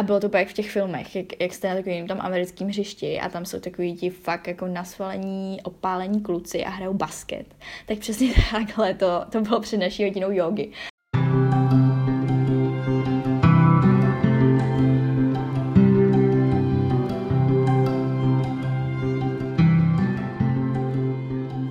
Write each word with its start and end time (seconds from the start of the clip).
A 0.00 0.02
bylo 0.02 0.20
to 0.20 0.28
pak 0.28 0.48
v 0.48 0.52
těch 0.52 0.70
filmech, 0.70 1.16
jak, 1.16 1.26
jak 1.40 1.54
jste 1.54 1.68
na 1.68 1.74
takovým 1.74 2.06
tam 2.06 2.20
americkém 2.20 2.68
hřišti 2.68 3.20
a 3.20 3.28
tam 3.28 3.44
jsou 3.44 3.60
takový 3.60 3.96
ti 3.96 4.10
fakt 4.10 4.48
jako 4.48 4.66
nasvalení, 4.66 5.60
opálení 5.62 6.20
kluci 6.20 6.64
a 6.64 6.70
hrajou 6.70 6.94
basket. 6.94 7.46
Tak 7.86 7.98
přesně 7.98 8.32
takhle 8.50 8.94
to, 8.94 9.24
to 9.32 9.40
bylo 9.40 9.60
před 9.60 9.76
naší 9.76 10.04
hodinou 10.04 10.30
jogy. 10.30 10.72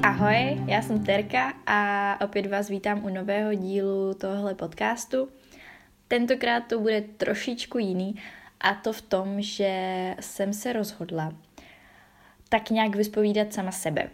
Ahoj, 0.03 0.61
já 0.67 0.81
jsem 0.81 1.03
Terka 1.03 1.53
a 1.65 2.17
opět 2.25 2.45
vás 2.45 2.69
vítám 2.69 3.05
u 3.05 3.09
nového 3.09 3.53
dílu 3.53 4.13
tohle 4.13 4.55
podcastu. 4.55 5.38
Tentokrát 6.09 6.61
to 6.67 6.79
bude 6.79 7.01
trošičku 7.01 7.77
jiný 7.77 8.15
a 8.61 8.73
to 8.73 8.93
v 8.93 9.01
tom, 9.01 9.41
že 9.41 10.15
jsem 10.19 10.53
se 10.53 10.73
rozhodla 10.73 11.33
tak 12.49 12.69
nějak 12.69 12.95
vyspovídat 12.95 13.53
sama 13.53 13.71
sebe. 13.71 14.09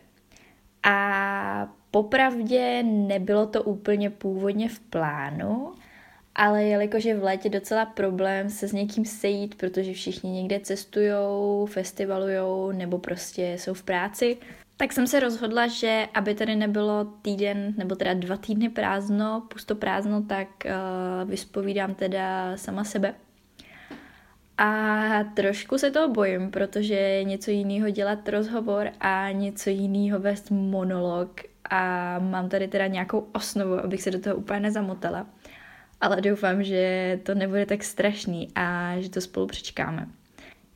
A 0.83 1.73
popravdě 1.91 2.83
nebylo 2.83 3.47
to 3.47 3.63
úplně 3.63 4.09
původně 4.09 4.69
v 4.69 4.79
plánu, 4.79 5.73
ale 6.35 6.63
jelikož 6.63 7.03
je 7.03 7.17
v 7.17 7.23
létě 7.23 7.49
docela 7.49 7.85
problém 7.85 8.49
se 8.49 8.67
s 8.67 8.71
někým 8.71 9.05
sejít, 9.05 9.55
protože 9.55 9.93
všichni 9.93 10.31
někde 10.31 10.59
cestujou, 10.59 11.65
festivalujou 11.65 12.71
nebo 12.71 12.97
prostě 12.97 13.53
jsou 13.59 13.73
v 13.73 13.83
práci, 13.83 14.37
tak 14.77 14.93
jsem 14.93 15.07
se 15.07 15.19
rozhodla, 15.19 15.67
že 15.67 16.07
aby 16.13 16.35
tady 16.35 16.55
nebylo 16.55 17.05
týden, 17.21 17.73
nebo 17.77 17.95
teda 17.95 18.13
dva 18.13 18.37
týdny 18.37 18.69
prázdno, 18.69 19.47
pusto 19.47 19.75
prázdno, 19.75 20.23
tak 20.23 20.47
uh, 20.65 21.29
vyspovídám 21.29 21.95
teda 21.95 22.57
sama 22.57 22.83
sebe. 22.83 23.13
A 24.57 25.23
trošku 25.23 25.77
se 25.77 25.91
toho 25.91 26.09
bojím, 26.09 26.51
protože 26.51 26.93
je 26.93 27.23
něco 27.23 27.51
jiného 27.51 27.89
dělat 27.89 28.29
rozhovor 28.29 28.89
a 28.99 29.31
něco 29.31 29.69
jiného 29.69 30.19
vést 30.19 30.51
monolog 30.51 31.41
a 31.69 32.19
mám 32.19 32.49
tady 32.49 32.67
teda 32.67 32.87
nějakou 32.87 33.27
osnovu, 33.33 33.79
abych 33.79 34.01
se 34.01 34.11
do 34.11 34.19
toho 34.19 34.35
úplně 34.35 34.59
nezamotala. 34.59 35.27
Ale 36.01 36.21
doufám, 36.21 36.63
že 36.63 37.19
to 37.23 37.35
nebude 37.35 37.65
tak 37.65 37.83
strašný 37.83 38.51
a 38.55 38.95
že 38.99 39.09
to 39.09 39.21
spolu 39.21 39.47
přečkáme. 39.47 40.07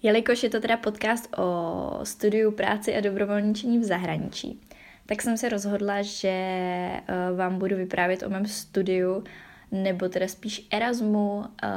Jelikož 0.03 0.43
je 0.43 0.49
to 0.49 0.59
teda 0.59 0.77
podcast 0.77 1.33
o 1.37 1.99
studiu 2.03 2.51
práci 2.51 2.95
a 2.95 3.01
dobrovolničení 3.01 3.79
v 3.79 3.83
zahraničí, 3.83 4.61
tak 5.05 5.21
jsem 5.21 5.37
se 5.37 5.49
rozhodla, 5.49 6.01
že 6.01 6.29
eh, 6.29 7.03
vám 7.35 7.59
budu 7.59 7.75
vyprávět 7.75 8.23
o 8.23 8.29
mém 8.29 8.45
studiu, 8.45 9.23
nebo 9.71 10.09
teda 10.09 10.27
spíš 10.27 10.67
Erasmu 10.71 11.43
eh, 11.63 11.67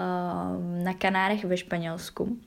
na 0.85 0.95
Kanárech 0.99 1.45
ve 1.45 1.57
Španělsku. 1.57 2.39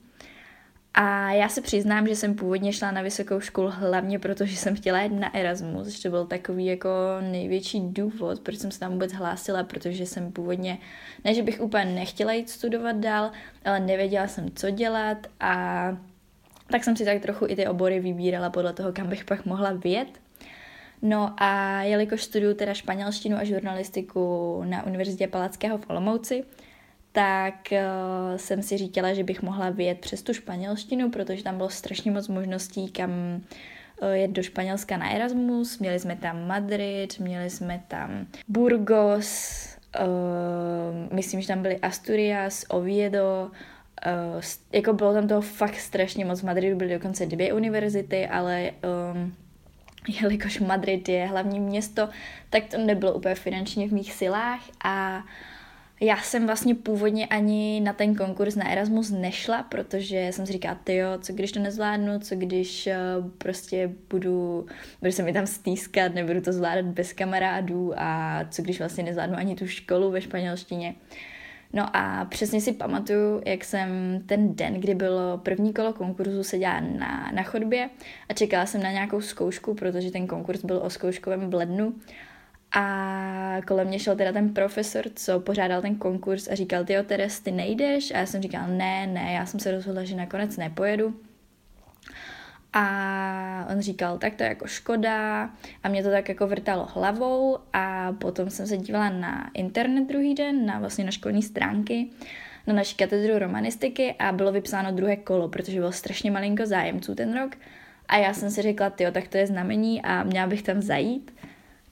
A 0.98 1.32
já 1.32 1.48
se 1.48 1.60
přiznám, 1.60 2.08
že 2.08 2.16
jsem 2.16 2.34
původně 2.34 2.72
šla 2.72 2.90
na 2.90 3.02
vysokou 3.02 3.40
školu 3.40 3.70
hlavně 3.72 4.18
proto, 4.18 4.46
že 4.46 4.56
jsem 4.56 4.76
chtěla 4.76 5.02
jít 5.02 5.12
na 5.12 5.36
Erasmus, 5.36 5.88
že 5.88 6.02
to 6.02 6.10
byl 6.10 6.26
takový 6.26 6.66
jako 6.66 6.88
největší 7.20 7.80
důvod, 7.80 8.40
proč 8.40 8.58
jsem 8.58 8.70
se 8.70 8.80
tam 8.80 8.92
vůbec 8.92 9.12
hlásila, 9.12 9.64
protože 9.64 10.06
jsem 10.06 10.32
původně, 10.32 10.78
ne, 11.24 11.34
že 11.34 11.42
bych 11.42 11.60
úplně 11.60 11.84
nechtěla 11.84 12.32
jít 12.32 12.50
studovat 12.50 12.96
dál, 12.96 13.30
ale 13.64 13.80
nevěděla 13.80 14.28
jsem, 14.28 14.50
co 14.54 14.70
dělat 14.70 15.26
a 15.40 15.96
tak 16.70 16.84
jsem 16.84 16.96
si 16.96 17.04
tak 17.04 17.22
trochu 17.22 17.46
i 17.48 17.56
ty 17.56 17.66
obory 17.66 18.00
vybírala 18.00 18.50
podle 18.50 18.72
toho, 18.72 18.92
kam 18.92 19.06
bych 19.06 19.24
pak 19.24 19.46
mohla 19.46 19.72
vyjet. 19.72 20.08
No 21.02 21.34
a 21.36 21.82
jelikož 21.82 22.22
studuju 22.22 22.54
teda 22.54 22.74
španělštinu 22.74 23.36
a 23.36 23.44
žurnalistiku 23.44 24.62
na 24.66 24.86
Univerzitě 24.86 25.28
Palackého 25.28 25.78
v 25.78 25.90
Olomouci, 25.90 26.44
tak 27.16 27.54
uh, 27.72 28.36
jsem 28.36 28.62
si 28.62 28.76
říkala, 28.76 29.14
že 29.14 29.24
bych 29.24 29.42
mohla 29.42 29.70
vyjet 29.70 29.98
přes 30.00 30.22
tu 30.22 30.34
španělštinu, 30.34 31.10
protože 31.10 31.42
tam 31.42 31.56
bylo 31.56 31.68
strašně 31.68 32.10
moc 32.10 32.28
možností, 32.28 32.90
kam 32.90 33.10
uh, 33.10 34.08
jet 34.08 34.30
do 34.30 34.42
Španělska 34.42 34.96
na 34.96 35.10
Erasmus. 35.10 35.78
Měli 35.78 35.98
jsme 35.98 36.16
tam 36.16 36.46
Madrid, 36.46 37.18
měli 37.18 37.50
jsme 37.50 37.82
tam 37.88 38.26
Burgos, 38.48 39.66
uh, 40.00 41.14
myslím, 41.14 41.40
že 41.40 41.48
tam 41.48 41.62
byly 41.62 41.78
Asturias, 41.78 42.64
Oviedo, 42.68 43.50
uh, 44.06 44.42
jako 44.72 44.92
bylo 44.92 45.14
tam 45.14 45.28
toho 45.28 45.40
fakt 45.40 45.76
strašně 45.76 46.24
moc. 46.24 46.40
V 46.40 46.46
Madridu 46.46 46.76
byly 46.76 46.94
dokonce 46.94 47.26
dvě 47.26 47.52
univerzity, 47.52 48.26
ale 48.26 48.70
um, 49.14 49.34
jelikož 50.22 50.60
Madrid 50.60 51.08
je 51.08 51.26
hlavní 51.26 51.60
město, 51.60 52.08
tak 52.50 52.64
to 52.64 52.78
nebylo 52.78 53.12
úplně 53.14 53.34
finančně 53.34 53.88
v 53.88 53.92
mých 53.92 54.12
silách 54.12 54.60
a 54.84 55.18
uh, 55.18 55.24
já 56.00 56.16
jsem 56.16 56.46
vlastně 56.46 56.74
původně 56.74 57.26
ani 57.26 57.80
na 57.80 57.92
ten 57.92 58.14
konkurs 58.14 58.54
na 58.54 58.70
Erasmus 58.70 59.10
nešla, 59.10 59.62
protože 59.62 60.28
jsem 60.30 60.46
si 60.46 60.52
říkala, 60.52 60.78
jo, 60.88 61.08
co 61.20 61.32
když 61.32 61.52
to 61.52 61.60
nezvládnu, 61.60 62.20
co 62.20 62.34
když 62.34 62.86
uh, 62.86 63.30
prostě 63.38 63.90
budu, 64.10 64.66
budu 65.00 65.12
se 65.12 65.22
mi 65.22 65.32
tam 65.32 65.46
stýskat, 65.46 66.14
nebudu 66.14 66.40
to 66.40 66.52
zvládat 66.52 66.84
bez 66.84 67.12
kamarádů 67.12 67.92
a 67.96 68.40
co 68.50 68.62
když 68.62 68.78
vlastně 68.78 69.04
nezvládnu 69.04 69.36
ani 69.36 69.56
tu 69.56 69.66
školu 69.66 70.10
ve 70.10 70.20
španělštině. 70.20 70.94
No 71.72 71.96
a 71.96 72.24
přesně 72.24 72.60
si 72.60 72.72
pamatuju, 72.72 73.42
jak 73.46 73.64
jsem 73.64 73.88
ten 74.26 74.54
den, 74.54 74.74
kdy 74.74 74.94
bylo 74.94 75.38
první 75.38 75.72
kolo 75.72 75.92
konkurzu, 75.92 76.42
seděla 76.42 76.80
na, 76.80 77.30
na 77.34 77.42
chodbě 77.42 77.90
a 78.28 78.34
čekala 78.34 78.66
jsem 78.66 78.82
na 78.82 78.92
nějakou 78.92 79.20
zkoušku, 79.20 79.74
protože 79.74 80.10
ten 80.10 80.26
konkurs 80.26 80.64
byl 80.64 80.80
o 80.82 80.90
zkouškovém 80.90 81.50
v 81.50 81.54
lednu 81.54 81.94
a 82.76 83.60
kolem 83.66 83.86
mě 83.86 83.98
šel 83.98 84.16
teda 84.16 84.32
ten 84.32 84.54
profesor, 84.54 85.04
co 85.14 85.40
pořádal 85.40 85.82
ten 85.82 85.96
konkurs 85.96 86.48
a 86.48 86.54
říkal, 86.54 86.84
ty 86.84 86.96
Teres, 87.06 87.40
ty 87.40 87.50
nejdeš? 87.50 88.10
A 88.10 88.18
já 88.18 88.26
jsem 88.26 88.42
říkal, 88.42 88.68
ne, 88.68 89.06
ne, 89.06 89.32
já 89.32 89.46
jsem 89.46 89.60
se 89.60 89.70
rozhodla, 89.70 90.04
že 90.04 90.16
nakonec 90.16 90.56
nepojedu. 90.56 91.14
A 92.72 93.66
on 93.72 93.80
říkal, 93.80 94.18
tak 94.18 94.34
to 94.34 94.42
je 94.42 94.48
jako 94.48 94.66
škoda 94.66 95.50
a 95.82 95.88
mě 95.88 96.02
to 96.02 96.10
tak 96.10 96.28
jako 96.28 96.46
vrtalo 96.46 96.88
hlavou 96.94 97.58
a 97.72 98.12
potom 98.12 98.50
jsem 98.50 98.66
se 98.66 98.76
dívala 98.76 99.10
na 99.10 99.50
internet 99.54 100.08
druhý 100.08 100.34
den, 100.34 100.66
na 100.66 100.78
vlastně 100.78 101.04
na 101.04 101.10
školní 101.10 101.42
stránky, 101.42 102.10
na 102.66 102.74
naší 102.74 102.96
katedru 102.96 103.38
romanistiky 103.38 104.14
a 104.18 104.32
bylo 104.32 104.52
vypsáno 104.52 104.92
druhé 104.92 105.16
kolo, 105.16 105.48
protože 105.48 105.78
bylo 105.78 105.92
strašně 105.92 106.30
malinko 106.30 106.66
zájemců 106.66 107.14
ten 107.14 107.38
rok 107.38 107.56
a 108.08 108.16
já 108.16 108.34
jsem 108.34 108.50
si 108.50 108.62
řekla, 108.62 108.92
jo, 109.00 109.10
tak 109.10 109.28
to 109.28 109.36
je 109.36 109.46
znamení 109.46 110.02
a 110.02 110.22
měla 110.22 110.46
bych 110.46 110.62
tam 110.62 110.82
zajít 110.82 111.35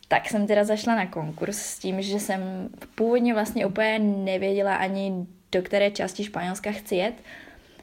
tak 0.09 0.29
jsem 0.29 0.47
teda 0.47 0.65
zašla 0.65 0.95
na 0.95 1.07
konkurs 1.07 1.59
s 1.59 1.79
tím, 1.79 2.03
že 2.03 2.21
jsem 2.21 2.69
původně 2.95 3.35
vlastně 3.35 3.67
úplně 3.67 3.99
nevěděla 3.99 4.75
ani 4.75 5.27
do 5.53 5.63
které 5.63 5.91
části 5.91 6.25
Španělska 6.25 6.73
chci 6.73 6.97
jet. 6.97 7.15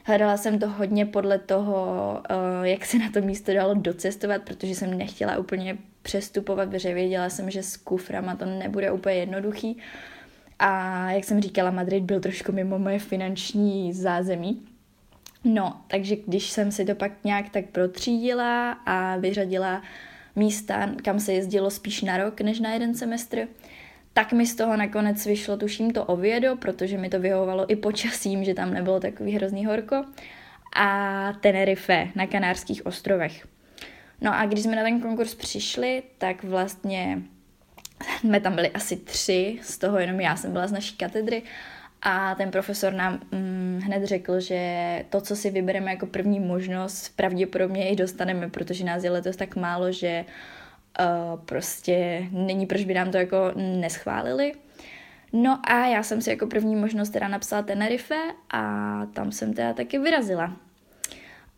Hledala 0.04 0.36
jsem 0.36 0.58
to 0.58 0.68
hodně 0.68 1.06
podle 1.06 1.38
toho, 1.38 2.22
eh, 2.30 2.34
jak 2.68 2.84
se 2.84 2.98
na 2.98 3.10
to 3.10 3.20
místo 3.20 3.54
dalo 3.54 3.74
docestovat, 3.74 4.42
protože 4.42 4.74
jsem 4.74 4.98
nechtěla 4.98 5.36
úplně 5.36 5.78
přestupovat, 6.02 6.68
protože 6.68 6.94
věděla 6.94 7.30
jsem, 7.30 7.50
že 7.50 7.62
s 7.62 7.76
kuframa 7.76 8.36
to 8.36 8.44
nebude 8.44 8.90
úplně 8.90 9.14
jednoduchý. 9.16 9.78
A 10.58 11.10
jak 11.10 11.24
jsem 11.24 11.42
říkala, 11.42 11.70
Madrid 11.70 12.04
byl 12.04 12.20
trošku 12.20 12.52
mimo 12.52 12.78
moje 12.78 12.98
finanční 12.98 13.92
zázemí. 13.92 14.62
No, 15.44 15.80
takže 15.86 16.16
když 16.26 16.50
jsem 16.50 16.72
si 16.72 16.84
to 16.84 16.94
pak 16.94 17.12
nějak 17.24 17.50
tak 17.50 17.64
protřídila 17.66 18.72
a 18.72 19.16
vyřadila 19.16 19.82
místa, 20.36 20.90
kam 21.04 21.20
se 21.20 21.32
jezdilo 21.32 21.70
spíš 21.70 22.02
na 22.02 22.16
rok 22.16 22.40
než 22.40 22.60
na 22.60 22.72
jeden 22.72 22.94
semestr, 22.94 23.48
tak 24.12 24.32
mi 24.32 24.46
z 24.46 24.54
toho 24.54 24.76
nakonec 24.76 25.26
vyšlo, 25.26 25.56
tuším 25.56 25.90
to 25.90 26.04
Oviedo, 26.04 26.56
protože 26.56 26.98
mi 26.98 27.08
to 27.08 27.20
vyhovovalo 27.20 27.72
i 27.72 27.76
počasím, 27.76 28.44
že 28.44 28.54
tam 28.54 28.74
nebylo 28.74 29.00
takový 29.00 29.32
hrozný 29.32 29.66
horko, 29.66 30.04
a 30.76 31.32
Tenerife 31.40 32.08
na 32.14 32.26
Kanárských 32.26 32.86
ostrovech. 32.86 33.46
No 34.20 34.34
a 34.34 34.46
když 34.46 34.64
jsme 34.64 34.76
na 34.76 34.82
ten 34.82 35.00
konkurs 35.00 35.34
přišli, 35.34 36.02
tak 36.18 36.44
vlastně 36.44 37.22
jsme 38.20 38.40
tam 38.40 38.54
byli 38.54 38.70
asi 38.70 38.96
tři, 38.96 39.58
z 39.62 39.78
toho 39.78 39.98
jenom 39.98 40.20
já 40.20 40.36
jsem 40.36 40.52
byla 40.52 40.66
z 40.66 40.72
naší 40.72 40.96
katedry 40.96 41.42
a 42.02 42.34
ten 42.34 42.50
profesor 42.50 42.92
nám 42.92 43.20
mm, 43.32 43.80
hned 43.84 44.04
řekl, 44.04 44.40
že 44.40 45.04
to, 45.10 45.20
co 45.20 45.36
si 45.36 45.50
vybereme 45.50 45.90
jako 45.90 46.06
první 46.06 46.40
možnost, 46.40 47.16
pravděpodobně 47.16 47.88
i 47.88 47.96
dostaneme, 47.96 48.50
protože 48.50 48.84
nás 48.84 49.04
je 49.04 49.10
letos 49.10 49.36
tak 49.36 49.56
málo, 49.56 49.92
že 49.92 50.24
uh, 51.00 51.40
prostě 51.40 52.26
není, 52.30 52.66
proč 52.66 52.84
by 52.84 52.94
nám 52.94 53.10
to 53.10 53.16
jako 53.16 53.52
neschválili. 53.56 54.52
No 55.32 55.60
a 55.64 55.86
já 55.86 56.02
jsem 56.02 56.22
si 56.22 56.30
jako 56.30 56.46
první 56.46 56.76
možnost 56.76 57.10
teda 57.10 57.28
napsala 57.28 57.62
Tenerife 57.62 58.18
a 58.50 58.62
tam 59.12 59.32
jsem 59.32 59.54
teda 59.54 59.72
taky 59.72 59.98
vyrazila. 59.98 60.56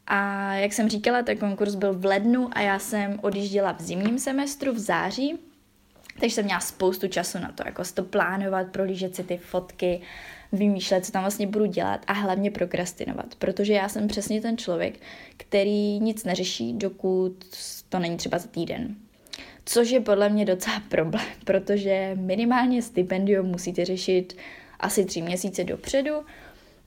A 0.06 0.52
jak 0.54 0.72
jsem 0.72 0.88
říkala, 0.88 1.22
ten 1.22 1.38
konkurs 1.38 1.74
byl 1.74 1.94
v 1.94 2.04
lednu 2.04 2.48
a 2.52 2.60
já 2.60 2.78
jsem 2.78 3.18
odjížděla 3.22 3.72
v 3.72 3.80
zimním 3.80 4.18
semestru 4.18 4.72
v 4.72 4.78
září, 4.78 5.38
takže 6.20 6.34
jsem 6.34 6.44
měla 6.44 6.60
spoustu 6.60 7.08
času 7.08 7.38
na 7.38 7.52
to, 7.52 7.62
jako 7.66 7.82
to 7.94 8.04
plánovat, 8.04 8.66
prolížet 8.72 9.16
si 9.16 9.24
ty 9.24 9.36
fotky, 9.36 10.00
vymýšlet, 10.52 11.06
co 11.06 11.12
tam 11.12 11.22
vlastně 11.22 11.46
budu 11.46 11.66
dělat 11.66 12.00
a 12.06 12.12
hlavně 12.12 12.50
prokrastinovat, 12.50 13.34
protože 13.38 13.72
já 13.72 13.88
jsem 13.88 14.08
přesně 14.08 14.40
ten 14.40 14.58
člověk, 14.58 15.00
který 15.36 16.00
nic 16.00 16.24
neřeší, 16.24 16.72
dokud 16.72 17.44
to 17.88 17.98
není 17.98 18.16
třeba 18.16 18.38
za 18.38 18.48
týden. 18.48 18.96
Což 19.64 19.90
je 19.90 20.00
podle 20.00 20.28
mě 20.28 20.44
docela 20.44 20.82
problém, 20.88 21.26
protože 21.44 22.10
minimálně 22.20 22.82
stipendium 22.82 23.46
musíte 23.46 23.84
řešit 23.84 24.36
asi 24.80 25.04
tři 25.04 25.22
měsíce 25.22 25.64
dopředu. 25.64 26.14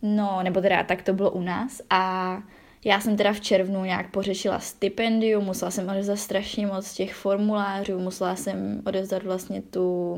No, 0.01 0.39
nebo 0.43 0.61
teda 0.61 0.83
tak 0.83 1.01
to 1.01 1.13
bylo 1.13 1.31
u 1.31 1.41
nás. 1.41 1.81
A 1.89 2.43
já 2.87 2.99
jsem 2.99 3.17
teda 3.17 3.33
v 3.33 3.41
červnu 3.41 3.85
nějak 3.85 4.11
pořešila 4.11 4.59
stipendium, 4.59 5.43
musela 5.43 5.71
jsem 5.71 5.89
odevzdat 5.89 6.19
strašně 6.19 6.67
moc 6.67 6.93
těch 6.93 7.13
formulářů, 7.13 7.99
musela 7.99 8.35
jsem 8.35 8.81
odevzdat 8.85 9.23
vlastně 9.23 9.61
tu, 9.61 10.11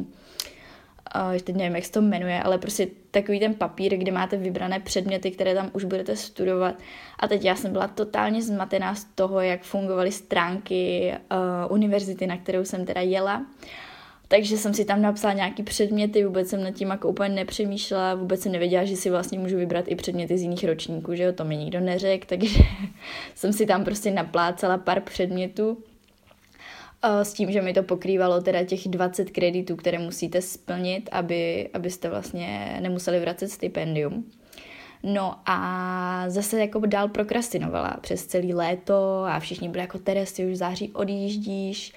uh, 1.16 1.38
teď 1.44 1.56
nevím, 1.56 1.75
jak 1.75 1.86
se 1.86 1.92
to 1.92 2.01
jmenuje, 2.01 2.44
ale 2.44 2.57
prostě 2.57 2.88
takový 3.12 3.39
ten 3.39 3.54
papír, 3.54 3.98
kde 3.98 4.12
máte 4.12 4.38
vybrané 4.38 4.80
předměty, 4.80 5.31
které 5.31 5.56
tam 5.56 5.69
už 5.74 5.83
budete 5.83 6.16
studovat. 6.16 6.75
A 7.19 7.27
teď 7.27 7.45
já 7.45 7.56
jsem 7.56 7.71
byla 7.71 7.88
totálně 7.88 8.42
zmatená 8.42 8.95
z 8.95 9.04
toho, 9.04 9.42
jak 9.42 9.62
fungovaly 9.62 10.12
stránky 10.12 11.13
uh, 11.31 11.74
univerzity, 11.74 12.27
na 12.27 12.38
kterou 12.38 12.66
jsem 12.66 12.86
teda 12.86 13.01
jela. 13.01 13.45
Takže 14.31 14.58
jsem 14.58 14.74
si 14.74 14.86
tam 14.86 15.02
napsala 15.02 15.34
nějaký 15.34 15.64
předměty, 15.64 16.26
vůbec 16.26 16.50
jsem 16.50 16.64
nad 16.64 16.72
tím 16.72 16.90
jako 16.90 17.10
úplně 17.10 17.30
nepřemýšlela, 17.30 18.16
vůbec 18.16 18.42
jsem 18.42 18.52
nevěděla, 18.52 18.86
že 18.86 18.96
si 18.96 19.10
vlastně 19.10 19.40
můžu 19.40 19.58
vybrat 19.58 19.86
i 19.88 19.96
předměty 19.96 20.38
z 20.38 20.42
jiných 20.42 20.64
ročníků, 20.64 21.16
že 21.16 21.24
jo, 21.24 21.34
to 21.34 21.46
mi 21.46 21.58
nikdo 21.58 21.80
neřekl, 21.80 22.26
takže 22.30 22.60
jsem 23.36 23.54
si 23.54 23.66
tam 23.66 23.84
prostě 23.84 24.12
naplácala 24.12 24.78
pár 24.78 25.02
předmětů 25.02 25.78
eh, 27.04 27.26
s 27.26 27.34
tím, 27.34 27.52
že 27.52 27.62
mi 27.62 27.74
to 27.74 27.84
pokrývalo 27.84 28.42
teda 28.42 28.64
těch 28.64 28.88
20 28.88 29.31
kreditů, 29.31 29.76
které 29.76 30.00
musíte 30.00 30.42
splnit, 30.42 31.10
aby, 31.12 31.70
abyste 31.74 32.10
vlastně 32.10 32.78
nemuseli 32.81 33.20
vracet 33.20 33.48
stipendium. 33.48 34.26
No 35.04 35.36
a 35.46 36.24
zase 36.28 36.60
jako 36.60 36.80
dál 36.80 37.10
prokrastinovala 37.10 37.98
přes 38.02 38.26
celý 38.26 38.54
léto 38.54 39.24
a 39.28 39.40
všichni 39.40 39.70
byli 39.70 39.81
jako 39.81 40.00
Teres, 40.00 40.34
ty 40.34 40.52
už 40.52 40.58
září 40.58 40.92
odjíždíš, 40.92 41.94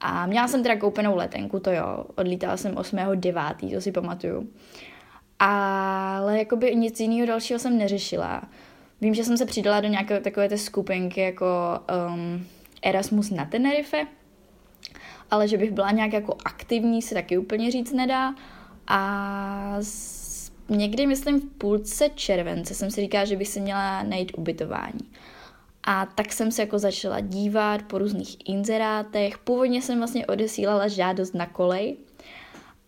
a 0.00 0.26
měla 0.26 0.48
jsem 0.48 0.62
teda 0.62 0.76
koupenou 0.76 1.16
letenku, 1.16 1.60
to 1.60 1.70
jo, 1.70 2.04
odlítala 2.14 2.56
jsem 2.56 2.74
8.9., 2.74 3.74
to 3.74 3.80
si 3.80 3.92
pamatuju. 3.92 4.48
Ale 5.38 6.38
jakoby 6.38 6.76
nic 6.76 7.00
jiného 7.00 7.26
dalšího 7.26 7.58
jsem 7.58 7.78
neřešila. 7.78 8.42
Vím, 9.00 9.14
že 9.14 9.24
jsem 9.24 9.36
se 9.36 9.46
přidala 9.46 9.80
do 9.80 9.88
nějaké 9.88 10.20
takové 10.20 10.48
té 10.48 10.58
skupinky 10.58 11.20
jako 11.20 11.46
um, 12.08 12.46
Erasmus 12.82 13.30
na 13.30 13.44
Tenerife, 13.44 14.06
ale 15.30 15.48
že 15.48 15.58
bych 15.58 15.72
byla 15.72 15.90
nějak 15.90 16.12
jako 16.12 16.36
aktivní, 16.44 17.02
se 17.02 17.14
taky 17.14 17.38
úplně 17.38 17.70
říct 17.70 17.92
nedá. 17.92 18.34
A 18.86 19.76
z, 19.80 20.52
někdy, 20.68 21.06
myslím, 21.06 21.40
v 21.40 21.44
půlce 21.44 22.08
července 22.14 22.74
jsem 22.74 22.90
si 22.90 23.00
říkala, 23.00 23.24
že 23.24 23.36
bych 23.36 23.48
si 23.48 23.60
měla 23.60 24.02
najít 24.02 24.32
ubytování. 24.36 25.00
A 25.86 26.06
tak 26.06 26.32
jsem 26.32 26.52
se 26.52 26.62
jako 26.62 26.78
začala 26.78 27.20
dívat 27.20 27.82
po 27.82 27.98
různých 27.98 28.48
inzerátech. 28.48 29.38
Původně 29.38 29.82
jsem 29.82 29.98
vlastně 29.98 30.26
odesílala 30.26 30.88
žádost 30.88 31.34
na 31.34 31.46
kolej, 31.46 31.96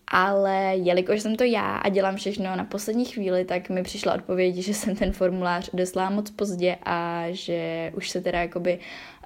ale 0.08 0.76
jelikož 0.76 1.22
jsem 1.22 1.36
to 1.36 1.44
já 1.44 1.76
a 1.76 1.88
dělám 1.88 2.16
všechno 2.16 2.56
na 2.56 2.64
poslední 2.64 3.04
chvíli, 3.04 3.44
tak 3.44 3.70
mi 3.70 3.82
přišla 3.82 4.14
odpověď, 4.14 4.54
že 4.54 4.74
jsem 4.74 4.96
ten 4.96 5.12
formulář 5.12 5.70
odeslala 5.72 6.10
moc 6.10 6.30
pozdě 6.30 6.76
a 6.82 7.24
že 7.30 7.92
už 7.96 8.10
se 8.10 8.20
teda 8.20 8.40
jakoby 8.40 8.78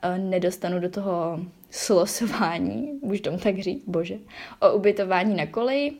eh, 0.03 0.19
nedostanu 0.19 0.81
do 0.81 0.89
toho 0.89 1.41
slosování, 1.71 2.99
už 3.01 3.21
tomu 3.21 3.39
tak 3.39 3.59
říct, 3.59 3.85
bože, 3.87 4.19
o 4.61 4.73
ubytování 4.73 5.37
na 5.37 5.47
koleji, 5.47 5.93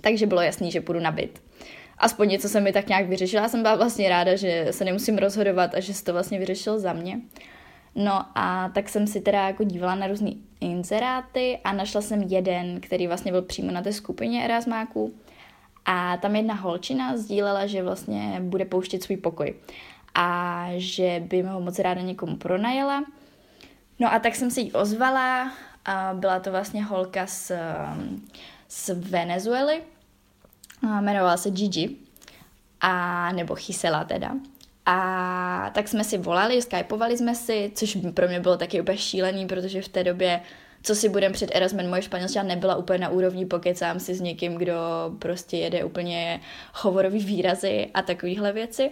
takže 0.00 0.26
bylo 0.26 0.40
jasný, 0.40 0.70
že 0.70 0.80
půjdu 0.80 1.00
na 1.00 1.10
byt 1.10 1.49
aspoň 2.00 2.28
něco 2.28 2.48
se 2.48 2.60
mi 2.60 2.72
tak 2.72 2.88
nějak 2.88 3.08
vyřešila. 3.08 3.42
Já 3.42 3.48
jsem 3.48 3.62
byla 3.62 3.76
vlastně 3.76 4.08
ráda, 4.08 4.36
že 4.36 4.66
se 4.70 4.84
nemusím 4.84 5.18
rozhodovat 5.18 5.74
a 5.74 5.80
že 5.80 5.94
se 5.94 6.04
to 6.04 6.12
vlastně 6.12 6.38
vyřešil 6.38 6.78
za 6.78 6.92
mě. 6.92 7.20
No 7.94 8.24
a 8.34 8.68
tak 8.74 8.88
jsem 8.88 9.06
si 9.06 9.20
teda 9.20 9.46
jako 9.46 9.64
dívala 9.64 9.94
na 9.94 10.06
různé 10.06 10.30
inzeráty 10.60 11.58
a 11.64 11.72
našla 11.72 12.00
jsem 12.00 12.22
jeden, 12.22 12.80
který 12.80 13.06
vlastně 13.06 13.32
byl 13.32 13.42
přímo 13.42 13.72
na 13.72 13.82
té 13.82 13.92
skupině 13.92 14.44
Erasmáků. 14.44 15.14
A 15.84 16.16
tam 16.16 16.36
jedna 16.36 16.54
holčina 16.54 17.16
sdílela, 17.16 17.66
že 17.66 17.82
vlastně 17.82 18.36
bude 18.40 18.64
pouštět 18.64 19.02
svůj 19.02 19.16
pokoj 19.16 19.54
a 20.14 20.66
že 20.76 21.22
by 21.26 21.42
ho 21.42 21.60
moc 21.60 21.78
ráda 21.78 22.00
někomu 22.00 22.36
pronajela. 22.36 23.04
No 23.98 24.12
a 24.12 24.18
tak 24.18 24.34
jsem 24.34 24.50
si 24.50 24.60
ji 24.60 24.72
ozvala, 24.72 25.52
byla 26.14 26.40
to 26.40 26.50
vlastně 26.50 26.84
holka 26.84 27.26
z, 27.26 27.52
z 28.68 28.88
Venezuely, 28.88 29.82
jmenovala 30.82 31.36
se 31.36 31.50
Gigi, 31.50 31.96
a, 32.80 33.32
nebo 33.32 33.54
Chysela 33.54 34.04
teda. 34.04 34.32
A 34.86 35.70
tak 35.74 35.88
jsme 35.88 36.04
si 36.04 36.18
volali, 36.18 36.62
skypovali 36.62 37.18
jsme 37.18 37.34
si, 37.34 37.72
což 37.74 37.98
pro 38.14 38.28
mě 38.28 38.40
bylo 38.40 38.56
taky 38.56 38.80
úplně 38.80 38.98
šílený, 38.98 39.46
protože 39.46 39.82
v 39.82 39.88
té 39.88 40.04
době, 40.04 40.40
co 40.82 40.94
si 40.94 41.08
budem 41.08 41.32
před 41.32 41.50
Erasmus, 41.54 41.86
moje 41.86 42.02
španělština 42.02 42.44
nebyla 42.44 42.76
úplně 42.76 42.98
na 42.98 43.08
úrovni, 43.08 43.46
pokecám 43.46 44.00
si 44.00 44.14
s 44.14 44.20
někým, 44.20 44.54
kdo 44.54 44.74
prostě 45.18 45.56
jede 45.56 45.84
úplně 45.84 46.40
hovorový 46.74 47.24
výrazy 47.24 47.90
a 47.94 48.02
takovéhle 48.02 48.52
věci. 48.52 48.90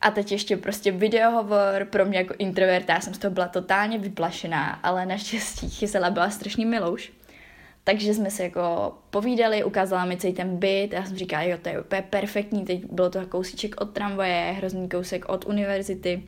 A 0.00 0.10
teď 0.10 0.32
ještě 0.32 0.56
prostě 0.56 0.92
videohovor 0.92 1.86
pro 1.90 2.04
mě 2.04 2.18
jako 2.18 2.34
introverta, 2.38 2.92
já 2.92 3.00
jsem 3.00 3.14
z 3.14 3.18
toho 3.18 3.34
byla 3.34 3.48
totálně 3.48 3.98
vyplašená, 3.98 4.70
ale 4.82 5.06
naštěstí 5.06 5.70
Chysela 5.70 6.10
byla 6.10 6.30
strašný 6.30 6.64
milouš. 6.64 7.12
Takže 7.84 8.14
jsme 8.14 8.30
se 8.30 8.42
jako 8.42 8.94
povídali, 9.10 9.64
ukázala 9.64 10.04
mi 10.04 10.16
celý 10.16 10.32
ten 10.32 10.56
byt 10.56 10.92
já 10.92 11.06
jsem 11.06 11.16
říkala, 11.16 11.42
jo, 11.42 11.58
to 11.62 11.68
je 11.68 11.80
úplně 11.80 12.02
perfektní, 12.02 12.64
teď 12.64 12.84
bylo 12.84 13.10
to 13.10 13.26
kousíček 13.26 13.80
od 13.80 13.90
tramvaje, 13.90 14.52
hrozný 14.52 14.88
kousek 14.88 15.28
od 15.28 15.46
univerzity, 15.46 16.22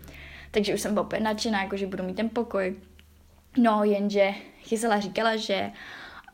takže 0.51 0.75
už 0.75 0.81
jsem 0.81 0.95
byla 0.95 1.07
úplně 1.07 1.23
nadšená, 1.23 1.63
jako 1.63 1.77
že 1.77 1.87
budu 1.87 2.05
mít 2.05 2.17
ten 2.17 2.29
pokoj. 2.29 2.77
No, 3.57 3.85
jenže 3.85 4.35
Chysela 4.63 5.01
říkala, 5.01 5.37
že 5.37 5.71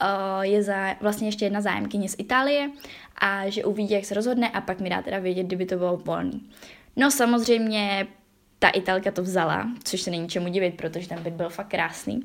uh, 0.02 0.42
je 0.42 0.62
za, 0.62 0.94
vlastně 1.00 1.28
ještě 1.28 1.44
jedna 1.44 1.60
zájemkyně 1.60 2.08
z 2.08 2.16
Itálie 2.18 2.70
a 3.18 3.48
že 3.48 3.64
uvidí, 3.64 3.94
jak 3.94 4.04
se 4.04 4.14
rozhodne 4.14 4.48
a 4.48 4.60
pak 4.60 4.80
mi 4.80 4.90
dá 4.90 5.02
teda 5.02 5.18
vědět, 5.18 5.46
kdyby 5.46 5.66
to 5.66 5.76
bylo 5.76 5.96
volný. 5.96 6.50
No 6.96 7.10
samozřejmě 7.10 8.06
ta 8.58 8.68
Italka 8.68 9.10
to 9.10 9.22
vzala, 9.22 9.68
což 9.84 10.00
se 10.00 10.10
není 10.10 10.28
čemu 10.28 10.48
divit, 10.48 10.76
protože 10.76 11.08
ten 11.08 11.22
byt 11.22 11.34
byl 11.34 11.48
fakt 11.48 11.68
krásný. 11.68 12.22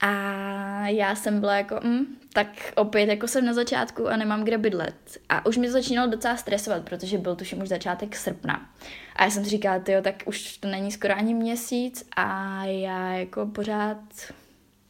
A 0.00 0.88
já 0.88 1.14
jsem 1.14 1.40
byla 1.40 1.56
jako, 1.56 1.80
mm, 1.82 2.06
tak 2.32 2.72
opět 2.76 3.08
jako 3.08 3.28
jsem 3.28 3.44
na 3.44 3.52
začátku 3.52 4.08
a 4.08 4.16
nemám 4.16 4.44
kde 4.44 4.58
bydlet. 4.58 5.18
A 5.28 5.46
už 5.46 5.56
mi 5.56 5.70
začínalo 5.70 6.10
docela 6.10 6.36
stresovat, 6.36 6.82
protože 6.84 7.18
byl 7.18 7.36
tuším 7.36 7.62
už 7.62 7.68
začátek 7.68 8.16
srpna. 8.16 8.70
A 9.16 9.24
já 9.24 9.30
jsem 9.30 9.44
si 9.44 9.50
říkala, 9.50 9.80
jo, 9.88 10.02
tak 10.02 10.14
už 10.26 10.56
to 10.56 10.68
není 10.68 10.92
skoro 10.92 11.16
ani 11.16 11.34
měsíc 11.34 12.08
a 12.16 12.64
já 12.64 13.12
jako 13.12 13.46
pořád 13.46 13.98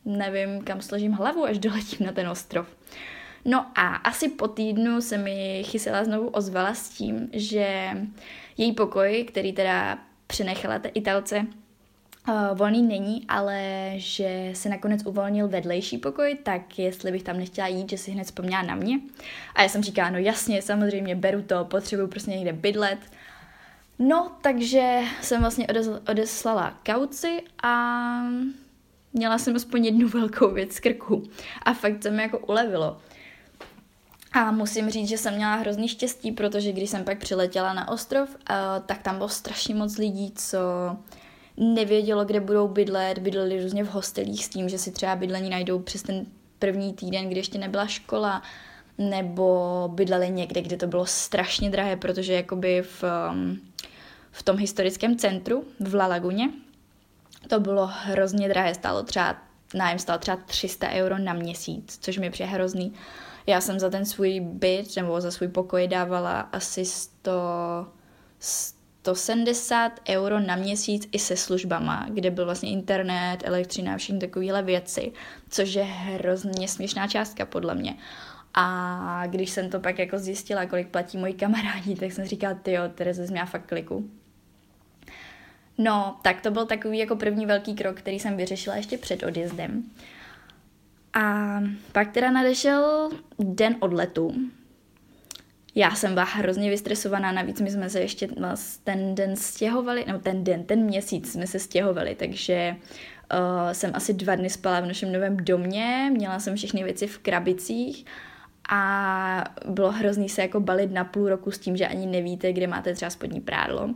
nevím, 0.07 0.61
kam 0.61 0.81
složím 0.81 1.13
hlavu, 1.13 1.45
až 1.45 1.59
doletím 1.59 2.07
na 2.07 2.13
ten 2.13 2.29
ostrov. 2.29 2.67
No 3.45 3.67
a 3.75 3.87
asi 3.95 4.29
po 4.29 4.49
týdnu 4.49 5.01
se 5.01 5.19
mi 5.19 5.63
Chysela 5.67 6.05
znovu 6.05 6.29
ozvala 6.29 6.75
s 6.75 6.89
tím, 6.89 7.29
že 7.33 7.91
její 8.57 8.73
pokoj, 8.73 9.25
který 9.29 9.53
teda 9.53 9.99
přenechala 10.27 10.79
té 10.79 10.89
Italce, 10.89 11.47
Uh, 12.29 12.59
volný 12.59 12.83
není, 12.83 13.25
ale 13.29 13.93
že 13.97 14.51
se 14.55 14.69
nakonec 14.69 15.07
uvolnil 15.07 15.49
vedlejší 15.49 15.99
pokoj, 15.99 16.39
tak 16.43 16.79
jestli 16.79 17.13
bych 17.13 17.23
tam 17.23 17.37
nechtěla 17.37 17.67
jít, 17.69 17.91
že 17.91 17.99
si 17.99 18.11
hned 18.11 18.25
vzpomněla 18.25 18.63
na 18.63 18.75
mě. 18.75 19.01
A 19.55 19.63
já 19.63 19.69
jsem 19.69 19.83
říkala, 19.83 20.11
no 20.11 20.19
jasně, 20.19 20.63
samozřejmě 20.63 21.17
beru 21.17 21.43
to, 21.43 21.65
potřebuju 21.65 22.09
prostě 22.09 22.31
někde 22.31 22.53
bydlet. 22.53 22.99
No, 23.99 24.33
takže 24.41 25.01
jsem 25.23 25.41
vlastně 25.41 25.67
odeslala 26.11 26.79
kauci 26.87 27.43
a 27.63 28.21
měla 29.13 29.39
jsem 29.39 29.57
aspoň 29.57 29.85
jednu 29.85 30.09
velkou 30.09 30.51
věc 30.51 30.73
z 30.73 30.81
krku. 30.81 31.23
A 31.63 31.75
fakt 31.75 32.03
se 32.03 32.11
mi 32.11 32.23
jako 32.23 32.39
ulevilo. 32.39 32.99
A 34.33 34.51
musím 34.51 34.91
říct, 34.91 35.09
že 35.09 35.19
jsem 35.19 35.35
měla 35.35 35.55
hrozný 35.55 35.89
štěstí, 35.89 36.33
protože 36.33 36.73
když 36.73 36.91
jsem 36.91 37.05
pak 37.05 37.19
přiletěla 37.19 37.73
na 37.73 37.89
ostrov, 37.89 38.29
uh, 38.29 38.57
tak 38.87 39.03
tam 39.03 39.17
bylo 39.17 39.29
strašně 39.29 39.75
moc 39.75 39.99
lidí, 39.99 40.33
co 40.37 40.59
nevědělo, 41.57 42.25
kde 42.25 42.41
budou 42.41 42.69
bydlet, 42.69 43.19
bydleli 43.19 43.63
různě 43.63 43.85
v 43.85 43.89
hostelích 43.89 44.45
s 44.45 44.49
tím, 44.49 44.69
že 44.69 44.79
si 44.79 44.91
třeba 44.91 45.17
bydlení 45.17 45.51
najdou 45.51 45.79
přes 45.79 46.03
ten 46.03 46.27
první 46.59 46.93
týden, 46.93 47.29
kdy 47.29 47.39
ještě 47.39 47.59
nebyla 47.59 47.87
škola, 47.87 48.43
nebo 48.99 49.91
bydleli 49.95 50.31
někde, 50.31 50.63
kde 50.63 50.77
to 50.77 50.87
bylo 50.87 51.07
strašně 51.07 51.71
drahé, 51.71 51.97
protože 51.97 52.33
jakoby 52.33 52.83
v, 52.83 53.05
um, 53.33 53.61
v 54.31 54.43
tom 54.43 54.57
historickém 54.57 55.17
centru 55.17 55.65
v 55.81 55.95
La 55.95 56.07
Laguně 56.07 56.51
to 57.49 57.61
bylo 57.61 57.91
hrozně 57.93 58.49
drahé, 58.49 58.75
stálo 58.75 59.03
třeba, 59.03 59.37
nájem 59.75 59.99
stál 59.99 60.19
třeba 60.19 60.37
300 60.37 60.89
euro 60.91 61.19
na 61.19 61.33
měsíc, 61.33 61.99
což 62.01 62.19
mi 62.19 62.31
přijde 62.31 62.51
hrozný. 62.51 62.93
Já 63.47 63.61
jsem 63.61 63.81
za 63.81 63.91
ten 63.91 64.05
svůj 64.05 64.41
byt 64.41 64.97
nebo 64.97 65.21
za 65.21 65.31
svůj 65.31 65.49
pokoj 65.49 65.89
dávala 65.89 66.41
asi 66.41 66.85
100, 66.85 67.31
100 68.39 68.76
170 69.15 70.01
euro 70.09 70.41
na 70.41 70.57
měsíc 70.57 71.09
i 71.13 71.19
se 71.19 71.37
službama, 71.37 72.07
kde 72.11 72.31
byl 72.31 72.45
vlastně 72.45 72.71
internet, 72.71 73.39
elektřina 73.45 73.97
všechny 73.97 74.21
takovéhle 74.21 74.63
věci, 74.63 75.13
což 75.51 75.75
je 75.75 75.83
hrozně 75.85 76.69
směšná 76.69 77.09
částka 77.09 77.47
podle 77.47 77.75
mě. 77.75 77.97
A 78.55 79.23
když 79.27 79.51
jsem 79.51 79.71
to 79.71 79.81
pak 79.81 79.99
jako 79.99 80.19
zjistila, 80.19 80.67
kolik 80.67 80.89
platí 80.89 81.19
moji 81.19 81.35
kamarádi, 81.35 81.95
tak 81.95 82.13
jsem 82.13 82.25
říkala, 82.25 82.55
ty 82.55 82.73
jo, 82.73 82.83
Tereze, 82.95 83.27
jsi 83.27 83.35
fakt 83.47 83.67
kliku. 83.67 84.11
No, 85.79 86.17
tak 86.23 86.41
to 86.41 86.51
byl 86.51 86.67
takový 86.67 86.99
jako 86.99 87.17
první 87.17 87.47
velký 87.47 87.75
krok, 87.75 87.97
který 87.97 88.21
jsem 88.21 88.37
vyřešila 88.37 88.77
ještě 88.77 88.99
před 88.99 89.23
odjezdem. 89.23 89.85
A 91.13 91.61
pak 91.93 92.13
teda 92.13 92.31
nadešel 92.31 93.11
den 93.39 93.77
odletu, 93.81 94.35
Já 95.79 95.95
jsem 95.95 96.15
byla 96.15 96.25
hrozně 96.25 96.71
vystresovaná, 96.71 97.33
navíc 97.33 97.61
my 97.61 97.71
jsme 97.71 97.91
se 97.91 98.01
ještě 98.01 98.29
ten 98.85 99.15
den 99.15 99.37
stěhovali, 99.37 100.05
no 100.09 100.19
ten 100.19 100.45
den, 100.45 100.65
ten 100.65 100.85
měsíc 100.85 101.33
jsme 101.33 101.47
se 101.47 101.59
stěhovali, 101.59 102.15
takže 102.15 102.77
uh, 103.33 103.73
jsem 103.73 103.91
asi 103.95 104.15
dva 104.15 104.35
dny 104.35 104.51
spala 104.51 104.81
v 104.81 104.87
našem 104.87 105.13
novém 105.13 105.37
domě, 105.37 106.11
měla 106.13 106.39
jsem 106.39 106.57
všechny 106.57 106.85
věci 106.85 107.07
v 107.07 107.19
krabicích 107.19 108.07
a 108.69 109.45
bylo 109.69 109.93
hrozný 109.93 110.29
se 110.29 110.43
jako 110.43 110.61
balit 110.61 110.93
na 110.93 111.05
půl 111.05 111.29
roku 111.29 111.51
s 111.51 111.59
tím, 111.59 111.77
že 111.77 111.87
ani 111.87 112.07
nevíte, 112.07 112.53
kde 112.53 112.67
máte 112.67 112.95
třeba 112.95 113.11
spodní 113.11 113.41
prádlo. 113.41 113.91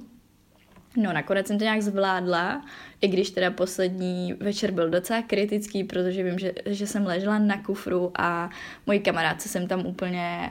No, 0.96 1.12
nakonec 1.12 1.46
jsem 1.46 1.58
to 1.58 1.64
nějak 1.64 1.82
zvládla, 1.82 2.64
i 3.00 3.08
když 3.08 3.30
teda 3.30 3.50
poslední 3.50 4.32
večer 4.32 4.70
byl 4.70 4.90
docela 4.90 5.22
kritický, 5.22 5.84
protože 5.84 6.22
vím, 6.22 6.38
že, 6.38 6.52
že 6.66 6.86
jsem 6.86 7.06
ležela 7.06 7.38
na 7.38 7.62
kufru 7.62 8.12
a 8.14 8.50
mojí 8.86 9.00
kamarádce 9.00 9.48
jsem 9.48 9.68
tam 9.68 9.86
úplně 9.86 10.50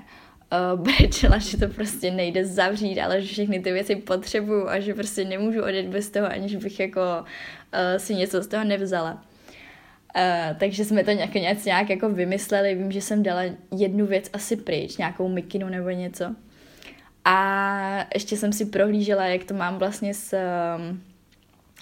uh, 0.74 0.80
brečela, 0.80 1.38
že 1.38 1.58
to 1.58 1.68
prostě 1.68 2.12
nejde 2.12 2.46
zavřít, 2.46 3.00
ale 3.00 3.22
že 3.22 3.28
všechny 3.28 3.60
ty 3.60 3.72
věci 3.72 3.96
potřebuju 3.96 4.68
a 4.68 4.80
že 4.80 4.94
prostě 4.94 5.26
nemůžu 5.26 5.64
odjet 5.64 5.86
bez 5.86 6.10
toho, 6.10 6.28
aniž 6.28 6.56
bych 6.56 6.80
jako 6.80 7.02
uh, 7.02 7.98
si 7.98 8.16
něco 8.16 8.44
z 8.44 8.48
toho 8.48 8.64
nevzala. 8.64 9.12
Uh, 10.16 10.58
takže 10.60 10.86
jsme 10.86 11.04
to 11.04 11.12
nějak, 11.12 11.34
nějak, 11.34 11.66
nějak 11.66 11.90
jako 11.90 12.10
vymysleli. 12.10 12.76
Vím, 12.76 12.92
že 12.92 13.02
jsem 13.02 13.24
dala 13.24 13.42
jednu 13.78 14.06
věc 14.06 14.30
asi 14.34 14.56
pryč, 14.56 14.98
nějakou 14.98 15.30
mikinu 15.30 15.70
nebo 15.70 15.90
něco. 15.90 16.36
A 17.26 18.08
ještě 18.14 18.38
jsem 18.38 18.54
si 18.54 18.66
prohlížela, 18.66 19.26
jak 19.26 19.44
to 19.44 19.54
mám 19.54 19.78
vlastně 19.78 20.14
s, 20.14 20.38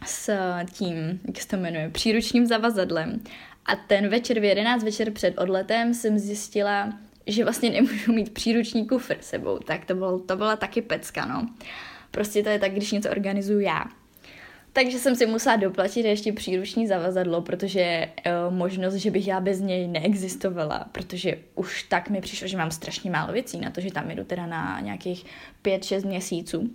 s 0.06 0.32
tím, 0.72 1.20
jak 1.28 1.42
se 1.42 1.48
to 1.48 1.58
jmenuje, 1.58 1.90
příručním 1.90 2.46
zavazadlem. 2.46 3.20
A 3.66 3.76
ten 3.76 4.10
večer 4.10 4.40
v 4.40 4.44
11 4.44 4.84
večer 4.84 5.12
před 5.12 5.38
odletem 5.38 5.94
jsem 5.94 6.20
zjistila, 6.20 6.94
že 7.28 7.44
vlastně 7.44 7.70
nemůžu 7.70 8.14
mít 8.14 8.34
příruční 8.34 8.88
kufr 8.88 9.16
sebou. 9.22 9.60
Tak 9.60 9.86
to, 9.86 9.96
bylo, 9.96 10.20
to 10.20 10.36
byla 10.36 10.56
taky 10.56 10.82
pecka, 10.82 11.26
no. 11.26 11.50
Prostě 12.12 12.44
to 12.44 12.50
je 12.50 12.60
tak, 12.60 12.72
když 12.72 12.92
něco 12.92 13.10
organizuju 13.10 13.60
já. 13.60 13.86
Takže 14.74 15.00
jsem 15.00 15.16
si 15.16 15.26
musela 15.26 15.56
doplatit 15.56 16.06
ještě 16.06 16.34
příruční 16.34 16.88
zavazadlo, 16.88 17.42
protože 17.42 18.10
uh, 18.48 18.54
možnost, 18.54 18.94
že 18.94 19.12
bych 19.12 19.28
já 19.28 19.40
bez 19.40 19.60
něj 19.60 19.88
neexistovala, 19.88 20.86
protože 20.92 21.38
už 21.56 21.84
tak 21.84 22.10
mi 22.10 22.22
přišlo, 22.22 22.48
že 22.48 22.58
mám 22.58 22.72
strašně 22.72 23.12
málo 23.12 23.34
věcí 23.34 23.60
na 23.60 23.72
to, 23.72 23.82
že 23.82 23.92
tam 23.92 24.12
jdu 24.12 24.24
teda 24.24 24.46
na 24.46 24.80
nějakých 24.80 25.26
5-6 25.64 26.08
měsíců. 26.08 26.60
Uh, 26.60 26.70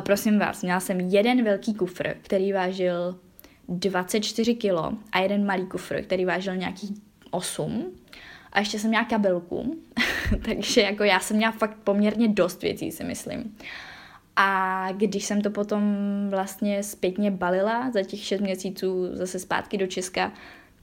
prosím 0.00 0.38
vás, 0.38 0.62
měla 0.62 0.80
jsem 0.80 1.00
jeden 1.00 1.44
velký 1.44 1.74
kufr, 1.74 2.14
který 2.22 2.52
vážil 2.52 3.18
24 3.68 4.54
kilo 4.54 4.92
a 5.12 5.18
jeden 5.18 5.46
malý 5.46 5.66
kufr, 5.66 6.02
který 6.02 6.24
vážil 6.24 6.56
nějakých 6.56 6.90
8 7.30 7.92
a 8.52 8.60
ještě 8.60 8.78
jsem 8.78 8.88
měla 8.88 9.04
kabelku, 9.04 9.76
takže 10.44 10.80
jako 10.80 11.04
já 11.04 11.20
jsem 11.20 11.36
měla 11.36 11.52
fakt 11.52 11.76
poměrně 11.84 12.28
dost 12.28 12.62
věcí, 12.62 12.92
si 12.92 13.04
myslím. 13.04 13.56
A 14.36 14.88
když 14.92 15.24
jsem 15.24 15.40
to 15.40 15.50
potom 15.50 15.82
vlastně 16.30 16.82
zpětně 16.82 17.30
balila 17.30 17.90
za 17.90 18.02
těch 18.02 18.20
6 18.20 18.40
měsíců 18.40 19.08
zase 19.12 19.38
zpátky 19.38 19.78
do 19.78 19.86
Česka, 19.86 20.32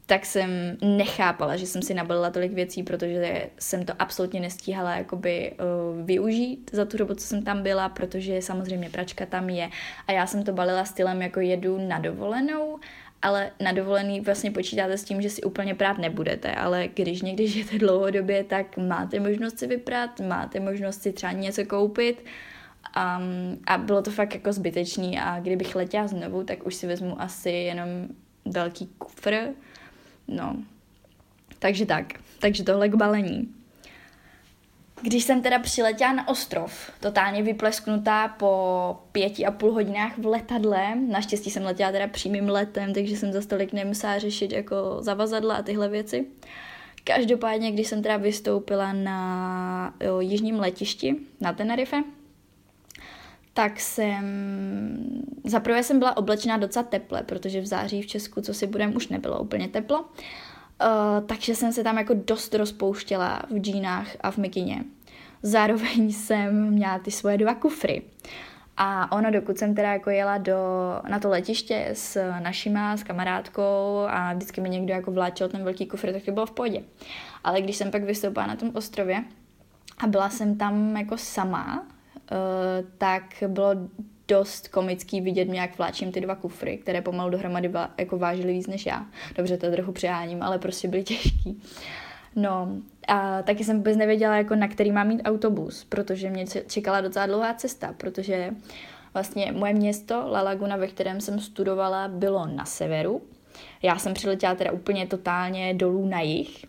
tak 0.10 0.26
jsem 0.26 0.78
nechápala, 0.82 1.56
že 1.56 1.66
jsem 1.66 1.82
si 1.82 1.94
nabalila 1.94 2.30
tolik 2.30 2.54
věcí, 2.54 2.84
protože 2.84 3.50
jsem 3.60 3.86
to 3.86 3.94
absolutně 4.00 4.40
nestíhala 4.40 4.96
jakoby 4.96 5.52
uh, 5.52 6.06
využít 6.06 6.72
za 6.74 6.86
tu 6.86 6.98
dobu, 6.98 7.14
co 7.14 7.28
jsem 7.28 7.44
tam 7.44 7.64
byla, 7.64 7.90
protože 7.90 8.42
samozřejmě 8.42 8.90
pračka 8.90 9.26
tam 9.26 9.50
je 9.50 9.70
a 10.08 10.12
já 10.12 10.28
jsem 10.28 10.44
to 10.44 10.54
balila 10.54 10.86
stylem 10.86 11.22
jako 11.22 11.40
jedu 11.40 11.88
na 11.88 12.00
dovolenou, 12.00 12.80
ale 13.22 13.52
na 13.62 13.72
dovolený 13.72 14.22
vlastně 14.22 14.52
počítáte 14.52 14.98
s 14.98 15.04
tím, 15.04 15.22
že 15.22 15.30
si 15.30 15.42
úplně 15.42 15.76
prát 15.76 15.98
nebudete, 15.98 16.56
ale 16.56 16.88
když 16.94 17.22
někdy 17.22 17.48
žijete 17.48 17.78
dlouhodobě, 17.78 18.44
tak 18.44 18.78
máte 18.78 19.20
možnost 19.20 19.60
si 19.60 19.68
vyprát, 19.68 20.20
máte 20.20 20.60
možnost 20.60 21.02
si 21.02 21.12
třeba 21.12 21.32
něco 21.32 21.66
koupit, 21.66 22.24
Um, 22.98 23.60
a 23.68 23.78
bylo 23.78 24.02
to 24.02 24.12
fakt 24.12 24.34
jako 24.34 24.54
zbytečný 24.54 25.20
a 25.20 25.40
kdybych 25.40 25.76
letěla 25.76 26.08
znovu, 26.08 26.44
tak 26.44 26.66
už 26.66 26.76
si 26.76 26.88
vezmu 26.88 27.22
asi 27.22 27.50
jenom 27.50 27.88
velký 28.46 28.88
kufr. 28.98 29.48
No, 30.28 30.56
takže 31.60 31.86
tak. 31.86 32.14
Takže 32.40 32.64
tohle 32.64 32.90
k 32.90 32.96
balení. 32.96 33.48
Když 35.01 35.24
jsem 35.24 35.41
teda 35.41 35.60
přiletěla 35.60 36.13
na 36.13 36.27
ostrov, 36.27 36.91
totálně 37.00 37.44
vyplesknutá 37.44 38.27
po 38.27 38.98
pěti 39.12 39.46
a 39.46 39.51
půl 39.51 39.72
hodinách 39.72 40.18
v 40.18 40.25
letadle, 40.25 40.96
naštěstí 40.96 41.50
jsem 41.51 41.63
letěla 41.63 41.91
teda 41.91 42.08
přímým 42.08 42.50
letem, 42.50 42.94
takže 42.94 43.18
jsem 43.18 43.34
za 43.34 43.41
stolik 43.41 43.74
nemusela 43.74 44.20
řešit 44.20 44.51
jako 44.51 44.75
zavazadla 45.00 45.56
a 45.56 45.62
tyhle 45.62 45.89
věci. 45.89 46.25
Každopádně, 47.03 47.72
když 47.72 47.88
jsem 47.88 48.03
teda 48.03 48.18
vystoupila 48.18 48.94
na 48.94 49.94
jo, 50.00 50.20
jižním 50.20 50.60
letišti 50.60 51.15
na 51.41 51.53
Tenerife, 51.53 52.03
tak 53.53 53.79
jsem, 53.79 54.24
zaprvé 55.44 55.84
jsem 55.84 56.00
byla 56.00 56.18
oblečená 56.18 56.58
docela 56.58 56.84
teple, 56.84 57.24
protože 57.24 57.62
v 57.62 57.65
září 57.65 58.01
v 58.01 58.08
Česku, 58.08 58.41
co 58.41 58.53
si 58.53 58.68
budem, 58.68 58.96
už 58.96 59.08
nebylo 59.08 59.39
úplně 59.39 59.68
teplo. 59.68 60.06
Uh, 60.82 61.28
takže 61.28 61.56
jsem 61.56 61.74
se 61.74 61.84
tam 61.84 61.98
jako 61.98 62.14
dost 62.14 62.56
rozpouštěla 62.56 63.42
v 63.50 63.58
džínách 63.58 64.08
a 64.22 64.32
v 64.32 64.38
mikině. 64.38 64.84
Zároveň 65.44 66.12
jsem 66.12 66.70
měla 66.70 67.00
ty 67.00 67.12
svoje 67.12 67.38
dva 67.38 67.54
kufry. 67.54 68.02
A 68.78 69.12
ono, 69.12 69.32
dokud 69.32 69.58
jsem 69.58 69.76
teda 69.76 69.94
jako 69.94 70.10
jela 70.10 70.38
do, 70.38 70.58
na 71.10 71.20
to 71.20 71.30
letiště 71.30 71.90
s 71.94 72.32
našima, 72.40 72.98
s 72.98 73.04
kamarádkou 73.04 74.06
a 74.08 74.34
vždycky 74.34 74.62
mi 74.62 74.70
někdo 74.70 74.94
jako 74.94 75.12
vláčel 75.12 75.50
ten 75.50 75.64
velký 75.64 75.86
kufr, 75.86 76.14
tak 76.14 76.24
to 76.24 76.32
bylo 76.32 76.46
v 76.46 76.52
pohodě. 76.52 76.84
Ale 77.44 77.62
když 77.62 77.76
jsem 77.76 77.92
pak 77.92 78.04
vystoupila 78.04 78.48
na 78.48 78.56
tom 78.56 78.72
ostrově 78.74 79.24
a 79.98 80.08
byla 80.08 80.30
jsem 80.30 80.58
tam 80.58 80.98
jako 80.98 81.18
sama, 81.18 81.86
Eh, 82.32 82.84
tak 82.98 83.24
bylo 83.48 83.70
dost 84.30 84.68
komický 84.68 85.22
vidět 85.22 85.48
mě, 85.48 85.60
jak 85.60 85.78
vláčím 85.78 86.12
ty 86.12 86.22
dva 86.22 86.36
kufry, 86.36 86.78
které 86.78 87.02
pomalu 87.02 87.30
dohromady 87.30 87.72
jako 87.98 88.18
vážily 88.18 88.54
víc 88.54 88.68
než 88.68 88.86
já. 88.86 89.06
Dobře, 89.36 89.58
to 89.58 89.72
trochu 89.72 89.92
přeháním, 89.92 90.44
ale 90.44 90.60
prostě 90.60 90.88
byly 90.88 91.04
těžký. 91.04 91.62
No 92.36 92.68
a 93.08 93.42
taky 93.42 93.64
jsem 93.64 93.78
vůbec 93.78 93.98
nevěděla, 93.98 94.36
jako 94.36 94.56
na 94.56 94.68
který 94.68 94.92
mám 94.92 95.08
mít 95.08 95.22
autobus, 95.26 95.86
protože 95.90 96.30
mě 96.30 96.46
čekala 96.68 97.02
docela 97.02 97.26
dlouhá 97.26 97.54
cesta, 97.54 97.94
protože 97.98 98.52
vlastně 99.14 99.52
moje 99.52 99.74
město 99.74 100.28
La 100.32 100.42
Laguna, 100.42 100.76
ve 100.76 100.88
kterém 100.88 101.22
jsem 101.22 101.40
studovala, 101.40 102.08
bylo 102.08 102.46
na 102.46 102.66
severu. 102.66 103.22
Já 103.82 103.98
jsem 103.98 104.14
přiletěla 104.14 104.56
teda 104.56 104.72
úplně 104.72 105.08
totálně 105.08 105.74
dolů 105.74 106.06
na 106.06 106.22
jih 106.22 106.66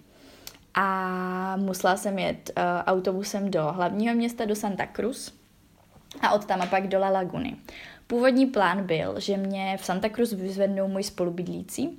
a 0.74 1.56
musela 1.56 1.96
jsem 1.96 2.18
jet 2.18 2.50
uh, 2.56 2.62
autobusem 2.86 3.50
do 3.50 3.72
hlavního 3.72 4.14
města, 4.14 4.44
do 4.44 4.56
Santa 4.56 4.86
Cruz, 4.96 5.39
a 6.20 6.32
od 6.32 6.44
tam 6.44 6.62
a 6.62 6.66
pak 6.66 6.88
do 6.88 6.98
La 6.98 7.08
Laguny. 7.08 7.56
Původní 8.06 8.46
plán 8.46 8.86
byl, 8.86 9.20
že 9.20 9.36
mě 9.36 9.76
v 9.80 9.84
Santa 9.84 10.08
Cruz 10.08 10.32
vyzvednou 10.32 10.88
můj 10.88 11.02
spolubydlící. 11.02 11.98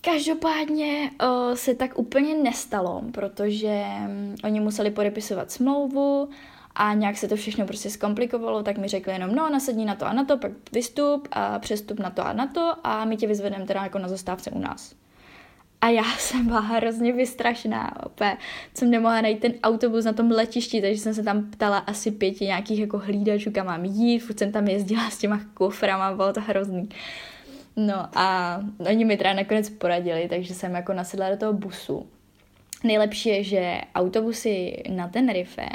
Každopádně 0.00 1.10
o, 1.20 1.56
se 1.56 1.74
tak 1.74 1.98
úplně 1.98 2.34
nestalo, 2.34 3.02
protože 3.12 3.84
um, 4.06 4.36
oni 4.44 4.60
museli 4.60 4.90
podepisovat 4.90 5.50
smlouvu 5.50 6.28
a 6.74 6.94
nějak 6.94 7.16
se 7.16 7.28
to 7.28 7.36
všechno 7.36 7.66
prostě 7.66 7.90
zkomplikovalo, 7.90 8.62
tak 8.62 8.78
mi 8.78 8.88
řekli 8.88 9.12
jenom, 9.12 9.34
no 9.34 9.50
nasedni 9.50 9.84
na 9.84 9.94
to 9.94 10.06
a 10.06 10.12
na 10.12 10.24
to, 10.24 10.38
pak 10.38 10.52
vystup 10.72 11.28
a 11.32 11.58
přestup 11.58 11.98
na 11.98 12.10
to 12.10 12.26
a 12.26 12.32
na 12.32 12.46
to 12.46 12.74
a 12.84 13.04
my 13.04 13.16
tě 13.16 13.26
vyzvedneme 13.26 13.66
teda 13.66 13.82
jako 13.82 13.98
na 13.98 14.08
zastávce 14.08 14.50
u 14.50 14.58
nás. 14.58 14.94
A 15.84 15.88
já 15.88 16.04
jsem 16.18 16.46
byla 16.46 16.60
hrozně 16.60 17.12
vystrašená, 17.12 18.06
opět 18.06 18.36
jsem 18.74 18.90
nemohla 18.90 19.20
najít 19.20 19.40
ten 19.40 19.52
autobus 19.62 20.04
na 20.04 20.12
tom 20.12 20.30
letišti, 20.30 20.80
takže 20.80 21.00
jsem 21.00 21.14
se 21.14 21.22
tam 21.22 21.50
ptala 21.50 21.78
asi 21.78 22.10
pěti 22.10 22.44
nějakých 22.44 22.80
jako 22.80 22.98
hlídačů, 22.98 23.50
kam 23.50 23.66
mám 23.66 23.84
jít, 23.84 24.18
furt 24.18 24.38
jsem 24.38 24.52
tam 24.52 24.68
jezdila 24.68 25.10
s 25.10 25.18
těma 25.18 25.40
kuframa, 25.54 26.14
bylo 26.14 26.32
to 26.32 26.40
hrozný. 26.40 26.88
No 27.76 27.94
a 28.14 28.60
oni 28.90 29.04
mi 29.04 29.16
teda 29.16 29.32
nakonec 29.32 29.70
poradili, 29.70 30.28
takže 30.28 30.54
jsem 30.54 30.74
jako 30.74 30.92
nasedla 30.92 31.30
do 31.30 31.36
toho 31.36 31.52
busu. 31.52 32.06
Nejlepší 32.84 33.28
je, 33.28 33.44
že 33.44 33.80
autobusy 33.94 34.82
na 34.88 35.08
Tenerife 35.08 35.68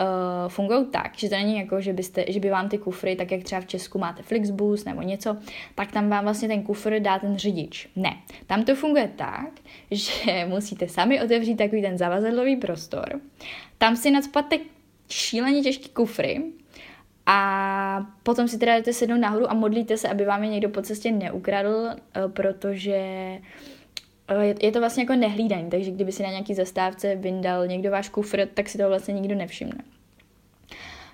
uh, 0.00 0.48
fungují 0.48 0.86
tak, 0.86 1.12
že 1.16 1.28
to 1.28 1.34
není 1.34 1.58
jako, 1.58 1.80
že, 1.80 1.92
byste, 1.92 2.24
že 2.28 2.40
by 2.40 2.50
vám 2.50 2.68
ty 2.68 2.78
kufry, 2.78 3.16
tak 3.16 3.32
jak 3.32 3.42
třeba 3.42 3.60
v 3.60 3.66
Česku 3.66 3.98
máte 3.98 4.22
Flixbus 4.22 4.84
nebo 4.84 5.02
něco, 5.02 5.36
tak 5.74 5.92
tam 5.92 6.08
vám 6.08 6.24
vlastně 6.24 6.48
ten 6.48 6.62
kufr 6.62 7.00
dá 7.00 7.18
ten 7.18 7.38
řidič. 7.38 7.88
Ne, 7.96 8.16
tam 8.46 8.64
to 8.64 8.74
funguje 8.74 9.10
tak, 9.16 9.50
že 9.90 10.46
musíte 10.48 10.88
sami 10.88 11.22
otevřít 11.22 11.56
takový 11.56 11.82
ten 11.82 11.98
zavazadlový 11.98 12.56
prostor, 12.56 13.20
tam 13.78 13.96
si 13.96 14.10
nadspat 14.10 14.46
šíleně 15.08 15.62
těžký 15.62 15.88
kufry, 15.88 16.42
a 17.30 18.06
potom 18.22 18.48
si 18.48 18.58
teda 18.58 18.76
jdete 18.76 18.92
sednout 18.92 19.18
nahoru 19.18 19.50
a 19.50 19.54
modlíte 19.54 19.96
se, 19.96 20.08
aby 20.08 20.24
vám 20.24 20.42
je 20.44 20.50
někdo 20.50 20.68
po 20.68 20.82
cestě 20.82 21.12
neukradl, 21.12 21.88
eh, 21.88 22.28
protože 22.28 22.98
je 24.62 24.72
to 24.72 24.80
vlastně 24.80 25.02
jako 25.02 25.14
nehlídaný, 25.14 25.70
takže 25.70 25.90
kdyby 25.90 26.12
si 26.12 26.22
na 26.22 26.28
nějaký 26.28 26.54
zastávce 26.54 27.16
vyndal 27.16 27.66
někdo 27.66 27.90
váš 27.90 28.08
kufr, 28.08 28.46
tak 28.54 28.68
si 28.68 28.78
toho 28.78 28.88
vlastně 28.88 29.14
nikdo 29.14 29.34
nevšimne. 29.34 29.78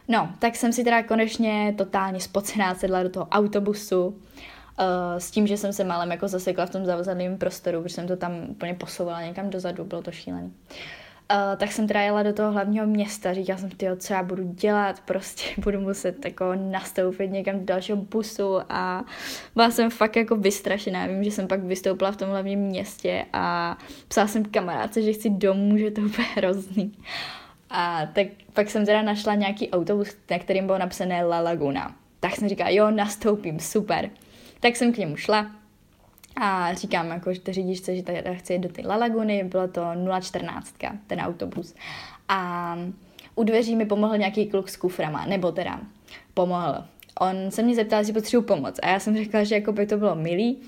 No, 0.09 0.31
tak 0.39 0.57
jsem 0.57 0.73
si 0.73 0.85
teda 0.85 1.03
konečně 1.03 1.75
totálně 1.79 2.21
spocená 2.21 2.75
sedla 2.75 3.03
do 3.03 3.09
toho 3.09 3.27
autobusu, 3.27 4.07
uh, 4.07 4.15
s 5.19 5.31
tím, 5.31 5.47
že 5.47 5.57
jsem 5.57 5.73
se 5.73 5.85
málem 5.85 6.11
jako 6.11 6.29
zasekla 6.29 6.67
v 6.67 6.71
tom 6.71 6.87
zavazadlém 6.87 7.39
prostoru, 7.39 7.83
protože 7.83 7.95
jsem 7.95 8.09
to 8.09 8.17
tam 8.17 8.33
úplně 8.49 8.75
posouvala 8.75 9.23
někam 9.23 9.51
dozadu, 9.51 9.85
bylo 9.85 10.03
to 10.03 10.13
šílený. 10.13 10.53
Uh, 11.33 11.57
tak 11.57 11.73
jsem 11.73 11.89
teda 11.89 12.01
jela 12.01 12.23
do 12.23 12.33
toho 12.33 12.53
hlavního 12.53 12.87
města, 12.87 13.35
říkala 13.35 13.59
jsem, 13.59 13.71
tyjo, 13.71 13.97
co 13.97 14.13
já 14.13 14.23
budu 14.23 14.43
dělat, 14.43 15.01
prostě 15.05 15.45
budu 15.59 15.81
muset 15.81 16.25
jako 16.25 16.55
nastoupit 16.55 17.29
někam 17.29 17.59
do 17.59 17.65
dalšího 17.65 17.97
busu 17.97 18.59
a 18.69 19.05
byla 19.55 19.71
jsem 19.71 19.91
fakt 19.91 20.17
jako 20.17 20.37
vystrašená, 20.37 21.07
vím, 21.07 21.25
že 21.25 21.31
jsem 21.31 21.49
pak 21.49 21.61
vystoupila 21.61 22.13
v 22.13 22.17
tom 22.17 22.29
hlavním 22.29 22.61
městě 22.61 23.27
a 23.33 23.79
psala 24.09 24.27
jsem 24.27 24.45
kamarádce, 24.45 25.03
že 25.03 25.13
chci 25.13 25.31
domů, 25.31 25.79
že 25.79 25.91
to 25.91 26.01
bude 26.01 26.23
hrozný. 26.35 26.93
A 27.71 28.07
tak 28.07 28.27
pak 28.53 28.71
jsem 28.71 28.87
teda 28.87 29.03
našla 29.03 29.35
nějaký 29.35 29.71
autobus, 29.71 30.17
na 30.31 30.39
kterým 30.39 30.67
bylo 30.67 30.79
napsané 30.79 31.25
La 31.25 31.41
Laguna. 31.41 31.95
Tak 32.21 32.37
jsem 32.37 32.49
říkala, 32.49 32.71
jo, 32.71 32.91
nastoupím, 32.91 33.61
super. 33.61 34.11
Tak 34.61 34.77
jsem 34.77 34.93
k 34.93 34.99
němu 34.99 35.17
šla, 35.17 35.51
a 36.37 36.75
říkám, 36.75 37.11
jako, 37.11 37.35
že 37.35 37.41
to 37.41 37.53
řidičce, 37.53 37.97
že 37.97 38.03
tady 38.03 38.23
chci 38.33 38.53
jít 38.53 38.59
do 38.59 38.69
té 38.69 38.83
Lalaguny, 38.87 39.45
bylo 39.45 39.69
to 39.69 39.83
014, 40.21 40.75
ten 41.07 41.21
autobus. 41.21 41.75
A 42.29 42.79
u 43.35 43.45
dveří 43.45 43.77
mi 43.77 43.87
pomohl 43.87 44.19
nějaký 44.19 44.47
kluk 44.47 44.69
s 44.69 44.77
kuframa, 44.77 45.27
nebo 45.27 45.53
teda 45.53 45.81
pomohl. 46.35 46.85
On 47.21 47.51
se 47.51 47.63
mě 47.63 47.75
zeptal, 47.75 47.99
jestli 47.99 48.13
potřebuji 48.13 48.43
pomoc 48.43 48.81
a 48.83 48.89
já 48.89 49.01
jsem 49.01 49.17
řekla, 49.17 49.45
že 49.45 49.55
jako 49.55 49.73
by 49.73 49.87
to 49.87 49.97
bylo 49.97 50.15
milý. 50.15 50.59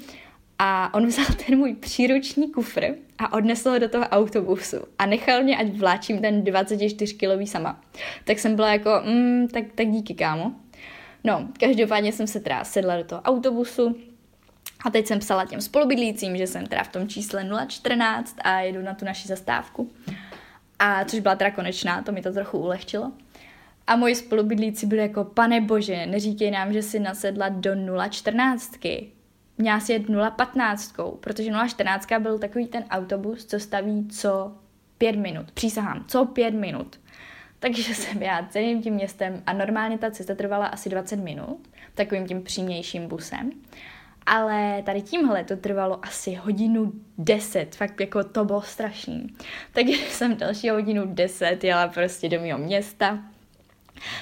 A 0.59 0.95
on 0.95 1.07
vzal 1.07 1.27
ten 1.47 1.59
můj 1.59 1.75
příruční 1.75 2.53
kufr 2.53 2.85
a 3.19 3.33
odnesl 3.33 3.71
ho 3.71 3.79
do 3.79 3.89
toho 3.89 4.05
autobusu 4.05 4.77
a 4.99 5.07
nechal 5.07 5.43
mě, 5.43 5.57
ať 5.57 5.67
vláčím 5.67 6.19
ten 6.19 6.43
24-kilový 6.43 7.47
sama. 7.47 7.81
Tak 8.25 8.39
jsem 8.39 8.57
byla 8.57 8.73
jako, 8.73 8.91
mm, 9.05 9.49
tak, 9.49 9.65
tak 9.75 9.89
díky 9.89 10.15
kámo. 10.15 10.53
No, 11.25 11.49
každopádně 11.61 12.13
jsem 12.13 12.27
se 12.27 12.41
teda 12.41 12.65
sedla 12.65 12.97
do 12.97 13.05
toho 13.05 13.23
autobusu, 13.23 13.97
a 14.87 14.91
teď 14.91 15.07
jsem 15.07 15.19
psala 15.19 15.45
těm 15.45 15.61
spolubydlícím, 15.61 16.37
že 16.37 16.47
jsem 16.47 16.67
teda 16.67 16.83
v 16.83 16.89
tom 16.89 17.09
čísle 17.09 17.49
014 17.69 18.37
a 18.41 18.61
jedu 18.61 18.83
na 18.83 18.95
tu 18.95 19.05
naši 19.05 19.29
zastávku. 19.29 19.91
A 20.79 21.05
což 21.05 21.21
byla 21.21 21.37
teda 21.37 21.51
konečná, 21.51 22.03
to 22.03 22.13
mi 22.13 22.23
to 22.23 22.33
trochu 22.33 22.59
ulehčilo. 22.59 23.13
A 23.87 23.97
moji 23.97 24.15
spolubydlíci 24.15 24.87
byli 24.87 25.03
jako, 25.03 25.25
pane 25.25 25.61
bože, 25.61 26.07
neříkej 26.07 26.51
nám, 26.51 26.73
že 26.73 26.83
si 26.83 27.01
nasedla 27.01 27.49
do 27.49 27.71
014. 28.11 28.79
Měla 29.59 29.81
si 29.81 29.93
jet 29.93 30.03
015, 30.37 30.95
protože 31.21 31.51
014 31.69 32.07
byl 32.19 32.39
takový 32.39 32.67
ten 32.67 32.85
autobus, 32.91 33.45
co 33.45 33.61
staví 33.61 34.09
co 34.09 34.53
pět 34.99 35.17
minut. 35.17 35.51
Přísahám, 35.51 36.05
co 36.09 36.25
pět 36.25 36.55
minut. 36.55 37.01
Takže 37.59 37.95
jsem 37.95 38.23
já 38.23 38.47
celým 38.51 38.83
tím 38.83 38.95
městem 38.95 39.43
a 39.47 39.53
normálně 39.53 39.99
ta 39.99 40.11
cesta 40.11 40.35
trvala 40.35 40.67
asi 40.67 40.89
20 40.89 41.17
minut, 41.17 41.69
takovým 41.95 42.27
tím 42.27 42.43
přímějším 42.43 43.09
busem 43.09 43.51
ale 44.27 44.83
tady 44.83 45.03
tímhle 45.03 45.45
to 45.45 45.57
trvalo 45.57 46.05
asi 46.05 46.35
hodinu 46.35 46.93
deset, 47.19 47.77
fakt 47.77 48.01
jako 48.01 48.25
to 48.25 48.45
bylo 48.45 48.63
strašný. 48.63 49.27
Takže 49.73 49.93
jsem 50.09 50.37
další 50.37 50.71
hodinu 50.71 51.03
deset 51.07 51.65
jela 51.65 51.89
prostě 51.89 52.29
do 52.29 52.41
mého 52.41 52.59
města, 52.59 53.19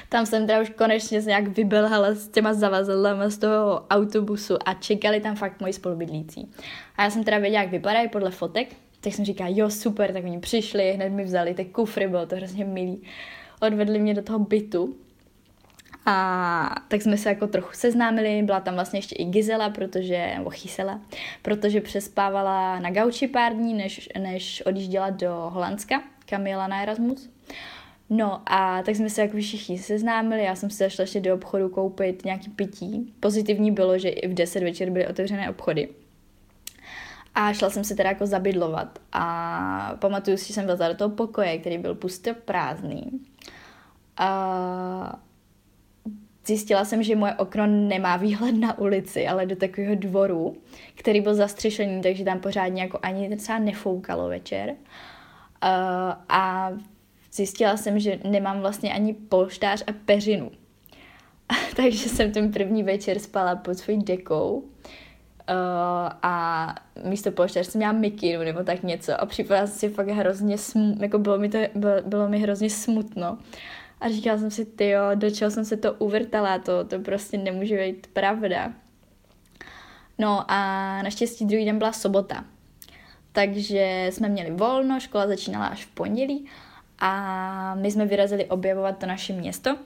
tam 0.08 0.26
jsem 0.26 0.46
teda 0.46 0.60
už 0.60 0.70
konečně 0.70 1.20
nějak 1.20 1.48
vybelhala 1.48 2.14
s 2.14 2.28
těma 2.28 2.54
zavazadlama 2.54 3.28
z 3.28 3.38
toho 3.38 3.86
autobusu 3.90 4.56
a 4.64 4.74
čekali 4.74 5.20
tam 5.20 5.36
fakt 5.36 5.60
moji 5.60 5.72
spolubydlící. 5.72 6.50
A 6.96 7.02
já 7.02 7.10
jsem 7.10 7.24
teda 7.24 7.38
věděla, 7.38 7.62
jak 7.62 7.72
vypadají 7.72 8.08
podle 8.08 8.30
fotek, 8.30 8.68
tak 9.00 9.12
jsem 9.12 9.24
říkala, 9.24 9.50
jo 9.52 9.70
super, 9.70 10.12
tak 10.12 10.24
oni 10.24 10.38
přišli, 10.38 10.92
hned 10.92 11.08
mi 11.08 11.24
vzali 11.24 11.54
ty 11.54 11.64
kufry, 11.64 12.08
bylo 12.08 12.26
to 12.26 12.36
hrozně 12.36 12.64
milý. 12.64 13.02
Odvedli 13.60 13.98
mě 13.98 14.14
do 14.14 14.22
toho 14.22 14.38
bytu 14.38 14.96
a 16.06 16.74
tak 16.88 17.02
jsme 17.02 17.16
se 17.16 17.28
jako 17.28 17.46
trochu 17.46 17.70
seznámili, 17.72 18.42
byla 18.42 18.60
tam 18.60 18.74
vlastně 18.74 18.98
ještě 18.98 19.14
i 19.14 19.24
Gizela, 19.24 19.70
protože, 19.70 20.32
nebo 20.38 20.50
Chysela, 20.50 21.00
protože 21.42 21.80
přespávala 21.80 22.78
na 22.78 22.90
gauči 22.90 23.28
pár 23.28 23.52
dní, 23.52 23.74
než, 23.74 24.08
než 24.18 24.62
odjížděla 24.66 25.10
do 25.10 25.50
Holandska, 25.52 26.02
kam 26.26 26.46
jela 26.46 26.66
na 26.66 26.82
Erasmus. 26.82 27.30
No 28.10 28.42
a 28.46 28.82
tak 28.82 28.96
jsme 28.96 29.10
se 29.10 29.20
jako 29.20 29.36
všichni 29.36 29.78
seznámili, 29.78 30.44
já 30.44 30.54
jsem 30.54 30.70
se 30.70 30.84
zašla 30.84 31.02
ještě 31.02 31.20
do 31.20 31.34
obchodu 31.34 31.68
koupit 31.68 32.24
nějaký 32.24 32.50
pití. 32.50 33.14
Pozitivní 33.20 33.70
bylo, 33.70 33.98
že 33.98 34.08
i 34.08 34.28
v 34.28 34.34
10 34.34 34.62
večer 34.62 34.90
byly 34.90 35.06
otevřené 35.06 35.50
obchody. 35.50 35.88
A 37.34 37.52
šla 37.52 37.70
jsem 37.70 37.84
se 37.84 37.94
teda 37.94 38.08
jako 38.08 38.26
zabydlovat 38.26 38.98
a 39.12 39.96
pamatuju 39.98 40.36
si, 40.36 40.46
že 40.46 40.54
jsem 40.54 40.66
byla 40.66 40.88
do 40.88 40.94
toho 40.94 41.10
pokoje, 41.10 41.58
který 41.58 41.78
byl 41.78 41.94
pusto 41.94 42.34
prázdný. 42.34 43.20
A 44.16 45.18
Zjistila 46.46 46.84
jsem, 46.84 47.02
že 47.02 47.16
moje 47.16 47.34
okno 47.34 47.66
nemá 47.66 48.16
výhled 48.16 48.52
na 48.52 48.78
ulici, 48.78 49.28
ale 49.28 49.46
do 49.46 49.56
takového 49.56 49.94
dvoru, 49.94 50.56
který 50.94 51.20
byl 51.20 51.34
zastřešený, 51.34 52.02
takže 52.02 52.24
tam 52.24 52.40
pořádně 52.40 52.82
jako 52.82 52.98
ani 53.02 53.36
třeba 53.36 53.58
nefoukalo 53.58 54.28
večer. 54.28 54.70
Uh, 54.70 54.76
a 56.28 56.72
zjistila 57.32 57.76
jsem, 57.76 57.98
že 57.98 58.18
nemám 58.24 58.60
vlastně 58.60 58.92
ani 58.92 59.14
polštář 59.14 59.84
a 59.86 59.92
peřinu. 60.04 60.50
takže 61.76 62.08
jsem 62.08 62.32
ten 62.32 62.52
první 62.52 62.82
večer 62.82 63.18
spala 63.18 63.56
pod 63.56 63.74
svojí 63.74 64.02
dekou 64.02 64.54
uh, 64.54 64.64
a 66.22 66.74
místo 67.04 67.32
polštář 67.32 67.66
jsem 67.66 67.78
měla 67.78 67.92
mikinu 67.92 68.44
nebo 68.44 68.64
tak 68.64 68.82
něco 68.82 69.20
a 69.20 69.26
připadala 69.26 69.66
jsem 69.66 69.78
si 69.78 69.88
fakt 69.88 70.08
hrozně, 70.08 70.56
smu- 70.56 71.02
jako 71.02 71.18
bylo 71.18 71.38
mi, 71.38 71.48
to, 71.48 71.58
bylo, 71.74 71.94
bylo 72.06 72.28
mi 72.28 72.38
hrozně 72.38 72.70
smutno. 72.70 73.38
A 74.04 74.08
říkala 74.08 74.38
jsem 74.38 74.50
si, 74.50 74.64
ty 74.64 74.88
jo, 74.88 75.02
do 75.14 75.30
čeho 75.30 75.50
jsem 75.50 75.64
se 75.64 75.76
to 75.76 75.92
uvrtala, 75.92 76.58
to, 76.58 76.84
to 76.84 76.98
prostě 76.98 77.38
nemůže 77.38 77.76
být 77.76 78.06
pravda. 78.06 78.72
No 80.18 80.44
a 80.48 80.56
naštěstí 81.02 81.44
druhý 81.44 81.64
den 81.64 81.78
byla 81.78 81.92
sobota. 81.92 82.44
Takže 83.32 84.06
jsme 84.10 84.28
měli 84.28 84.50
volno, 84.50 85.00
škola 85.00 85.26
začínala 85.26 85.66
až 85.66 85.84
v 85.84 85.90
pondělí 85.90 86.46
a 86.98 87.74
my 87.74 87.90
jsme 87.90 88.06
vyrazili 88.06 88.44
objevovat 88.44 88.98
to 88.98 89.06
naše 89.06 89.32
město. 89.32 89.76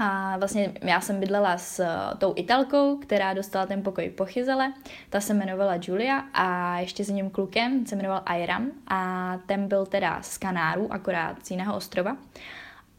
A 0.00 0.36
vlastně 0.38 0.72
já 0.82 1.00
jsem 1.00 1.20
bydlela 1.20 1.58
s 1.58 1.80
uh, 1.80 2.18
tou 2.18 2.32
Italkou, 2.36 2.96
která 2.96 3.34
dostala 3.34 3.66
ten 3.66 3.82
pokoj 3.82 4.10
po 4.10 4.24
Chyzele. 4.24 4.72
Ta 5.10 5.20
se 5.20 5.32
jmenovala 5.32 5.78
Julia 5.82 6.24
a 6.34 6.78
ještě 6.78 7.04
s 7.04 7.08
ním 7.08 7.30
klukem 7.30 7.86
se 7.86 7.96
jmenoval 7.96 8.22
Ayram 8.26 8.70
a 8.88 9.32
ten 9.46 9.68
byl 9.68 9.86
teda 9.86 10.22
z 10.22 10.38
Kanáru, 10.38 10.92
akorát 10.92 11.46
z 11.46 11.50
jiného 11.50 11.76
ostrova 11.76 12.16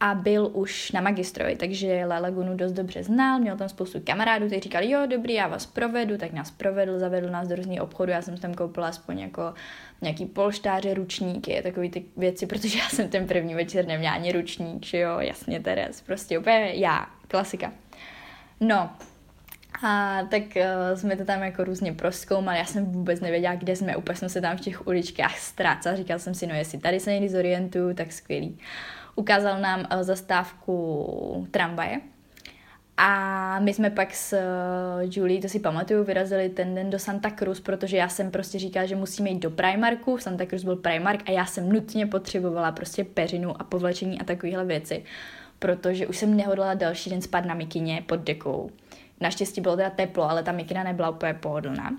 a 0.00 0.14
byl 0.14 0.50
už 0.52 0.92
na 0.92 1.00
magistrovi, 1.00 1.56
takže 1.56 2.04
La 2.06 2.18
Lagunu 2.18 2.56
dost 2.56 2.72
dobře 2.72 3.02
znal, 3.02 3.38
měl 3.38 3.56
tam 3.56 3.68
spoustu 3.68 4.00
kamarádů, 4.00 4.46
kteří 4.46 4.60
říkali, 4.60 4.90
jo, 4.90 5.06
dobrý, 5.06 5.34
já 5.34 5.48
vás 5.48 5.66
provedu, 5.66 6.18
tak 6.18 6.32
nás 6.32 6.50
provedl, 6.50 6.98
zavedl 6.98 7.30
nás 7.30 7.48
do 7.48 7.56
různých 7.56 7.82
obchodů, 7.82 8.12
já 8.12 8.22
jsem 8.22 8.36
tam 8.36 8.54
koupila 8.54 8.88
aspoň 8.88 9.18
jako 9.18 9.54
nějaký 10.00 10.26
polštáře, 10.26 10.94
ručníky, 10.94 11.60
takové 11.62 11.88
ty 11.88 12.04
věci, 12.16 12.46
protože 12.46 12.78
já 12.78 12.88
jsem 12.88 13.08
ten 13.08 13.26
první 13.26 13.54
večer 13.54 13.86
neměla 13.86 14.14
ani 14.14 14.32
ručník, 14.32 14.86
že 14.86 14.98
jo, 14.98 15.18
jasně, 15.18 15.60
Teres, 15.60 16.00
prostě 16.00 16.38
úplně 16.38 16.72
já, 16.74 17.06
klasika. 17.28 17.72
No, 18.60 18.90
a 19.82 20.22
tak 20.30 20.42
uh, 20.42 20.98
jsme 20.98 21.16
to 21.16 21.24
tam 21.24 21.42
jako 21.42 21.64
různě 21.64 21.92
proskoumali, 21.92 22.58
já 22.58 22.64
jsem 22.64 22.84
vůbec 22.84 23.20
nevěděla, 23.20 23.54
kde 23.54 23.76
jsme, 23.76 23.96
úplně 23.96 24.16
jsem 24.16 24.28
se 24.28 24.40
tam 24.40 24.56
v 24.56 24.60
těch 24.60 24.86
uličkách 24.86 25.38
ztrácela, 25.38 25.96
říkala 25.96 26.18
jsem 26.18 26.34
si, 26.34 26.46
no 26.46 26.54
jestli 26.54 26.78
tady 26.78 27.00
se 27.00 27.12
někdy 27.12 27.28
zorientuju, 27.28 27.94
tak 27.94 28.12
skvělý 28.12 28.58
ukázal 29.18 29.60
nám 29.60 29.86
eh, 29.90 30.04
zastávku 30.04 31.48
tramvaje. 31.50 32.00
A 32.96 33.60
my 33.60 33.74
jsme 33.74 33.90
pak 33.90 34.14
s 34.14 34.32
eh, 34.32 34.40
Julie, 35.10 35.40
to 35.40 35.48
si 35.48 35.60
pamatuju, 35.60 36.04
vyrazili 36.04 36.48
ten 36.48 36.74
den 36.74 36.90
do 36.90 36.98
Santa 36.98 37.30
Cruz, 37.30 37.60
protože 37.60 37.96
já 37.96 38.08
jsem 38.08 38.30
prostě 38.30 38.58
říkala, 38.58 38.86
že 38.86 38.96
musíme 38.96 39.30
jít 39.30 39.38
do 39.38 39.50
Primarku, 39.50 40.18
Santa 40.18 40.46
Cruz 40.46 40.64
byl 40.64 40.76
Primark 40.76 41.28
a 41.28 41.32
já 41.32 41.46
jsem 41.46 41.68
nutně 41.68 42.06
potřebovala 42.06 42.72
prostě 42.72 43.04
peřinu 43.04 43.60
a 43.60 43.64
povlečení 43.64 44.20
a 44.20 44.24
takovéhle 44.24 44.64
věci, 44.64 45.04
protože 45.58 46.06
už 46.06 46.16
jsem 46.16 46.36
nehodlala 46.36 46.74
další 46.74 47.10
den 47.10 47.22
spát 47.22 47.44
na 47.44 47.54
mikině 47.54 48.02
pod 48.06 48.20
dekou. 48.20 48.70
Naštěstí 49.20 49.60
bylo 49.60 49.76
teda 49.76 49.90
teplo, 49.90 50.30
ale 50.30 50.42
ta 50.42 50.52
mikina 50.52 50.82
nebyla 50.82 51.10
úplně 51.10 51.34
pohodlná. 51.34 51.98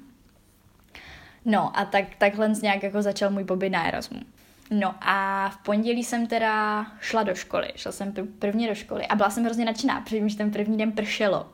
No 1.45 1.79
a 1.79 1.85
tak, 1.85 2.05
takhle 2.17 2.53
nějak 2.61 2.83
jako 2.83 3.01
začal 3.01 3.29
můj 3.29 3.43
pobyt 3.43 3.69
na 3.69 3.87
Erasmu. 3.87 4.19
No 4.69 4.95
a 5.01 5.49
v 5.49 5.57
pondělí 5.57 6.03
jsem 6.03 6.27
teda 6.27 6.85
šla 6.99 7.23
do 7.23 7.35
školy. 7.35 7.67
Šla 7.75 7.91
jsem 7.91 8.13
prvně 8.39 8.67
do 8.67 8.75
školy 8.75 9.07
a 9.07 9.15
byla 9.15 9.29
jsem 9.29 9.43
hrozně 9.43 9.65
nadšená, 9.65 10.01
protože 10.01 10.37
ten 10.37 10.51
první 10.51 10.77
den 10.77 10.91
pršelo. 10.91 11.49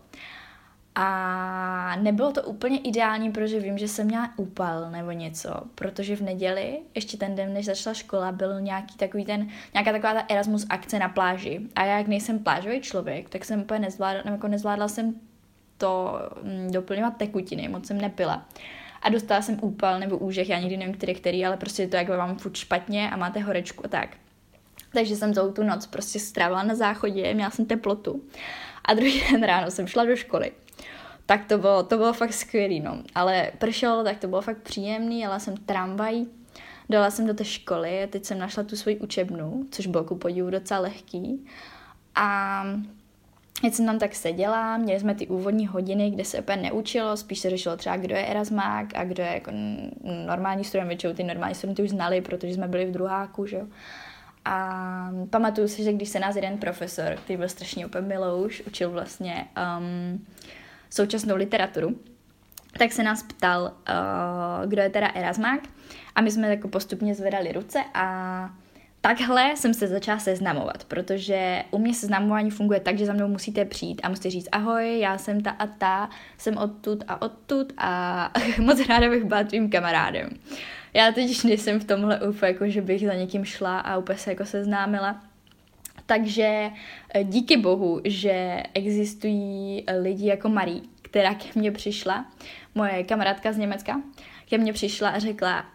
A 0.96 1.96
nebylo 2.02 2.32
to 2.32 2.44
úplně 2.44 2.80
ideální, 2.80 3.32
protože 3.32 3.60
vím, 3.60 3.78
že 3.78 3.88
jsem 3.88 4.08
měla 4.08 4.30
úpal 4.38 4.92
nebo 4.92 5.12
něco, 5.12 5.50
protože 5.76 6.16
v 6.16 6.22
neděli, 6.22 6.80
ještě 6.96 7.18
ten 7.18 7.36
den, 7.36 7.54
než 7.54 7.66
začala 7.66 7.94
škola, 7.94 8.32
byl 8.32 8.62
nějaký 8.62 8.98
takový 8.98 9.26
ten, 9.26 9.48
nějaká 9.74 9.92
taková 9.92 10.14
ta 10.14 10.26
Erasmus 10.30 10.66
akce 10.70 11.00
na 11.00 11.10
pláži. 11.10 11.62
A 11.76 11.86
já, 11.86 11.98
jak 11.98 12.08
nejsem 12.08 12.40
plážový 12.40 12.82
člověk, 12.82 13.30
tak 13.30 13.46
jsem 13.46 13.62
úplně 13.62 13.80
nezvládla, 13.80 14.32
jako 14.32 14.48
nezvládla 14.48 14.88
jsem 14.88 15.16
to 15.78 16.20
mm, 16.44 16.72
doplňovat 16.72 17.18
tekutiny, 17.18 17.68
moc 17.68 17.88
jsem 17.88 18.02
nepila 18.02 18.46
a 19.06 19.10
dostala 19.10 19.42
jsem 19.42 19.60
úpal 19.62 20.00
nebo 20.00 20.18
úžeh, 20.18 20.50
já 20.50 20.60
nikdy 20.60 20.78
nevím, 20.78 20.94
který, 20.94 21.16
který, 21.16 21.46
ale 21.46 21.58
prostě 21.58 21.88
to, 21.88 21.96
jak 21.96 22.10
vám 22.10 22.38
furt 22.38 22.56
špatně 22.56 23.10
a 23.10 23.18
máte 23.18 23.40
horečku 23.40 23.86
a 23.86 23.88
tak. 23.88 24.10
Takže 24.94 25.16
jsem 25.16 25.34
celou 25.34 25.52
tu 25.52 25.64
noc 25.64 25.86
prostě 25.86 26.20
strávila 26.20 26.64
na 26.64 26.76
záchodě, 26.76 27.34
měla 27.34 27.52
jsem 27.52 27.66
teplotu. 27.66 28.24
A 28.86 28.94
druhý 28.94 29.22
den 29.32 29.44
ráno 29.44 29.72
jsem 29.72 29.88
šla 29.88 30.06
do 30.06 30.16
školy. 30.16 30.52
Tak 31.26 31.46
to 31.46 31.58
bylo, 31.58 31.84
to 31.84 31.98
bylo 31.98 32.14
fakt 32.14 32.34
skvělý, 32.34 32.80
no. 32.80 33.04
Ale 33.16 33.52
pršelo, 33.58 34.04
tak 34.04 34.20
to 34.20 34.28
bylo 34.28 34.42
fakt 34.42 34.58
příjemný, 34.58 35.20
jela 35.20 35.40
jsem 35.40 35.58
tramvají. 35.58 36.30
dala 36.90 37.12
jsem 37.12 37.28
do 37.28 37.34
té 37.34 37.46
školy 37.46 38.08
teď 38.12 38.26
jsem 38.26 38.40
našla 38.40 38.64
tu 38.64 38.76
svoji 38.76 38.98
učebnu, 38.98 39.66
což 39.72 39.88
bylo 39.88 40.04
ku 40.04 40.16
podivu 40.16 40.50
docela 40.50 40.80
lehký. 40.80 41.48
A 42.16 42.64
Teď 43.62 43.74
jsem 43.74 43.86
tam 43.86 44.00
tak 44.00 44.16
seděla, 44.16 44.78
měli 44.78 45.00
jsme 45.00 45.16
ty 45.16 45.28
úvodní 45.28 45.68
hodiny, 45.68 46.12
kde 46.12 46.26
se 46.26 46.40
úplně 46.40 46.58
neučilo, 46.58 47.18
spíš 47.18 47.40
se 47.40 47.50
řešilo 47.50 47.78
třeba, 47.78 47.98
kdo 47.98 48.16
je 48.16 48.26
Erasmák 48.26 48.88
a 48.96 49.04
kdo 49.04 49.24
je 49.24 49.30
jako 49.30 49.52
normální 50.26 50.64
student, 50.64 50.88
většinou 50.88 51.14
ty 51.14 51.24
normální 51.24 51.56
studenty 51.56 51.84
už 51.84 51.90
znali, 51.90 52.22
protože 52.22 52.54
jsme 52.54 52.68
byli 52.68 52.86
v 52.86 52.92
druháku, 52.92 53.46
že 53.46 53.58
jo. 53.58 53.66
A 54.46 55.10
pamatuju 55.30 55.68
si, 55.68 55.84
že 55.84 55.94
když 55.94 56.10
se 56.10 56.20
nás 56.20 56.36
jeden 56.36 56.58
profesor, 56.58 57.16
který 57.24 57.38
byl 57.38 57.50
strašně 57.50 57.86
úplně 57.86 58.08
milouš, 58.08 58.64
učil 58.68 58.92
vlastně 58.92 59.48
um, 59.78 60.26
současnou 60.90 61.36
literaturu, 61.36 61.96
tak 62.78 62.92
se 62.92 63.04
nás 63.04 63.24
ptal, 63.24 63.62
uh, 63.64 64.70
kdo 64.70 64.82
je 64.82 64.90
teda 64.90 65.08
Erasmák 65.08 65.60
a 66.16 66.22
my 66.22 66.32
jsme 66.32 66.50
jako 66.50 66.68
postupně 66.68 67.16
zvedali 67.16 67.52
ruce 67.52 67.80
a 67.94 68.50
takhle 69.08 69.54
jsem 69.56 69.74
se 69.74 69.88
začala 69.88 70.20
seznamovat, 70.20 70.84
protože 70.84 71.64
u 71.72 71.78
mě 71.78 71.94
seznamování 71.94 72.52
funguje 72.52 72.80
tak, 72.80 72.98
že 72.98 73.06
za 73.06 73.14
mnou 73.14 73.28
musíte 73.28 73.66
přijít 73.66 74.02
a 74.04 74.10
musíte 74.10 74.30
říct 74.30 74.48
ahoj, 74.52 75.00
já 75.00 75.18
jsem 75.18 75.42
ta 75.42 75.52
a 75.52 75.68
ta, 75.68 76.10
jsem 76.38 76.58
odtud 76.58 77.04
a 77.08 77.22
odtud 77.22 77.74
a 77.78 78.32
moc 78.62 78.88
ráda 78.88 79.10
bych 79.10 79.24
byla 79.24 79.44
tvým 79.44 79.70
kamarádem. 79.70 80.30
Já 80.94 81.12
teď 81.12 81.44
nejsem 81.44 81.80
v 81.80 81.84
tomhle 81.84 82.22
úplně, 82.22 82.52
jako 82.52 82.68
že 82.68 82.82
bych 82.82 83.06
za 83.06 83.14
někým 83.14 83.46
šla 83.46 83.80
a 83.80 83.98
úplně 83.98 84.18
se 84.18 84.30
jako 84.30 84.46
seznámila. 84.46 85.22
Takže 86.06 86.70
eh, 87.14 87.24
díky 87.24 87.58
bohu, 87.58 88.02
že 88.06 88.64
existují 88.74 89.84
eh, 89.88 89.98
lidi 89.98 90.28
jako 90.28 90.50
Marie, 90.50 90.82
která 91.02 91.34
ke 91.34 91.46
mně 91.56 91.72
přišla, 91.72 92.26
moje 92.76 93.04
kamarádka 93.04 93.54
z 93.54 93.58
Německa, 93.58 94.02
ke 94.50 94.58
mně 94.58 94.74
přišla 94.74 95.10
a 95.10 95.20
řekla, 95.20 95.66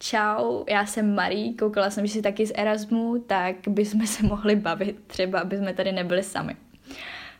čau, 0.00 0.64
já 0.68 0.86
jsem 0.86 1.14
Marie, 1.14 1.54
koukala 1.54 1.90
jsem, 1.90 2.06
že 2.06 2.12
jsi 2.12 2.22
taky 2.22 2.46
z 2.46 2.52
Erasmu, 2.54 3.18
tak 3.26 3.56
bychom 3.68 4.06
se 4.06 4.26
mohli 4.26 4.56
bavit, 4.56 4.96
třeba 5.06 5.40
aby 5.40 5.56
jsme 5.56 5.74
tady 5.74 5.92
nebyli 5.92 6.22
sami. 6.22 6.56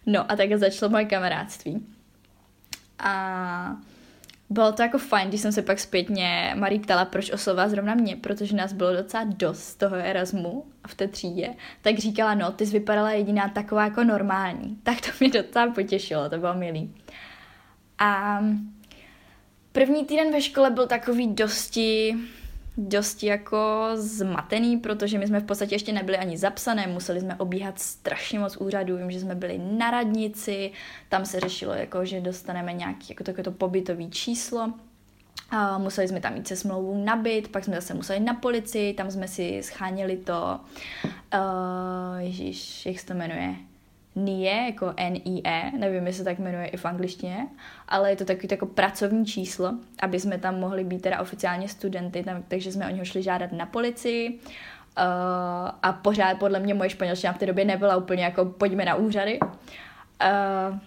No 0.07 0.33
a 0.33 0.37
tak 0.37 0.53
začalo 0.57 0.91
moje 0.91 1.05
kamarádství. 1.05 1.87
A 2.99 3.77
bylo 4.51 4.73
to 4.73 4.83
jako 4.83 4.99
fajn, 4.99 5.29
když 5.29 5.41
jsem 5.41 5.53
se 5.53 5.63
pak 5.63 5.81
zpětně 5.81 6.55
Marie 6.59 6.81
ptala, 6.81 7.05
proč 7.05 7.31
oslovila 7.33 7.69
zrovna 7.69 7.95
mě, 7.95 8.17
protože 8.17 8.57
nás 8.57 8.73
bylo 8.73 8.93
docela 8.93 9.25
dost 9.25 9.75
toho 9.75 9.97
Erasmu 9.97 10.65
v 10.87 10.95
té 10.95 11.09
třídě, 11.09 11.55
tak 11.83 11.99
říkala, 11.99 12.35
no, 12.35 12.53
ty 12.53 12.67
jsi 12.67 12.73
vypadala 12.73 13.11
jediná 13.11 13.49
taková 13.49 13.85
jako 13.85 14.05
normální. 14.05 14.79
Tak 14.83 15.01
to 15.01 15.09
mě 15.21 15.29
docela 15.43 15.71
potěšilo, 15.71 16.31
to 16.31 16.39
bylo 16.39 16.55
milý. 16.55 16.95
A 17.99 18.41
první 19.73 20.05
týden 20.05 20.33
ve 20.33 20.41
škole 20.41 20.71
byl 20.71 20.87
takový 20.87 21.35
dosti 21.35 22.17
dosti 22.89 23.27
jako 23.27 23.89
zmatený, 23.95 24.77
protože 24.77 25.19
my 25.19 25.27
jsme 25.27 25.41
v 25.41 25.45
podstatě 25.45 25.75
ještě 25.75 25.93
nebyli 25.93 26.19
ani 26.19 26.39
zapsané, 26.39 26.87
museli 26.87 27.21
jsme 27.21 27.37
obíhat 27.37 27.79
strašně 27.79 28.39
moc 28.39 28.57
úřadů, 28.57 28.97
vím, 28.97 29.11
že 29.11 29.21
jsme 29.21 29.35
byli 29.35 29.59
na 29.59 29.91
radnici, 29.91 30.73
tam 31.09 31.25
se 31.25 31.41
řešilo, 31.41 31.73
jako, 31.73 32.05
že 32.05 32.21
dostaneme 32.21 32.73
nějaký 32.73 33.07
jako 33.11 33.25
takovéto 33.25 33.53
pobytový 33.53 34.11
číslo, 34.11 34.73
a 35.51 35.79
museli 35.79 36.09
jsme 36.09 36.21
tam 36.21 36.35
mít 36.35 36.49
se 36.49 36.57
smlouvou 36.57 37.05
nabit, 37.05 37.49
pak 37.49 37.65
jsme 37.65 37.75
zase 37.75 37.95
museli 37.95 38.21
na 38.21 38.35
policii, 38.35 38.95
tam 38.95 39.11
jsme 39.11 39.29
si 39.29 39.61
scháněli 39.63 40.17
to, 40.17 40.61
uh, 41.05 42.19
ježíš, 42.19 42.87
jak 42.87 42.99
se 42.99 43.07
to 43.07 43.15
jmenuje, 43.15 43.55
NIE, 44.17 44.67
jako 44.67 44.95
NIE, 45.11 45.73
nevím, 45.79 46.07
jestli 46.07 46.19
se 46.19 46.25
tak 46.25 46.39
jmenuje 46.39 46.67
i 46.67 46.77
v 46.77 46.85
angličtině, 46.85 47.47
ale 47.89 48.11
je 48.11 48.17
to 48.17 48.25
takový 48.25 48.49
jako 48.51 48.67
pracovní 48.67 49.27
číslo, 49.27 49.75
aby 50.03 50.21
jsme 50.21 50.39
tam 50.39 50.61
mohli 50.61 50.85
být 50.85 51.03
teda 51.03 51.21
oficiálně 51.21 51.69
studenty, 51.69 52.23
tam, 52.23 52.43
takže 52.49 52.73
jsme 52.73 52.87
o 52.87 52.91
něho 52.91 53.05
šli 53.05 53.23
žádat 53.23 53.53
na 53.53 53.67
policii 53.67 54.31
uh, 54.31 55.05
a 55.83 55.93
pořád 56.03 56.39
podle 56.39 56.61
mě 56.61 56.75
moje 56.75 56.91
španělština 56.91 57.33
v 57.33 57.39
té 57.39 57.47
době 57.47 57.65
nebyla 57.65 57.97
úplně 57.97 58.25
jako 58.25 58.45
pojďme 58.45 58.85
na 58.85 58.95
úřady. 58.95 59.39
Uh, 59.41 60.79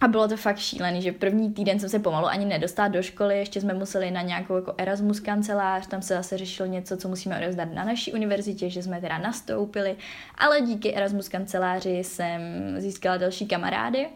a 0.00 0.08
bylo 0.08 0.28
to 0.28 0.36
fakt 0.36 0.58
šílený, 0.58 1.02
že 1.02 1.12
první 1.12 1.52
týden 1.52 1.80
jsem 1.80 1.88
se 1.88 1.98
pomalu 1.98 2.26
ani 2.26 2.44
nedostala 2.44 2.88
do 2.88 3.02
školy, 3.02 3.38
ještě 3.38 3.60
jsme 3.60 3.74
museli 3.74 4.10
na 4.10 4.22
nějakou 4.22 4.56
jako 4.56 4.74
Erasmus 4.78 5.20
kancelář, 5.20 5.86
tam 5.86 6.02
se 6.02 6.14
zase 6.14 6.38
řešilo 6.38 6.68
něco, 6.68 6.96
co 6.96 7.08
musíme 7.08 7.38
odevzdat 7.38 7.68
na 7.74 7.84
naší 7.84 8.12
univerzitě, 8.12 8.70
že 8.70 8.82
jsme 8.82 9.00
teda 9.00 9.18
nastoupili, 9.18 9.96
ale 10.38 10.60
díky 10.60 10.94
Erasmus 10.94 11.28
kanceláři 11.28 11.90
jsem 11.90 12.40
získala 12.78 13.16
další 13.16 13.46
kamarády, 13.46 14.06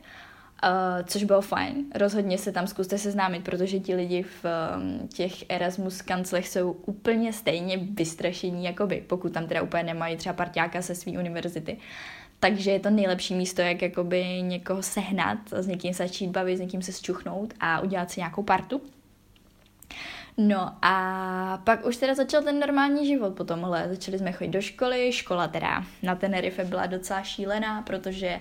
Uh, 0.64 1.06
což 1.06 1.24
bylo 1.24 1.40
fajn. 1.40 1.84
Rozhodně 1.94 2.38
se 2.38 2.52
tam 2.52 2.66
zkuste 2.66 2.98
seznámit, 2.98 3.44
protože 3.44 3.80
ti 3.80 3.94
lidi 3.94 4.22
v 4.22 4.44
um, 4.44 5.08
těch 5.08 5.32
Erasmus 5.48 6.02
kanclech 6.02 6.48
jsou 6.48 6.70
úplně 6.70 7.32
stejně 7.32 7.78
vystrašení 7.78 8.64
jako 8.64 8.86
vy, 8.86 9.04
pokud 9.06 9.32
tam 9.32 9.46
teda 9.46 9.62
úplně 9.62 9.82
nemají 9.82 10.16
třeba 10.16 10.32
partiáka 10.32 10.82
se 10.82 10.94
své 10.94 11.12
univerzity. 11.12 11.76
Takže 12.40 12.70
je 12.70 12.80
to 12.80 12.90
nejlepší 12.90 13.34
místo, 13.34 13.62
jak 13.62 13.82
jakoby 13.82 14.24
někoho 14.42 14.82
sehnat, 14.82 15.38
s 15.52 15.66
někým 15.66 15.92
začít 15.92 16.30
bavit, 16.30 16.56
s 16.56 16.60
někým 16.60 16.82
se 16.82 16.92
zčuchnout 16.92 17.54
a 17.60 17.80
udělat 17.80 18.10
si 18.10 18.20
nějakou 18.20 18.42
partu. 18.42 18.80
No 20.36 20.72
a 20.82 21.62
pak 21.64 21.86
už 21.86 21.96
teda 21.96 22.14
začal 22.14 22.42
ten 22.42 22.60
normální 22.60 23.06
život 23.06 23.34
po 23.34 23.44
tomhle. 23.44 23.88
Začali 23.88 24.18
jsme 24.18 24.32
chodit 24.32 24.50
do 24.50 24.60
školy, 24.60 25.12
škola 25.12 25.48
teda 25.48 25.84
na 26.02 26.14
Tenerife 26.14 26.64
byla 26.64 26.86
docela 26.86 27.22
šílená, 27.22 27.82
protože 27.82 28.40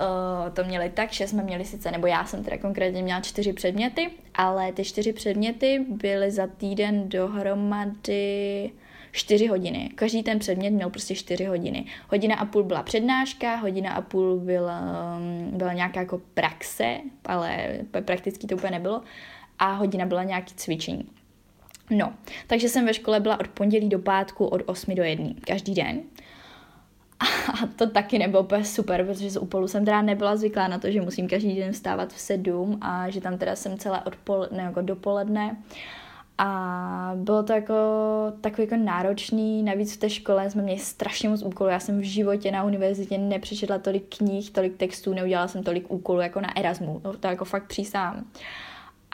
uh, 0.00 0.54
to 0.54 0.64
měli 0.64 0.90
tak, 0.90 1.12
že 1.12 1.28
jsme 1.28 1.42
měli 1.42 1.64
sice, 1.64 1.90
nebo 1.90 2.06
já 2.06 2.24
jsem 2.24 2.44
teda 2.44 2.58
konkrétně 2.58 3.02
měla 3.02 3.20
čtyři 3.20 3.52
předměty, 3.52 4.10
ale 4.34 4.72
ty 4.72 4.84
čtyři 4.84 5.12
předměty 5.12 5.84
byly 5.88 6.30
za 6.30 6.46
týden 6.46 7.08
dohromady 7.08 8.70
4 9.16 9.46
hodiny. 9.46 9.90
Každý 9.94 10.22
ten 10.22 10.38
předmět 10.38 10.70
měl 10.70 10.90
prostě 10.90 11.14
4 11.14 11.44
hodiny. 11.44 11.84
Hodina 12.08 12.36
a 12.36 12.44
půl 12.44 12.62
byla 12.62 12.82
přednáška, 12.82 13.56
hodina 13.56 13.92
a 13.92 14.00
půl 14.00 14.36
byla, 14.40 14.80
um, 15.18 15.58
byla 15.58 15.72
nějaká 15.72 16.00
jako 16.00 16.20
praxe, 16.34 16.96
ale 17.24 17.68
prakticky 18.04 18.46
to 18.46 18.54
úplně 18.54 18.70
nebylo. 18.70 19.02
A 19.58 19.72
hodina 19.72 20.06
byla 20.06 20.22
nějaký 20.24 20.54
cvičení. 20.54 21.06
No, 21.90 22.12
takže 22.46 22.68
jsem 22.68 22.86
ve 22.86 22.94
škole 22.94 23.20
byla 23.20 23.40
od 23.40 23.48
pondělí 23.48 23.88
do 23.88 23.98
pátku 23.98 24.46
od 24.46 24.62
8 24.66 24.94
do 24.94 25.02
1, 25.02 25.26
každý 25.46 25.74
den. 25.74 26.00
A 27.62 27.66
to 27.76 27.90
taky 27.90 28.18
nebylo 28.18 28.42
úplně 28.42 28.64
super, 28.64 29.06
protože 29.06 29.30
z 29.30 29.36
úpolu 29.36 29.68
jsem 29.68 29.84
teda 29.84 30.02
nebyla 30.02 30.36
zvyklá 30.36 30.68
na 30.68 30.78
to, 30.78 30.90
že 30.90 31.00
musím 31.00 31.28
každý 31.28 31.56
den 31.56 31.72
vstávat 31.72 32.12
v 32.12 32.20
sedm 32.20 32.78
a 32.80 33.10
že 33.10 33.20
tam 33.20 33.38
teda 33.38 33.56
jsem 33.56 33.78
celé 33.78 34.00
odpoledne, 34.00 34.62
jako 34.62 34.80
dopoledne. 34.80 35.56
A 36.38 37.12
bylo 37.14 37.42
to 37.42 37.52
jako 37.52 37.74
takový 38.40 38.62
jako 38.62 38.84
náročný, 38.84 39.62
navíc 39.62 39.94
v 39.94 39.96
té 39.96 40.10
škole 40.10 40.50
jsme 40.50 40.62
měli 40.62 40.78
strašně 40.78 41.28
moc 41.28 41.42
úkolů. 41.42 41.70
Já 41.70 41.80
jsem 41.80 42.00
v 42.00 42.04
životě 42.04 42.50
na 42.50 42.64
univerzitě 42.64 43.18
nepřečetla 43.18 43.78
tolik 43.78 44.16
knih, 44.16 44.50
tolik 44.50 44.76
textů, 44.76 45.14
neudělala 45.14 45.48
jsem 45.48 45.62
tolik 45.62 45.90
úkolů 45.90 46.20
jako 46.20 46.40
na 46.40 46.56
Erasmu. 46.56 47.00
No, 47.04 47.12
to 47.12 47.26
jako 47.26 47.44
fakt 47.44 47.66
přísám. 47.66 48.24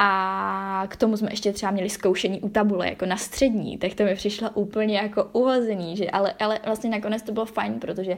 A 0.04 0.84
k 0.88 0.96
tomu 0.96 1.16
jsme 1.16 1.32
ještě 1.32 1.52
třeba 1.52 1.72
měli 1.72 1.90
zkoušení 1.90 2.40
u 2.40 2.48
tabule, 2.48 2.88
jako 2.88 3.06
na 3.06 3.16
střední, 3.16 3.78
tak 3.78 3.94
to 3.94 4.04
mi 4.04 4.14
přišlo 4.14 4.50
úplně 4.50 4.96
jako 4.96 5.24
uhozený, 5.32 5.96
že, 5.96 6.10
ale, 6.10 6.34
ale 6.40 6.60
vlastně 6.66 6.90
nakonec 6.90 7.22
to 7.22 7.32
bylo 7.32 7.46
fajn, 7.46 7.80
protože 7.80 8.16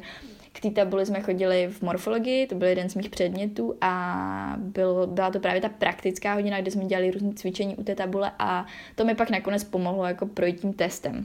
k 0.53 0.61
té 0.61 0.71
tabuli 0.71 1.07
jsme 1.07 1.21
chodili 1.21 1.69
v 1.73 1.83
morfologii, 1.83 2.47
to 2.47 2.55
byl 2.55 2.69
jeden 2.69 2.89
z 2.91 2.95
mých 2.95 3.11
předmětů 3.11 3.75
a 3.81 4.55
byl, 4.59 5.07
byla 5.07 5.31
to 5.31 5.41
právě 5.41 5.61
ta 5.61 5.69
praktická 5.69 6.35
hodina, 6.35 6.61
kde 6.61 6.71
jsme 6.71 6.85
dělali 6.85 7.11
různé 7.11 7.33
cvičení 7.35 7.77
u 7.77 7.85
té 7.85 7.95
tabule 7.95 8.33
a 8.39 8.67
to 8.95 9.05
mi 9.05 9.15
pak 9.15 9.31
nakonec 9.31 9.65
pomohlo 9.65 10.05
jako 10.05 10.27
projít 10.27 10.61
tím 10.61 10.73
testem. 10.73 11.25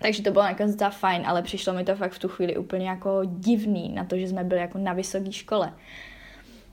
Takže 0.00 0.22
to 0.22 0.30
bylo 0.30 0.44
nakonec 0.44 0.72
docela 0.72 0.90
fajn, 0.90 1.22
ale 1.26 1.42
přišlo 1.42 1.74
mi 1.74 1.84
to 1.84 1.96
fakt 1.96 2.12
v 2.12 2.18
tu 2.18 2.28
chvíli 2.28 2.56
úplně 2.56 2.88
jako 2.88 3.20
divný 3.24 3.92
na 3.94 4.04
to, 4.04 4.18
že 4.18 4.28
jsme 4.28 4.44
byli 4.44 4.60
jako 4.60 4.78
na 4.78 4.92
vysoké 4.92 5.32
škole. 5.32 5.72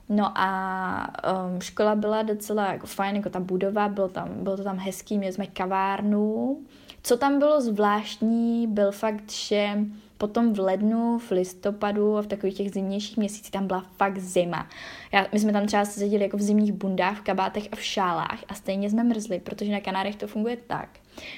No 0.10 0.32
a 0.36 1.14
um, 1.54 1.62
škola 1.62 1.96
byla 1.96 2.22
docela 2.22 2.72
jako 2.74 2.88
fajn, 2.88 3.16
jako 3.16 3.30
ta 3.30 3.40
budova, 3.40 3.90
bylo, 3.90 4.08
tam, 4.08 4.30
bylo 4.44 4.58
to 4.58 4.64
tam 4.64 4.78
hezký, 4.78 5.18
měli 5.18 5.34
jsme 5.34 5.48
kavárnu. 5.48 6.58
Co 7.04 7.18
tam 7.18 7.40
bylo 7.40 7.62
zvláštní, 7.62 8.68
byl 8.68 8.92
fakt, 8.92 9.32
že 9.32 9.78
potom 10.18 10.54
v 10.54 10.60
lednu, 10.60 11.20
v 11.20 11.32
listopadu 11.32 12.18
a 12.18 12.22
v 12.22 12.28
takových 12.28 12.56
těch 12.58 12.72
zimnějších 12.72 13.18
měsících 13.18 13.52
tam 13.52 13.68
byla 13.68 13.86
fakt 13.98 14.18
zima. 14.18 14.70
Já, 15.14 15.26
my 15.34 15.40
jsme 15.40 15.54
tam 15.54 15.66
třeba 15.66 15.86
seděli 15.86 16.24
jako 16.24 16.38
v 16.38 16.42
zimních 16.42 16.74
bundách, 16.74 17.18
v 17.18 17.22
kabátech 17.22 17.68
a 17.72 17.76
v 17.76 17.84
šálách 17.84 18.44
a 18.48 18.54
stejně 18.54 18.90
jsme 18.90 19.04
mrzli, 19.04 19.40
protože 19.40 19.72
na 19.72 19.80
Kanárech 19.80 20.16
to 20.16 20.28
funguje 20.28 20.58
tak, 20.68 20.90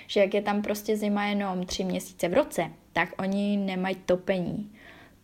že 0.07 0.19
jak 0.19 0.33
je 0.33 0.41
tam 0.41 0.61
prostě 0.61 0.97
zima 0.97 1.25
jenom 1.25 1.65
tři 1.65 1.83
měsíce 1.83 2.29
v 2.29 2.33
roce, 2.33 2.71
tak 2.93 3.09
oni 3.19 3.57
nemají 3.57 3.95
topení. 3.95 4.71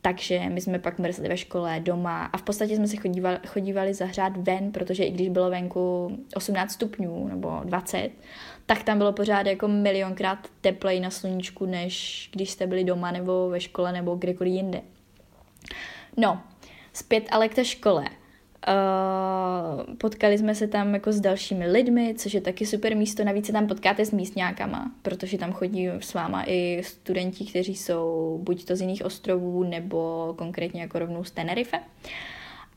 Takže 0.07 0.49
my 0.49 0.61
jsme 0.61 0.79
pak 0.79 0.99
mrzli 0.99 1.29
ve 1.29 1.37
škole, 1.37 1.79
doma 1.79 2.25
a 2.25 2.37
v 2.37 2.41
podstatě 2.41 2.75
jsme 2.75 2.87
si 2.87 2.97
chodívali, 2.97 3.37
chodívali 3.47 3.93
zahřát 3.93 4.37
ven, 4.37 4.71
protože 4.71 5.03
i 5.03 5.11
když 5.11 5.29
bylo 5.29 5.49
venku 5.49 6.11
18 6.35 6.71
stupňů 6.71 7.27
nebo 7.27 7.61
20, 7.63 8.09
tak 8.65 8.83
tam 8.83 8.97
bylo 8.97 9.13
pořád 9.13 9.45
jako 9.45 9.67
milionkrát 9.67 10.47
teplej 10.61 10.99
na 10.99 11.09
sluníčku, 11.09 11.65
než 11.65 12.29
když 12.33 12.51
jste 12.51 12.67
byli 12.67 12.83
doma 12.83 13.11
nebo 13.11 13.49
ve 13.49 13.59
škole 13.59 13.91
nebo 13.91 14.15
kdekoliv 14.15 14.53
jinde. 14.53 14.81
No, 16.17 16.41
zpět 16.93 17.23
ale 17.31 17.49
k 17.49 17.55
té 17.55 17.65
škole. 17.65 18.05
Uh, 18.67 19.95
potkali 19.95 20.37
jsme 20.37 20.55
se 20.55 20.67
tam 20.67 20.93
jako 20.93 21.11
s 21.11 21.19
dalšími 21.19 21.67
lidmi, 21.67 22.15
což 22.17 22.33
je 22.33 22.41
taky 22.41 22.65
super 22.65 22.95
místo. 22.95 23.23
Navíc 23.23 23.45
se 23.45 23.51
tam 23.51 23.67
potkáte 23.67 24.05
s 24.05 24.11
místňákama, 24.11 24.91
protože 25.01 25.37
tam 25.37 25.53
chodí 25.53 25.87
s 25.87 26.13
váma 26.13 26.43
i 26.47 26.81
studenti, 26.83 27.45
kteří 27.45 27.75
jsou 27.75 28.39
buď 28.43 28.65
to 28.65 28.75
z 28.75 28.81
jiných 28.81 29.05
ostrovů, 29.05 29.63
nebo 29.63 30.33
konkrétně 30.37 30.81
jako 30.81 30.99
rovnou 30.99 31.23
z 31.23 31.31
Tenerife. 31.31 31.79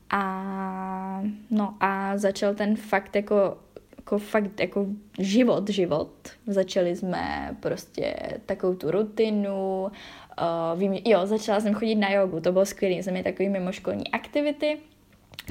A, 0.09 1.23
no 1.51 1.75
a 1.79 2.17
začal 2.17 2.53
ten 2.53 2.75
fakt 2.75 3.15
jako 3.15 3.57
jako 3.97 4.17
fakt 4.17 4.59
jako 4.59 4.85
život, 5.19 5.69
život. 5.69 6.11
Začali 6.47 6.95
jsme 6.95 7.55
prostě 7.59 8.15
takovou 8.45 8.75
tu 8.75 8.91
rutinu, 8.91 9.83
uh, 9.83 10.79
vím, 10.79 10.93
jo, 11.05 11.25
začala 11.25 11.59
jsem 11.59 11.73
chodit 11.73 11.95
na 11.95 12.11
jogu, 12.11 12.39
to 12.39 12.51
bylo 12.51 12.65
skvělé, 12.65 12.95
jsem 12.95 13.13
měla 13.13 13.23
takový 13.23 13.49
mimoškolní 13.49 14.11
aktivity, 14.11 14.77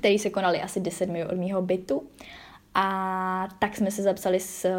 které 0.00 0.18
se 0.18 0.30
konaly 0.30 0.60
asi 0.60 0.80
10 0.80 1.08
minut 1.08 1.32
od 1.32 1.38
mého 1.38 1.62
bytu. 1.62 2.02
A 2.74 3.48
tak 3.58 3.76
jsme 3.76 3.90
se 3.90 4.02
zapsali 4.02 4.40
s 4.40 4.64
eh, 4.64 4.72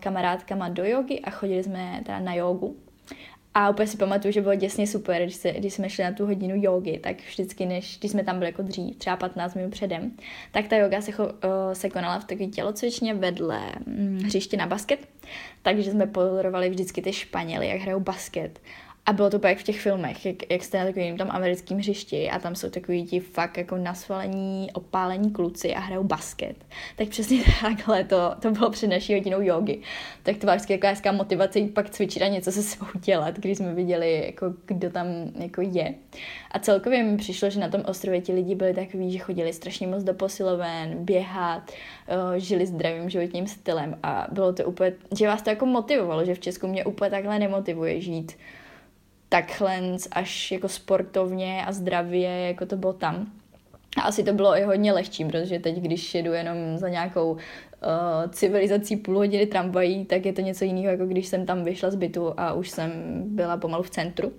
kamarádkama 0.00 0.68
do 0.68 0.84
jogy 0.84 1.20
a 1.20 1.30
chodili 1.30 1.62
jsme 1.62 2.00
teda 2.06 2.20
na 2.20 2.34
jogu. 2.34 2.76
A 3.54 3.70
úplně 3.70 3.86
si 3.86 3.96
pamatuju, 3.96 4.32
že 4.32 4.40
bylo 4.40 4.54
děsně 4.54 4.86
super, 4.86 5.22
když, 5.22 5.34
se, 5.34 5.52
když 5.52 5.74
jsme 5.74 5.90
šli 5.90 6.04
na 6.04 6.12
tu 6.12 6.26
hodinu 6.26 6.54
jogy, 6.56 6.98
tak 6.98 7.16
vždycky, 7.20 7.66
než, 7.66 7.98
když 7.98 8.10
jsme 8.10 8.24
tam 8.24 8.38
byli 8.38 8.46
jako 8.46 8.62
dřív, 8.62 8.96
třeba 8.96 9.16
15 9.16 9.54
minut 9.54 9.70
předem, 9.70 10.12
tak 10.52 10.68
ta 10.68 10.76
yoga 10.76 11.00
se, 11.00 11.18
uh, 11.18 11.28
se 11.72 11.90
konala 11.90 12.18
v 12.18 12.24
takové 12.24 12.46
tělocvičně 12.46 13.14
vedle 13.14 13.60
hm, 13.86 14.18
hřiště 14.24 14.56
na 14.56 14.66
basket, 14.66 15.08
takže 15.62 15.90
jsme 15.90 16.06
pozorovali 16.06 16.70
vždycky 16.70 17.02
ty 17.02 17.12
Španěly, 17.12 17.68
jak 17.68 17.80
hrajou 17.80 18.00
basket. 18.00 18.60
A 19.08 19.12
bylo 19.12 19.30
to 19.30 19.40
jak 19.46 19.58
v 19.58 19.62
těch 19.62 19.80
filmech, 19.80 20.26
jak, 20.26 20.36
jak 20.50 20.64
jste 20.64 20.78
na 20.78 20.84
takovým 20.84 21.16
tam 21.16 21.30
americkém 21.30 21.78
hřišti 21.78 22.30
a 22.30 22.38
tam 22.38 22.54
jsou 22.54 22.70
takový 22.70 23.04
ti 23.04 23.20
fakt 23.20 23.56
jako 23.56 23.76
nasvalení, 23.76 24.70
opálení 24.72 25.30
kluci 25.30 25.74
a 25.74 25.80
hrajou 25.80 26.04
basket. 26.04 26.56
Tak 26.96 27.08
přesně 27.08 27.42
takhle 27.60 28.04
to, 28.04 28.34
to 28.40 28.50
bylo 28.50 28.70
před 28.70 28.86
naší 28.86 29.14
hodinou 29.14 29.40
jogy. 29.40 29.80
Tak 30.22 30.36
to 30.36 30.40
byla 30.40 30.54
vždycky 30.54 30.72
jako 30.72 30.86
hezká 30.86 31.12
motivace 31.12 31.58
jít 31.58 31.74
pak 31.74 31.90
cvičit 31.90 32.22
a 32.22 32.28
něco 32.28 32.52
se 32.52 32.62
svou 32.62 32.86
dělat, 33.04 33.38
když 33.38 33.58
jsme 33.58 33.74
viděli, 33.74 34.26
jako, 34.26 34.54
kdo 34.66 34.90
tam 34.90 35.06
jako 35.38 35.60
je. 35.60 35.94
A 36.50 36.58
celkově 36.58 37.02
mi 37.04 37.16
přišlo, 37.16 37.50
že 37.50 37.60
na 37.60 37.68
tom 37.68 37.82
ostrově 37.86 38.20
ti 38.20 38.32
lidi 38.32 38.54
byli 38.54 38.74
takový, 38.74 39.12
že 39.12 39.18
chodili 39.18 39.52
strašně 39.52 39.86
moc 39.86 40.02
do 40.02 40.14
posiloven, 40.14 41.04
běhat, 41.04 41.72
eh, 42.08 42.40
žili 42.40 42.66
zdravým 42.66 43.10
životním 43.10 43.46
stylem 43.46 43.98
a 44.02 44.26
bylo 44.32 44.52
to 44.52 44.64
úplně, 44.64 44.92
že 45.18 45.26
vás 45.26 45.42
to 45.42 45.50
jako 45.50 45.66
motivovalo, 45.66 46.24
že 46.24 46.34
v 46.34 46.40
Česku 46.40 46.66
mě 46.66 46.84
úplně 46.84 47.10
takhle 47.10 47.38
nemotivuje 47.38 48.00
žít 48.00 48.32
takhle 49.28 49.80
až 50.10 50.52
jako 50.52 50.68
sportovně 50.68 51.64
a 51.66 51.72
zdravě, 51.72 52.46
jako 52.46 52.66
to 52.66 52.76
bylo 52.76 52.92
tam. 52.92 53.26
A 53.96 54.00
asi 54.02 54.24
to 54.24 54.32
bylo 54.32 54.56
i 54.56 54.62
hodně 54.62 54.92
lehčí, 54.92 55.24
protože 55.24 55.58
teď, 55.58 55.76
když 55.76 56.14
jedu 56.14 56.32
jenom 56.32 56.56
za 56.76 56.88
nějakou 56.88 57.32
uh, 57.32 57.38
civilizací 58.30 58.96
půl 58.96 59.16
hodiny 59.16 59.46
tramvají, 59.46 60.04
tak 60.04 60.26
je 60.26 60.32
to 60.32 60.40
něco 60.40 60.64
jiného, 60.64 60.90
jako 60.90 61.06
když 61.06 61.26
jsem 61.26 61.46
tam 61.46 61.64
vyšla 61.64 61.90
z 61.90 61.94
bytu 61.94 62.34
a 62.36 62.52
už 62.52 62.70
jsem 62.70 62.90
byla 63.24 63.56
pomalu 63.56 63.82
v 63.82 63.90
centru. 63.90 64.32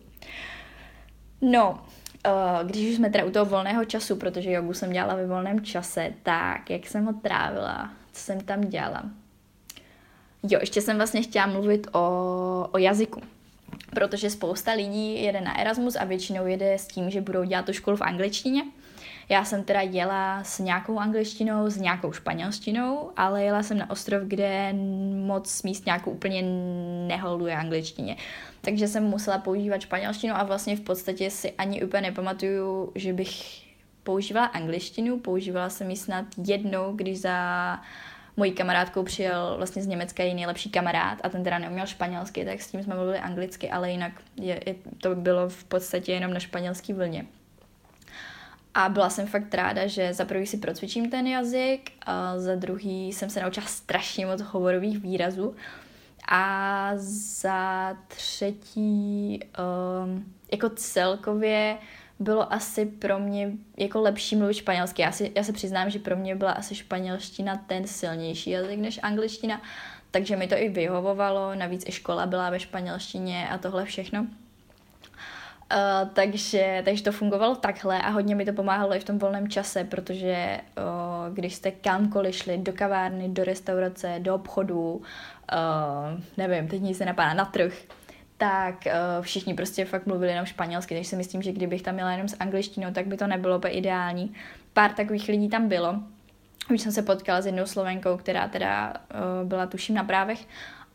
No, 1.41 1.71
uh, 1.71 2.67
když 2.67 2.89
už 2.89 2.95
jsme 2.95 3.09
teda 3.09 3.25
u 3.25 3.31
toho 3.31 3.45
volného 3.45 3.85
času, 3.85 4.15
protože 4.15 4.51
jogu 4.51 4.73
jsem 4.73 4.91
dělala 4.91 5.15
ve 5.15 5.27
volném 5.27 5.61
čase, 5.61 6.13
tak 6.23 6.69
jak 6.69 6.87
jsem 6.87 7.05
ho 7.05 7.13
trávila, 7.13 7.93
co 8.11 8.21
jsem 8.21 8.41
tam 8.41 8.61
dělala. 8.61 9.03
Jo, 10.43 10.59
ještě 10.61 10.81
jsem 10.81 10.97
vlastně 10.97 11.21
chtěla 11.21 11.45
mluvit 11.45 11.87
o, 11.91 12.67
o 12.71 12.77
jazyku 12.77 13.21
protože 13.93 14.29
spousta 14.29 14.71
lidí 14.71 15.23
jede 15.23 15.41
na 15.41 15.59
Erasmus 15.59 15.95
a 15.95 16.05
většinou 16.05 16.45
jede 16.45 16.73
s 16.73 16.87
tím, 16.87 17.09
že 17.09 17.21
budou 17.21 17.43
dělat 17.43 17.65
tu 17.65 17.73
školu 17.73 17.97
v 17.97 18.01
angličtině. 18.01 18.63
Já 19.29 19.45
jsem 19.45 19.63
teda 19.63 19.81
jela 19.81 20.43
s 20.43 20.59
nějakou 20.59 20.99
angličtinou, 20.99 21.69
s 21.69 21.77
nějakou 21.77 22.11
španělštinou, 22.11 23.11
ale 23.17 23.43
jela 23.43 23.63
jsem 23.63 23.77
na 23.77 23.89
ostrov, 23.89 24.23
kde 24.23 24.73
moc 25.25 25.63
míst 25.63 25.85
nějakou 25.85 26.11
úplně 26.11 26.41
neholduje 27.07 27.55
angličtině. 27.55 28.15
Takže 28.61 28.87
jsem 28.87 29.03
musela 29.03 29.37
používat 29.37 29.81
španělštinu 29.81 30.35
a 30.35 30.43
vlastně 30.43 30.75
v 30.75 30.81
podstatě 30.81 31.29
si 31.29 31.51
ani 31.51 31.83
úplně 31.83 32.01
nepamatuju, 32.01 32.91
že 32.95 33.13
bych 33.13 33.63
používala 34.03 34.47
angličtinu. 34.47 35.19
Používala 35.19 35.69
jsem 35.69 35.89
ji 35.89 35.97
snad 35.97 36.25
jednou, 36.45 36.93
když 36.95 37.21
za 37.21 37.79
mojí 38.39 38.51
kamarádkou 38.51 39.03
přijel 39.03 39.53
vlastně 39.57 39.83
z 39.83 39.87
Německa 39.87 40.23
její 40.23 40.33
nejlepší 40.33 40.69
kamarád 40.69 41.19
a 41.23 41.29
ten 41.29 41.43
teda 41.43 41.59
neuměl 41.59 41.85
španělsky, 41.85 42.45
tak 42.45 42.61
s 42.61 42.71
tím 42.71 42.83
jsme 42.83 42.95
mluvili 42.95 43.19
anglicky, 43.19 43.69
ale 43.69 43.91
jinak 43.91 44.11
je, 44.35 44.59
je, 44.65 44.75
to 44.97 45.15
bylo 45.15 45.49
v 45.49 45.63
podstatě 45.63 46.13
jenom 46.13 46.33
na 46.33 46.39
španělský 46.39 46.93
vlně. 46.93 47.25
A 48.73 48.89
byla 48.89 49.09
jsem 49.09 49.27
fakt 49.27 49.53
ráda, 49.53 49.87
že 49.87 50.13
za 50.13 50.25
prvý 50.25 50.47
si 50.47 50.57
procvičím 50.57 51.09
ten 51.09 51.27
jazyk, 51.27 51.91
a 52.05 52.39
za 52.39 52.55
druhý 52.55 53.13
jsem 53.13 53.29
se 53.29 53.41
naučila 53.41 53.65
strašně 53.65 54.25
moc 54.25 54.41
hovorových 54.41 54.99
výrazů 54.99 55.55
a 56.31 56.91
za 56.95 57.97
třetí 58.07 59.39
um, 60.03 60.33
jako 60.51 60.69
celkově 60.69 61.77
bylo 62.19 62.53
asi 62.53 62.85
pro 62.85 63.19
mě 63.19 63.51
jako 63.77 64.01
lepší 64.01 64.35
mluvit 64.35 64.53
španělsky. 64.53 65.01
Já, 65.01 65.11
si, 65.11 65.31
já 65.35 65.43
se 65.43 65.53
přiznám, 65.53 65.89
že 65.89 65.99
pro 65.99 66.15
mě 66.15 66.35
byla 66.35 66.51
asi 66.51 66.75
španělština 66.75 67.57
ten 67.67 67.87
silnější 67.87 68.49
jazyk 68.49 68.79
než 68.79 68.99
angličtina, 69.03 69.61
takže 70.11 70.35
mi 70.35 70.47
to 70.47 70.55
i 70.57 70.69
vyhovovalo, 70.69 71.55
navíc 71.55 71.83
i 71.87 71.91
škola 71.91 72.25
byla 72.25 72.49
ve 72.49 72.59
španělštině 72.59 73.49
a 73.49 73.57
tohle 73.57 73.85
všechno. 73.85 74.27
Uh, 75.73 76.09
takže, 76.13 76.81
takže 76.85 77.03
to 77.03 77.11
fungovalo 77.11 77.55
takhle 77.55 78.01
a 78.01 78.09
hodně 78.09 78.35
mi 78.35 78.45
to 78.45 78.53
pomáhalo 78.53 78.95
i 78.95 78.99
v 78.99 79.03
tom 79.03 79.19
volném 79.19 79.47
čase, 79.47 79.83
protože 79.83 80.61
uh, 80.77 81.35
když 81.35 81.55
jste 81.55 81.71
kamkoliv 81.71 82.35
šli, 82.35 82.57
do 82.57 82.73
kavárny, 82.73 83.29
do 83.29 83.43
restaurace, 83.43 84.15
do 84.19 84.35
obchodu, 84.35 84.93
uh, 84.93 85.01
nevím, 86.37 86.67
teď 86.67 86.81
nic 86.81 86.97
se 86.97 87.05
napadá, 87.05 87.33
na 87.33 87.45
trh, 87.45 87.73
tak 88.39 88.75
uh, 88.85 89.23
všichni 89.23 89.53
prostě 89.53 89.85
fakt 89.85 90.05
mluvili 90.05 90.31
jenom 90.31 90.45
španělsky, 90.45 90.95
takže 90.95 91.09
si 91.09 91.15
myslím, 91.15 91.41
že 91.41 91.51
kdybych 91.51 91.81
tam 91.81 91.93
měla 91.93 92.11
jenom 92.11 92.27
s 92.27 92.35
angličtinou, 92.39 92.91
tak 92.91 93.07
by 93.07 93.17
to 93.17 93.27
nebylo 93.27 93.57
úplně 93.57 93.73
ideální. 93.73 94.33
Pár 94.73 94.91
takových 94.91 95.27
lidí 95.27 95.49
tam 95.49 95.67
bylo. 95.67 95.95
Už 96.73 96.81
jsem 96.81 96.91
se 96.91 97.01
potkala 97.01 97.41
s 97.41 97.45
jednou 97.45 97.65
slovenkou, 97.65 98.17
která 98.17 98.47
teda 98.47 98.93
uh, 98.93 99.47
byla 99.47 99.65
tuším 99.65 99.95
na 99.95 100.03
právech 100.03 100.47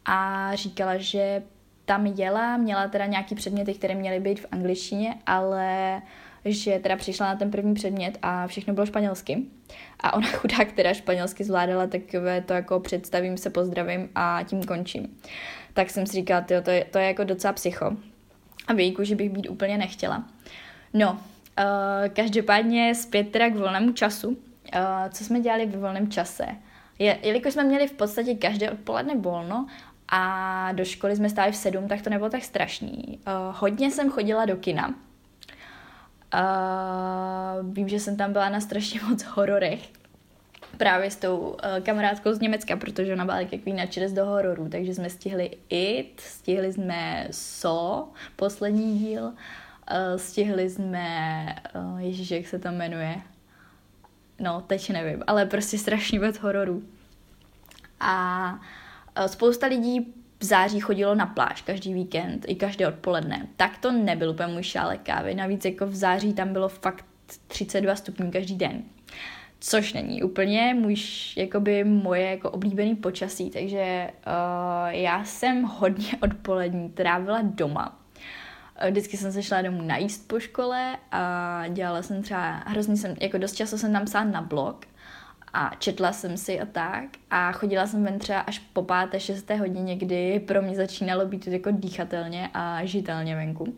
a 0.05 0.51
říkala, 0.55 0.97
že 0.97 1.43
tam 1.85 2.07
jela, 2.07 2.57
měla 2.57 2.89
teda 2.89 3.07
nějaký 3.07 3.35
předměty, 3.35 3.75
které 3.75 3.95
měly 3.95 4.21
být 4.21 4.41
v 4.41 4.47
angličtině, 4.53 5.15
ale 5.27 6.03
že 6.45 6.79
teda 6.79 6.97
přišla 6.97 7.27
na 7.27 7.37
ten 7.37 7.51
první 7.51 7.75
předmět 7.75 8.19
a 8.23 8.47
všechno 8.47 8.75
bylo 8.75 8.87
španělsky. 8.87 9.43
A 10.01 10.15
ona 10.15 10.27
chudá, 10.33 10.65
která 10.65 10.95
španělsky 10.95 11.45
zvládala 11.45 11.87
takové 11.87 12.41
to 12.41 12.53
jako 12.53 12.81
představím 12.81 13.37
se, 13.37 13.51
pozdravím 13.51 14.09
a 14.15 14.41
tím 14.49 14.63
končím 14.63 15.17
tak 15.75 15.91
jsem 15.91 16.07
si 16.07 16.13
říkala, 16.13 16.41
tyjo, 16.41 16.63
to, 16.63 16.71
je, 16.71 16.85
to 16.85 16.99
je 16.99 17.07
jako 17.07 17.25
docela 17.25 17.53
psycho. 17.53 17.97
A 18.67 18.73
výjimku, 18.73 19.05
že 19.05 19.17
bych 19.17 19.31
být 19.31 19.49
úplně 19.49 19.79
nechtěla. 19.79 20.25
No, 20.93 21.13
uh, 21.13 21.19
každopádně 22.09 22.95
zpět 22.95 23.31
teda 23.31 23.49
k 23.49 23.57
volnému 23.57 23.93
času. 23.93 24.29
Uh, 24.29 24.37
co 25.11 25.25
jsme 25.25 25.41
dělali 25.41 25.67
ve 25.67 25.79
volném 25.79 26.11
čase? 26.11 26.47
Je, 26.99 27.19
jelikož 27.23 27.53
jsme 27.53 27.65
měli 27.65 27.87
v 27.87 27.93
podstatě 27.93 28.35
každé 28.35 28.71
odpoledne 28.71 29.17
volno 29.17 29.67
a 30.09 30.73
do 30.73 30.85
školy 30.85 31.17
jsme 31.17 31.31
stáli 31.31 31.53
v 31.53 31.57
sedm, 31.57 31.89
tak 31.89 32.03
to 32.03 32.11
nebylo 32.11 32.31
tak 32.31 32.45
strašný. 32.45 33.03
Uh, 33.07 33.57
hodně 33.59 33.91
jsem 33.91 34.11
chodila 34.11 34.45
do 34.45 34.57
kina. 34.57 34.95
Uh, 36.35 37.73
vím, 37.73 37.89
že 37.89 38.01
jsem 38.01 38.17
tam 38.17 38.33
byla 38.33 38.49
na 38.49 38.61
strašně 38.61 39.01
moc 39.09 39.23
hororech, 39.23 39.91
právě 40.77 41.11
s 41.11 41.17
tou 41.17 41.39
uh, 41.39 41.57
kamarádkou 41.83 42.33
z 42.33 42.41
Německa, 42.41 42.77
protože 42.77 43.13
ona 43.13 43.25
byla 43.25 43.45
takový 43.51 43.73
nadšenec 43.73 44.13
do 44.13 44.27
hororu, 44.27 44.69
takže 44.69 44.95
jsme 44.95 45.11
stihli 45.11 45.51
It, 45.69 46.21
stihli 46.21 46.73
jsme 46.73 47.29
So, 47.31 48.13
poslední 48.37 48.99
díl, 48.99 49.23
uh, 49.25 49.33
stihli 50.17 50.71
jsme, 50.71 51.47
uh, 51.75 51.99
ježíš, 51.99 52.31
jak 52.31 52.47
se 52.47 52.59
to 52.59 52.69
jmenuje, 52.69 53.17
no, 54.41 54.61
teď 54.61 54.91
nevím, 54.91 55.23
ale 55.27 55.47
prostě 55.47 55.79
strašně 55.79 56.21
moc 56.21 56.39
hororů. 56.39 56.83
A 58.01 58.59
spousta 59.27 59.67
lidí 59.67 60.15
v 60.41 60.45
září 60.45 60.81
chodilo 60.81 61.15
na 61.15 61.27
pláž 61.27 61.63
každý 61.63 61.95
víkend, 61.95 62.45
i 62.49 62.55
každé 62.55 62.89
odpoledne. 62.89 63.47
Tak 63.57 63.79
to 63.79 63.93
nebyl 63.93 64.31
úplně 64.31 64.53
můj 64.53 64.63
šálek 64.63 65.01
kávy, 65.03 65.35
navíc 65.35 65.65
jako 65.65 65.87
v 65.87 65.95
září 65.95 66.33
tam 66.33 66.53
bylo 66.53 66.69
fakt 66.69 67.05
32 67.49 67.97
stupňů 67.97 68.31
každý 68.31 68.57
den 68.57 68.83
což 69.61 69.93
není 69.93 70.23
úplně 70.23 70.75
můj, 70.79 70.97
jakoby 71.37 71.85
moje 71.85 72.31
jako 72.31 72.51
oblíbený 72.51 72.97
počasí, 72.97 73.51
takže 73.51 74.11
uh, 74.27 74.89
já 74.89 75.25
jsem 75.25 75.63
hodně 75.63 76.13
odpolední 76.23 76.89
trávila 76.89 77.41
doma. 77.43 77.99
Uh, 78.83 78.91
vždycky 78.91 79.17
jsem 79.17 79.33
se 79.33 79.43
šla 79.43 79.63
domů 79.63 79.83
najíst 79.83 80.29
po 80.29 80.41
škole 80.41 80.97
a 81.13 81.65
dělala 81.69 82.03
jsem 82.03 82.23
třeba, 82.23 82.63
hrozně 82.67 82.97
jsem, 82.97 83.15
jako 83.21 83.39
dost 83.39 83.55
často 83.55 83.79
jsem 83.79 83.93
tam 83.93 84.05
psala 84.05 84.25
na 84.25 84.43
blog 84.43 84.87
a 85.55 85.71
četla 85.79 86.13
jsem 86.13 86.37
si 86.37 86.61
a 86.61 86.67
tak 86.67 87.05
a 87.31 87.53
chodila 87.53 87.87
jsem 87.87 88.05
ven 88.05 88.19
třeba 88.19 88.41
až 88.41 88.59
po 88.59 88.83
páté, 88.83 89.21
šesté 89.21 89.57
hodině, 89.57 89.97
kdy 89.97 90.41
pro 90.41 90.63
mě 90.63 90.77
začínalo 90.77 91.27
být 91.27 91.47
jako 91.47 91.71
dýchatelně 91.71 92.51
a 92.55 92.85
žitelně 92.85 93.37
venku. 93.37 93.75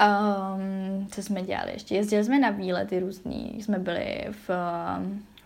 Um, 0.00 1.06
co 1.10 1.22
jsme 1.22 1.42
dělali 1.42 1.72
ještě? 1.72 1.94
Jezdili 1.94 2.24
jsme 2.24 2.38
na 2.38 2.50
výlety 2.50 3.00
různý. 3.00 3.62
Jsme 3.62 3.78
byli 3.78 4.24
v, 4.30 4.50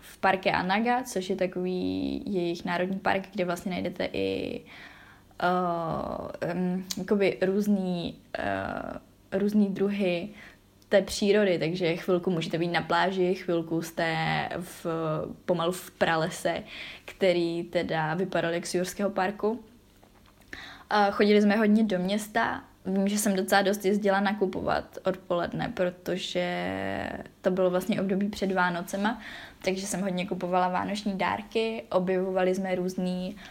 v 0.01 0.17
parke 0.17 0.51
Anaga, 0.51 1.03
což 1.03 1.29
je 1.29 1.35
takový 1.35 2.23
jejich 2.25 2.65
národní 2.65 2.99
park, 2.99 3.27
kde 3.33 3.45
vlastně 3.45 3.71
najdete 3.71 4.09
i 4.13 4.61
uh, 5.43 6.27
um, 6.53 6.85
jakoby 6.97 7.37
různý, 7.41 8.17
uh, 8.39 9.39
různý 9.39 9.67
druhy 9.67 10.29
té 10.89 11.01
přírody, 11.01 11.59
takže 11.59 11.95
chvilku 11.95 12.31
můžete 12.31 12.57
být 12.57 12.71
na 12.71 12.81
pláži, 12.81 13.35
chvilku 13.35 13.81
jste 13.81 14.49
v, 14.59 14.85
pomalu 15.45 15.71
v 15.71 15.91
pralese, 15.91 16.63
který 17.05 17.63
teda 17.63 18.13
vypadal 18.13 18.53
jak 18.53 18.65
z 18.65 18.75
Jurského 18.75 19.09
parku. 19.09 19.49
Uh, 19.51 19.59
chodili 21.11 21.41
jsme 21.41 21.55
hodně 21.55 21.83
do 21.83 21.99
města, 21.99 22.63
vím, 22.85 23.07
že 23.07 23.17
jsem 23.17 23.35
docela 23.35 23.61
dost 23.61 23.85
jezdila 23.85 24.19
nakupovat 24.19 24.97
odpoledne, 25.05 25.71
protože 25.73 26.45
to 27.41 27.51
bylo 27.51 27.69
vlastně 27.69 28.01
období 28.01 28.29
před 28.29 28.51
Vánocema, 28.51 29.21
takže 29.65 29.87
jsem 29.87 30.01
hodně 30.01 30.27
kupovala 30.27 30.67
vánoční 30.67 31.17
dárky, 31.17 31.83
objevovali 31.91 32.55
jsme 32.55 32.75
různý 32.75 33.35
uh, 33.35 33.41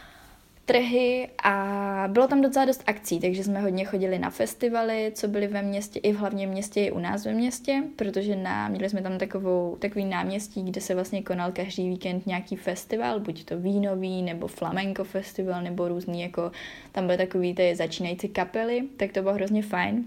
trhy 0.65 1.29
a 1.43 2.05
bylo 2.07 2.27
tam 2.27 2.41
docela 2.41 2.65
dost 2.65 2.83
akcí, 2.85 3.19
takže 3.19 3.43
jsme 3.43 3.61
hodně 3.61 3.85
chodili 3.85 4.19
na 4.19 4.29
festivaly, 4.29 5.11
co 5.15 5.27
byly 5.27 5.47
ve 5.47 5.61
městě, 5.61 5.99
i 5.99 6.13
v 6.13 6.17
hlavním 6.17 6.49
městě, 6.49 6.85
i 6.85 6.91
u 6.91 6.99
nás 6.99 7.25
ve 7.25 7.33
městě, 7.33 7.83
protože 7.95 8.35
na, 8.35 8.67
měli 8.67 8.89
jsme 8.89 9.01
tam 9.01 9.17
takovou, 9.17 9.77
takový 9.79 10.05
náměstí, 10.05 10.63
kde 10.63 10.81
se 10.81 10.95
vlastně 10.95 11.23
konal 11.23 11.51
každý 11.51 11.89
víkend 11.89 12.27
nějaký 12.27 12.55
festival, 12.55 13.19
buď 13.19 13.45
to 13.45 13.59
vínový, 13.59 14.21
nebo 14.21 14.47
flamenco 14.47 15.03
festival, 15.03 15.61
nebo 15.61 15.87
různý, 15.87 16.21
jako 16.21 16.51
tam 16.91 17.05
byly 17.05 17.17
takový 17.17 17.55
ty 17.55 17.75
začínající 17.75 18.29
kapely, 18.29 18.83
tak 18.97 19.11
to 19.11 19.21
bylo 19.21 19.33
hrozně 19.33 19.63
fajn. 19.63 20.05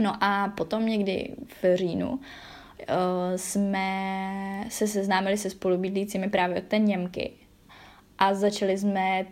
No 0.00 0.24
a 0.24 0.48
potom 0.48 0.86
někdy 0.86 1.34
v 1.62 1.76
říjnu 1.76 2.10
uh, 2.10 2.18
jsme 3.36 4.66
se 4.68 4.86
seznámili 4.86 5.36
se 5.36 5.50
spolubydlícími 5.50 6.30
právě 6.30 6.56
od 6.56 6.64
té 6.64 6.78
Němky 6.78 7.32
a 8.18 8.34
začali 8.34 8.78
jsme 8.78 9.26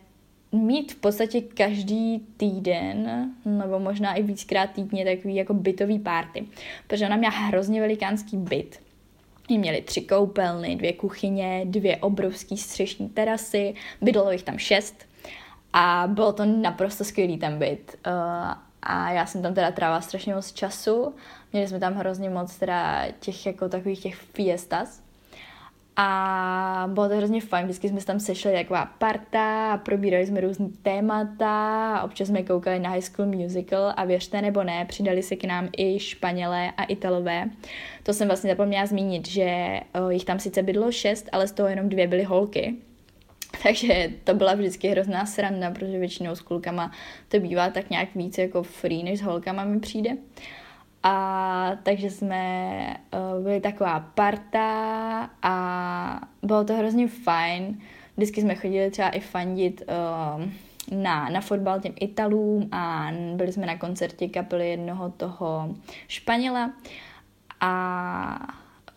mít 0.52 0.92
v 0.92 0.96
podstatě 0.96 1.40
každý 1.40 2.18
týden, 2.36 3.30
nebo 3.44 3.78
možná 3.78 4.14
i 4.14 4.22
víckrát 4.22 4.70
týdně, 4.70 5.04
takový 5.04 5.34
jako 5.34 5.54
bytový 5.54 5.98
párty. 5.98 6.44
Protože 6.86 7.06
ona 7.06 7.16
měla 7.16 7.34
hrozně 7.34 7.80
velikánský 7.80 8.36
byt. 8.36 8.80
Měli 9.48 9.82
tři 9.82 10.00
koupelny, 10.00 10.76
dvě 10.76 10.92
kuchyně, 10.92 11.62
dvě 11.64 11.96
obrovské 11.96 12.56
střešní 12.56 13.08
terasy, 13.08 13.74
bydlo 14.00 14.30
jich 14.30 14.42
tam 14.42 14.58
šest 14.58 15.06
a 15.72 16.04
bylo 16.06 16.32
to 16.32 16.44
naprosto 16.44 17.04
skvělý 17.04 17.38
ten 17.38 17.58
byt. 17.58 17.96
Uh, 18.06 18.12
a 18.82 19.10
já 19.10 19.26
jsem 19.26 19.42
tam 19.42 19.54
teda 19.54 19.70
trávila 19.70 20.00
strašně 20.00 20.34
moc 20.34 20.52
času. 20.52 21.14
Měli 21.52 21.68
jsme 21.68 21.80
tam 21.80 21.94
hrozně 21.94 22.30
moc 22.30 22.56
teda 22.56 23.04
těch 23.20 23.46
jako 23.46 23.68
takových 23.68 24.00
těch 24.00 24.14
fiestas, 24.16 25.02
a 26.02 26.88
bylo 26.92 27.08
to 27.08 27.16
hrozně 27.16 27.40
fajn, 27.40 27.64
vždycky 27.64 27.88
jsme 27.88 28.00
tam 28.00 28.20
sešli 28.20 28.52
taková 28.52 28.86
parta 28.86 29.72
a 29.72 29.76
probírali 29.76 30.26
jsme 30.26 30.40
různý 30.40 30.72
témata 30.82 31.96
a 31.96 32.02
občas 32.02 32.28
jsme 32.28 32.42
koukali 32.42 32.78
na 32.78 32.90
High 32.90 33.00
School 33.00 33.26
Musical 33.28 33.92
a 33.96 34.04
věřte 34.04 34.42
nebo 34.42 34.62
ne, 34.62 34.84
přidali 34.84 35.22
se 35.22 35.36
k 35.36 35.44
nám 35.44 35.68
i 35.76 35.98
Španělé 35.98 36.72
a 36.76 36.84
Italové. 36.84 37.50
To 38.02 38.12
jsem 38.12 38.28
vlastně 38.28 38.50
zapomněla 38.50 38.86
zmínit, 38.86 39.28
že 39.28 39.80
jich 40.08 40.24
tam 40.24 40.38
sice 40.38 40.62
bydlo 40.62 40.92
šest, 40.92 41.28
ale 41.32 41.48
z 41.48 41.52
toho 41.52 41.68
jenom 41.68 41.88
dvě 41.88 42.06
byly 42.06 42.22
holky. 42.22 42.74
Takže 43.62 44.10
to 44.24 44.34
byla 44.34 44.54
vždycky 44.54 44.88
hrozná 44.88 45.26
sranda, 45.26 45.70
protože 45.70 45.98
většinou 45.98 46.34
s 46.34 46.40
klukama 46.40 46.92
to 47.28 47.40
bývá 47.40 47.70
tak 47.70 47.90
nějak 47.90 48.08
víc 48.14 48.38
jako 48.38 48.62
free, 48.62 49.02
než 49.02 49.18
s 49.18 49.22
holkama 49.22 49.64
mi 49.64 49.80
přijde. 49.80 50.10
A 51.02 51.72
takže 51.82 52.10
jsme 52.10 52.96
uh, 53.36 53.42
byli 53.42 53.60
taková 53.60 54.00
parta 54.00 55.30
a 55.42 56.20
bylo 56.42 56.64
to 56.64 56.74
hrozně 56.74 57.08
fajn. 57.08 57.80
Vždycky 58.16 58.40
jsme 58.40 58.54
chodili 58.54 58.90
třeba 58.90 59.08
i 59.08 59.20
fandit 59.20 59.82
uh, 59.88 60.44
na, 61.02 61.28
na 61.28 61.40
fotbal 61.40 61.80
těm 61.80 61.92
Italům 62.00 62.68
a 62.72 63.12
byli 63.34 63.52
jsme 63.52 63.66
na 63.66 63.78
koncertě 63.78 64.28
kapely 64.28 64.70
jednoho 64.70 65.10
toho 65.10 65.74
Španěla 66.08 66.72
a 67.60 68.46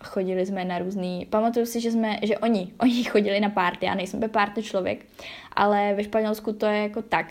chodili 0.03 0.45
jsme 0.45 0.65
na 0.65 0.79
různý, 0.79 1.27
pamatuju 1.29 1.65
si, 1.65 1.81
že 1.81 1.91
jsme, 1.91 2.19
že 2.23 2.37
oni, 2.37 2.73
oni 2.79 3.03
chodili 3.03 3.39
na 3.39 3.49
párty, 3.49 3.85
já 3.85 3.95
nejsem 3.95 4.19
party 4.29 4.63
člověk, 4.63 5.05
ale 5.53 5.93
ve 5.93 6.03
Španělsku 6.03 6.53
to 6.53 6.65
je 6.65 6.81
jako 6.81 7.01
tak, 7.01 7.25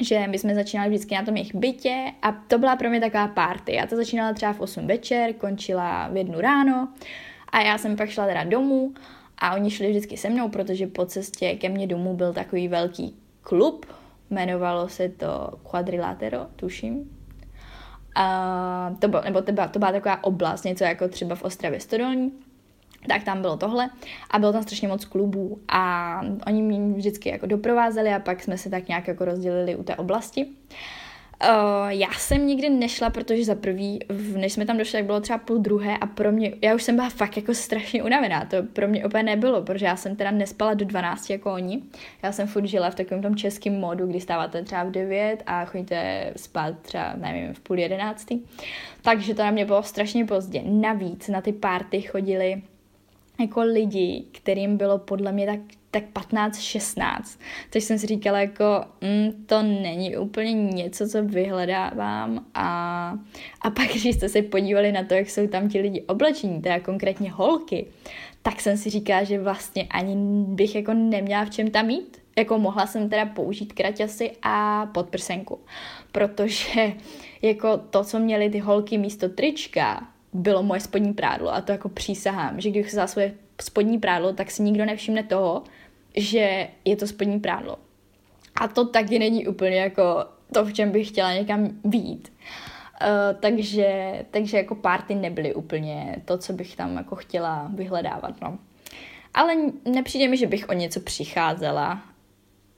že 0.00 0.26
my 0.26 0.38
jsme 0.38 0.54
začínali 0.54 0.90
vždycky 0.90 1.14
na 1.14 1.24
tom 1.24 1.36
jejich 1.36 1.54
bytě 1.54 2.12
a 2.22 2.32
to 2.32 2.58
byla 2.58 2.76
pro 2.76 2.90
mě 2.90 3.00
taková 3.00 3.28
party. 3.28 3.74
Já 3.74 3.86
to 3.86 3.96
začínala 3.96 4.32
třeba 4.32 4.52
v 4.52 4.60
8 4.60 4.86
večer, 4.86 5.32
končila 5.32 6.08
v 6.08 6.16
jednu 6.16 6.40
ráno 6.40 6.88
a 7.48 7.60
já 7.60 7.78
jsem 7.78 7.96
pak 7.96 8.10
šla 8.10 8.26
teda 8.26 8.44
domů 8.44 8.94
a 9.38 9.54
oni 9.54 9.70
šli 9.70 9.90
vždycky 9.90 10.16
se 10.16 10.30
mnou, 10.30 10.48
protože 10.48 10.86
po 10.86 11.06
cestě 11.06 11.54
ke 11.54 11.68
mně 11.68 11.86
domů 11.86 12.16
byl 12.16 12.32
takový 12.32 12.68
velký 12.68 13.16
klub, 13.42 13.86
jmenovalo 14.30 14.88
se 14.88 15.08
to 15.08 15.50
Quadrilatero, 15.70 16.46
tuším. 16.56 17.16
A 18.14 18.94
to 18.98 19.08
bylo, 19.08 19.22
nebo 19.22 19.42
to 19.42 19.52
byla, 19.52 19.68
to 19.68 19.78
byla 19.78 19.92
taková 19.92 20.24
oblast, 20.24 20.64
něco 20.64 20.84
jako 20.84 21.08
třeba 21.08 21.34
v 21.34 21.42
Ostravě 21.42 21.80
Stodolní 21.80 22.32
tak 23.08 23.24
tam 23.24 23.40
bylo 23.40 23.56
tohle 23.56 23.90
a 24.30 24.38
bylo 24.38 24.52
tam 24.52 24.62
strašně 24.62 24.88
moc 24.88 25.04
klubů 25.04 25.58
a 25.68 26.20
oni 26.46 26.62
mě 26.62 26.94
vždycky 26.96 27.28
jako 27.28 27.46
doprovázeli 27.46 28.14
a 28.14 28.18
pak 28.18 28.42
jsme 28.42 28.58
se 28.58 28.70
tak 28.70 28.88
nějak 28.88 29.08
jako 29.08 29.24
rozdělili 29.24 29.76
u 29.76 29.82
té 29.82 29.96
oblasti. 29.96 30.46
Uh, 31.48 31.88
já 31.88 32.12
jsem 32.12 32.46
nikdy 32.46 32.70
nešla, 32.70 33.10
protože 33.10 33.44
za 33.44 33.54
prvý, 33.54 33.98
než 34.36 34.52
jsme 34.52 34.66
tam 34.66 34.78
došli, 34.78 34.98
tak 34.98 35.04
bylo 35.04 35.20
třeba 35.20 35.38
půl 35.38 35.58
druhé 35.58 35.98
a 35.98 36.06
pro 36.06 36.32
mě, 36.32 36.52
já 36.62 36.74
už 36.74 36.82
jsem 36.82 36.96
byla 36.96 37.08
fakt 37.08 37.36
jako 37.36 37.54
strašně 37.54 38.02
unavená, 38.02 38.44
to 38.44 38.56
pro 38.62 38.88
mě 38.88 39.06
úplně 39.06 39.22
nebylo, 39.22 39.62
protože 39.62 39.86
já 39.86 39.96
jsem 39.96 40.16
teda 40.16 40.30
nespala 40.30 40.74
do 40.74 40.84
12 40.84 41.30
jako 41.30 41.52
oni, 41.52 41.82
já 42.22 42.32
jsem 42.32 42.46
furt 42.46 42.66
žila 42.66 42.90
v 42.90 42.94
takovém 42.94 43.22
tom 43.22 43.36
českém 43.36 43.80
modu, 43.80 44.06
kdy 44.06 44.20
stáváte 44.20 44.62
třeba 44.62 44.84
v 44.84 44.90
9 44.90 45.42
a 45.46 45.64
chodíte 45.64 46.32
spát 46.36 46.78
třeba, 46.82 47.14
nevím, 47.16 47.54
v 47.54 47.60
půl 47.60 47.78
jedenáctý, 47.78 48.40
takže 49.02 49.34
to 49.34 49.42
na 49.42 49.50
mě 49.50 49.64
bylo 49.64 49.82
strašně 49.82 50.24
pozdě. 50.24 50.62
Navíc 50.64 51.28
na 51.28 51.40
ty 51.40 51.52
párty 51.52 52.00
chodili 52.00 52.62
jako 53.40 53.60
lidi, 53.60 54.24
kterým 54.32 54.76
bylo 54.76 54.98
podle 54.98 55.32
mě 55.32 55.46
tak, 55.46 55.60
tak 55.90 56.04
15-16. 56.12 57.38
Takže 57.70 57.86
jsem 57.86 57.98
si 57.98 58.06
říkala 58.06 58.40
jako, 58.40 58.84
mm, 59.00 59.44
to 59.46 59.62
není 59.62 60.16
úplně 60.16 60.52
něco, 60.52 61.08
co 61.08 61.24
vyhledávám 61.24 62.46
a, 62.54 63.18
a 63.60 63.70
pak, 63.70 63.86
když 63.88 64.04
jste 64.04 64.28
se 64.28 64.42
podívali 64.42 64.92
na 64.92 65.04
to, 65.04 65.14
jak 65.14 65.30
jsou 65.30 65.46
tam 65.46 65.68
ti 65.68 65.80
lidi 65.80 66.02
oblečení, 66.02 66.62
teda 66.62 66.80
konkrétně 66.80 67.30
holky, 67.30 67.86
tak 68.42 68.60
jsem 68.60 68.76
si 68.76 68.90
říkala, 68.90 69.24
že 69.24 69.38
vlastně 69.38 69.86
ani 69.90 70.16
bych 70.46 70.74
jako 70.74 70.94
neměla 70.94 71.44
v 71.44 71.50
čem 71.50 71.70
tam 71.70 71.86
mít. 71.86 72.20
Jako 72.36 72.58
mohla 72.58 72.86
jsem 72.86 73.08
teda 73.08 73.26
použít 73.26 73.72
kraťasy 73.72 74.30
a 74.42 74.86
podprsenku, 74.86 75.58
protože 76.12 76.92
jako 77.42 77.76
to, 77.76 78.04
co 78.04 78.18
měly 78.18 78.50
ty 78.50 78.58
holky 78.58 78.98
místo 78.98 79.28
trička, 79.28 80.08
bylo 80.32 80.62
moje 80.62 80.80
spodní 80.80 81.12
prádlo 81.12 81.54
a 81.54 81.60
to 81.60 81.72
jako 81.72 81.88
přísahám, 81.88 82.60
že 82.60 82.70
když 82.70 82.94
za 82.94 83.06
svoje 83.06 83.34
spodní 83.60 83.98
prádlo, 83.98 84.32
tak 84.32 84.50
si 84.50 84.62
nikdo 84.62 84.84
nevšimne 84.84 85.22
toho, 85.22 85.62
že 86.16 86.68
je 86.84 86.96
to 86.96 87.06
spodní 87.06 87.40
prádlo. 87.40 87.76
A 88.54 88.68
to 88.68 88.84
taky 88.84 89.18
není 89.18 89.46
úplně 89.46 89.76
jako 89.76 90.24
to, 90.54 90.64
v 90.64 90.72
čem 90.72 90.90
bych 90.90 91.08
chtěla 91.08 91.34
někam 91.34 91.70
výjít. 91.84 92.32
Uh, 93.02 93.40
takže, 93.40 94.12
takže 94.30 94.56
jako 94.56 94.74
party 94.74 95.14
nebyly 95.14 95.54
úplně 95.54 96.16
to, 96.24 96.38
co 96.38 96.52
bych 96.52 96.76
tam 96.76 96.96
jako 96.96 97.16
chtěla 97.16 97.70
vyhledávat, 97.74 98.40
no. 98.40 98.58
Ale 99.34 99.56
nepřijde 99.84 100.28
mi, 100.28 100.36
že 100.36 100.46
bych 100.46 100.68
o 100.68 100.72
něco 100.72 101.00
přicházela 101.00 102.02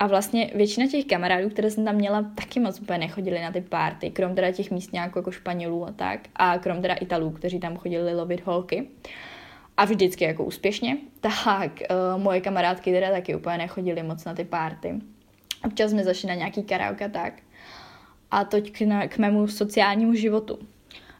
a 0.03 0.07
vlastně 0.07 0.51
většina 0.55 0.87
těch 0.87 1.05
kamarádů, 1.05 1.51
které 1.51 1.71
jsem 1.71 1.85
tam 1.85 1.95
měla, 1.95 2.23
taky 2.35 2.61
moc 2.61 2.81
úplně 2.81 2.99
nechodili 2.99 3.43
na 3.43 3.53
ty 3.53 3.61
párty, 3.61 4.11
krom 4.11 4.35
teda 4.35 4.53
těch 4.53 4.71
místňáků 4.71 5.19
jako 5.19 5.31
Španělů 5.31 5.87
a 5.87 5.93
tak, 5.93 6.21
a 6.37 6.59
krom 6.59 6.83
teda 6.83 6.95
Italů, 6.95 7.31
kteří 7.31 7.61
tam 7.61 7.77
chodili 7.77 8.15
lovit 8.15 8.47
holky. 8.47 8.88
A 9.77 9.85
vždycky 9.85 10.25
jako 10.25 10.45
úspěšně. 10.45 10.97
Tak 11.21 11.71
uh, 11.81 12.23
moje 12.23 12.41
kamarádky 12.41 12.93
teda 12.93 13.11
taky 13.11 13.35
úplně 13.35 13.59
nechodili 13.59 14.03
moc 14.03 14.25
na 14.25 14.35
ty 14.35 14.45
párty. 14.45 14.95
Občas 15.65 15.91
jsme 15.91 16.05
zašli 16.05 16.29
na 16.29 16.35
nějaký 16.35 16.62
karaoke 16.62 17.09
tak. 17.09 17.35
A 18.31 18.45
to 18.45 18.57
k, 18.63 18.81
na, 18.81 19.09
k 19.09 19.19
mému 19.19 19.48
sociálnímu 19.48 20.15
životu. 20.15 20.59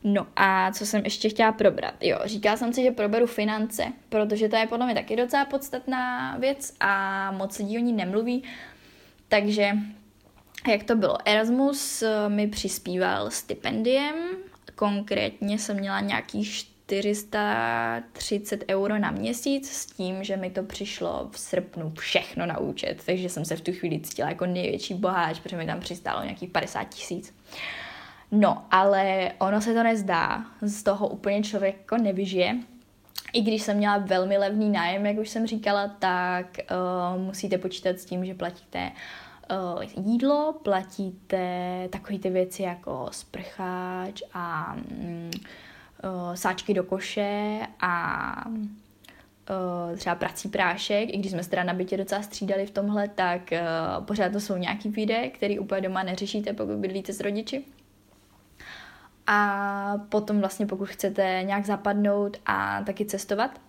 No 0.05 0.27
a 0.37 0.73
co 0.73 0.87
jsem 0.87 1.05
ještě 1.05 1.29
chtěla 1.29 1.53
probrat? 1.53 1.95
Jo, 2.01 2.19
říkala 2.25 2.57
jsem 2.57 2.73
si, 2.73 2.83
že 2.83 2.91
proberu 2.91 3.27
finance, 3.27 3.93
protože 4.09 4.49
to 4.49 4.57
je 4.57 4.67
podle 4.67 4.87
mě 4.87 4.95
taky 4.95 5.17
docela 5.17 5.45
podstatná 5.45 6.37
věc 6.39 6.75
a 6.81 7.31
moc 7.31 7.59
lidí 7.59 7.79
o 7.79 7.81
ní 7.81 7.93
nemluví. 7.93 8.43
Takže 9.29 9.73
jak 10.69 10.83
to 10.83 10.97
bylo? 10.97 11.19
Erasmus 11.25 12.03
eh, 12.03 12.29
mi 12.29 12.47
přispíval 12.47 13.31
stipendiem, 13.31 14.15
konkrétně 14.75 15.59
jsem 15.59 15.77
měla 15.77 16.01
nějaký 16.01 16.45
430 16.45 18.65
euro 18.71 18.99
na 18.99 19.11
měsíc 19.11 19.71
s 19.71 19.87
tím, 19.87 20.25
že 20.25 20.37
mi 20.37 20.51
to 20.51 20.63
přišlo 20.63 21.29
v 21.31 21.39
srpnu 21.39 21.93
všechno 21.99 22.47
na 22.47 22.59
účet, 22.59 23.03
takže 23.07 23.29
jsem 23.29 23.45
se 23.45 23.57
v 23.57 23.61
tu 23.61 23.73
chvíli 23.73 24.01
cítila 24.01 24.29
jako 24.29 24.47
největší 24.47 24.95
boháč, 24.95 25.41
protože 25.41 25.57
mi 25.57 25.67
tam 25.67 25.81
přistálo 25.81 26.23
nějakých 26.23 26.51
50 26.51 26.85
tisíc. 26.85 27.35
No, 28.33 28.65
ale 28.71 29.33
ono 29.39 29.61
se 29.61 29.75
to 29.75 29.83
nezdá, 29.83 30.45
z 30.61 30.83
toho 30.83 31.09
úplně 31.09 31.43
člověk 31.43 31.77
jako 31.79 31.97
nevyžije. 31.97 32.57
I 33.33 33.43
když 33.43 33.63
jsem 33.63 33.77
měla 33.77 33.99
velmi 33.99 34.39
levný 34.39 34.71
nájem, 34.71 35.07
jak 35.07 35.19
už 35.19 35.29
jsem 35.29 35.47
říkala, 35.47 35.89
tak 35.89 36.47
uh, 37.17 37.23
musíte 37.23 37.59
počítat 37.59 37.99
s 37.99 38.05
tím, 38.05 38.25
že 38.25 38.35
platíte 38.35 38.93
uh, 39.75 39.83
jídlo, 40.07 40.61
platíte 40.63 41.89
takové 41.91 42.19
ty 42.19 42.31
věci 42.31 42.63
jako 42.63 43.09
sprcháč 43.11 44.23
a 44.35 44.75
um, 44.75 45.31
uh, 46.05 46.35
sáčky 46.35 46.75
do 46.75 46.85
koše 46.85 47.61
a 47.81 48.45
uh, 48.49 49.97
třeba 49.97 50.15
prací 50.15 50.49
prášek, 50.49 51.15
i 51.15 51.19
když 51.19 51.33
jsme 51.33 51.43
se 51.43 51.65
na 51.65 51.75
bytě 51.75 51.97
docela 51.97 52.23
střídali 52.23 52.67
v 52.67 52.71
tomhle, 52.71 53.09
tak 53.09 53.41
uh, 53.53 54.05
pořád 54.05 54.33
to 54.33 54.41
jsou 54.41 54.57
nějaký 54.57 54.89
výdaje, 54.89 55.31
který 55.31 55.59
úplně 55.59 55.81
doma 55.81 56.03
neřešíte, 56.03 56.53
pokud 56.53 56.77
bydlíte 56.77 57.13
s 57.13 57.21
rodiči. 57.21 57.65
A 59.35 59.99
potom 60.09 60.41
vlastně 60.41 60.67
pokud 60.67 60.89
chcete 60.89 61.43
nějak 61.45 61.67
zapadnout 61.67 62.37
a 62.47 62.83
taky 62.83 63.05
cestovat, 63.05 63.61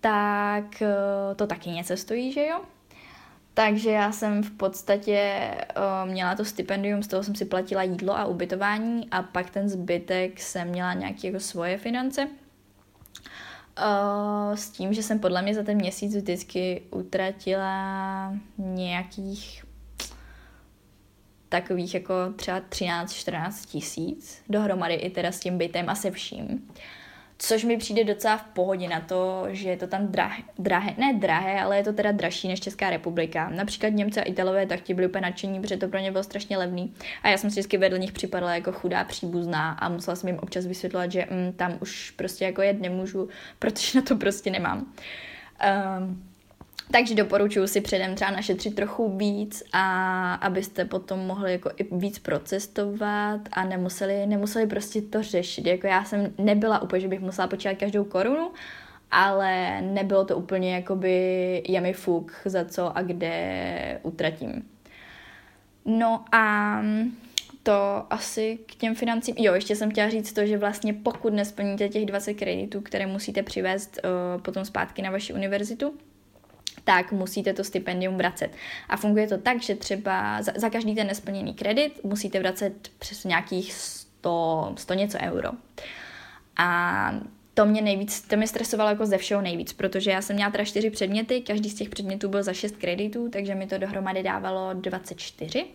tak 0.00 0.64
uh, 0.80 1.36
to 1.36 1.46
taky 1.46 1.70
něco 1.70 1.96
stojí, 1.96 2.32
že 2.32 2.46
jo? 2.46 2.60
Takže 3.54 3.90
já 3.90 4.12
jsem 4.12 4.42
v 4.42 4.50
podstatě 4.50 5.50
uh, 5.76 6.10
měla 6.10 6.34
to 6.34 6.44
stipendium, 6.44 7.02
z 7.02 7.08
toho 7.08 7.22
jsem 7.22 7.34
si 7.34 7.44
platila 7.44 7.82
jídlo 7.82 8.18
a 8.18 8.24
ubytování 8.24 9.10
a 9.10 9.22
pak 9.22 9.50
ten 9.50 9.68
zbytek 9.68 10.40
jsem 10.40 10.68
měla 10.68 10.94
nějaké 10.94 11.26
jako 11.26 11.40
svoje 11.40 11.78
finance. 11.78 12.26
Uh, 12.26 12.30
s 14.54 14.70
tím, 14.70 14.92
že 14.92 15.02
jsem 15.02 15.18
podle 15.18 15.42
mě 15.42 15.54
za 15.54 15.62
ten 15.62 15.76
měsíc 15.76 16.16
vždycky 16.16 16.82
utratila 16.90 18.32
nějakých 18.58 19.64
takových 21.50 21.94
jako 21.94 22.14
třeba 22.36 22.60
13-14 22.60 23.66
tisíc 23.66 24.42
dohromady 24.48 24.94
i 24.94 25.10
teda 25.10 25.32
s 25.32 25.40
tím 25.40 25.58
bytem 25.58 25.88
a 25.88 25.94
se 25.94 26.10
vším. 26.10 26.68
Což 27.42 27.64
mi 27.64 27.76
přijde 27.76 28.04
docela 28.04 28.36
v 28.36 28.44
pohodě 28.44 28.88
na 28.88 29.00
to, 29.00 29.46
že 29.48 29.68
je 29.68 29.76
to 29.76 29.86
tam 29.86 30.06
drahé, 30.06 30.42
drahé, 30.58 30.94
ne 30.98 31.14
drahé, 31.14 31.60
ale 31.60 31.76
je 31.76 31.84
to 31.84 31.92
teda 31.92 32.12
dražší 32.12 32.48
než 32.48 32.60
Česká 32.60 32.90
republika. 32.90 33.48
Například 33.48 33.88
Němce 33.88 34.20
a 34.20 34.24
Italové 34.24 34.66
tak 34.66 34.80
ti 34.80 34.94
byli 34.94 35.06
úplně 35.06 35.22
nadšení, 35.22 35.60
protože 35.60 35.76
to 35.76 35.88
pro 35.88 35.98
ně 35.98 36.10
bylo 36.10 36.24
strašně 36.24 36.58
levný. 36.58 36.94
A 37.22 37.28
já 37.28 37.38
jsem 37.38 37.50
si 37.50 37.54
vždycky 37.54 37.78
vedle 37.78 37.98
nich 37.98 38.12
připadala 38.12 38.54
jako 38.54 38.72
chudá 38.72 39.04
příbuzná 39.04 39.72
a 39.72 39.88
musela 39.88 40.16
jsem 40.16 40.28
jim 40.28 40.38
občas 40.38 40.66
vysvětlovat, 40.66 41.12
že 41.12 41.26
mm, 41.30 41.52
tam 41.52 41.78
už 41.80 42.10
prostě 42.10 42.44
jako 42.44 42.62
jet 42.62 42.80
nemůžu, 42.80 43.28
protože 43.58 43.98
na 43.98 44.04
to 44.04 44.16
prostě 44.16 44.50
nemám. 44.50 44.92
Um, 45.98 46.29
takže 46.92 47.14
doporučuji 47.14 47.66
si 47.66 47.80
předem 47.80 48.14
třeba 48.14 48.30
našetřit 48.30 48.74
trochu 48.74 49.16
víc 49.16 49.62
a 49.72 50.34
abyste 50.34 50.84
potom 50.84 51.18
mohli 51.18 51.52
jako 51.52 51.70
i 51.76 51.96
víc 51.96 52.18
procestovat 52.18 53.40
a 53.52 53.64
nemuseli, 53.64 54.26
nemuseli 54.26 54.66
prostě 54.66 55.02
to 55.02 55.22
řešit. 55.22 55.66
Jako 55.66 55.86
já 55.86 56.04
jsem 56.04 56.34
nebyla 56.38 56.82
úplně, 56.82 57.00
že 57.00 57.08
bych 57.08 57.20
musela 57.20 57.48
počítat 57.48 57.74
každou 57.74 58.04
korunu, 58.04 58.50
ale 59.10 59.80
nebylo 59.82 60.24
to 60.24 60.36
úplně 60.36 60.74
jakoby 60.74 61.62
je 61.68 61.92
fuk 61.92 62.32
za 62.44 62.64
co 62.64 62.98
a 62.98 63.02
kde 63.02 64.00
utratím. 64.02 64.68
No 65.84 66.24
a 66.32 66.82
to 67.62 68.06
asi 68.10 68.58
k 68.66 68.74
těm 68.74 68.94
financím. 68.94 69.34
Jo, 69.38 69.54
ještě 69.54 69.76
jsem 69.76 69.90
chtěla 69.90 70.10
říct 70.10 70.32
to, 70.32 70.46
že 70.46 70.58
vlastně 70.58 70.92
pokud 70.94 71.32
nesplníte 71.32 71.88
těch 71.88 72.06
20 72.06 72.34
kreditů, 72.34 72.80
které 72.80 73.06
musíte 73.06 73.42
přivést 73.42 74.00
uh, 74.04 74.42
potom 74.42 74.64
zpátky 74.64 75.02
na 75.02 75.10
vaši 75.10 75.32
univerzitu, 75.32 75.94
tak 76.84 77.12
musíte 77.12 77.52
to 77.52 77.64
stipendium 77.64 78.16
vracet. 78.16 78.50
A 78.88 78.96
funguje 78.96 79.28
to 79.28 79.38
tak, 79.38 79.62
že 79.62 79.74
třeba 79.74 80.42
za, 80.42 80.52
za 80.56 80.70
každý 80.70 80.94
ten 80.94 81.06
nesplněný 81.06 81.54
kredit 81.54 82.00
musíte 82.04 82.38
vracet 82.38 82.90
přes 82.98 83.24
nějakých 83.24 83.72
100, 83.72 84.74
100 84.78 84.94
něco 84.94 85.18
euro. 85.18 85.50
A 86.56 87.12
to 87.54 87.66
mě 87.66 87.82
nejvíc, 87.82 88.20
to 88.20 88.36
mě 88.36 88.46
stresovalo 88.46 88.90
jako 88.90 89.06
ze 89.06 89.18
všeho 89.18 89.42
nejvíc, 89.42 89.72
protože 89.72 90.10
já 90.10 90.22
jsem 90.22 90.36
měla 90.36 90.50
teda 90.50 90.64
čtyři 90.64 90.90
předměty, 90.90 91.40
každý 91.40 91.70
z 91.70 91.74
těch 91.74 91.88
předmětů 91.88 92.28
byl 92.28 92.42
za 92.42 92.52
6 92.52 92.76
kreditů, 92.76 93.28
takže 93.28 93.54
mi 93.54 93.66
to 93.66 93.78
dohromady 93.78 94.22
dávalo 94.22 94.70
24. 94.74 95.66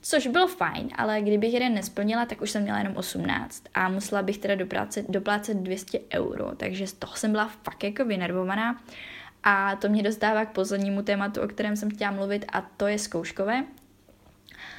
Což 0.00 0.26
bylo 0.26 0.46
fajn, 0.46 0.88
ale 0.96 1.20
kdybych 1.20 1.52
jeden 1.54 1.74
nesplnila, 1.74 2.26
tak 2.26 2.40
už 2.40 2.50
jsem 2.50 2.62
měla 2.62 2.78
jenom 2.78 2.96
18 2.96 3.64
a 3.74 3.88
musela 3.88 4.22
bych 4.22 4.38
teda 4.38 4.54
doplácet, 4.54 5.06
doplácet 5.08 5.56
200 5.56 6.00
euro, 6.14 6.56
takže 6.56 6.86
z 6.86 6.92
toho 6.92 7.16
jsem 7.16 7.32
byla 7.32 7.48
fakt 7.62 7.84
jako 7.84 8.04
vynervovaná. 8.04 8.80
A 9.44 9.76
to 9.76 9.88
mě 9.88 10.02
dostává 10.02 10.44
k 10.44 10.52
poslednímu 10.52 11.02
tématu, 11.02 11.40
o 11.40 11.48
kterém 11.48 11.76
jsem 11.76 11.90
chtěla 11.90 12.10
mluvit, 12.10 12.44
a 12.52 12.60
to 12.60 12.86
je 12.86 12.98
zkouškové. 12.98 13.64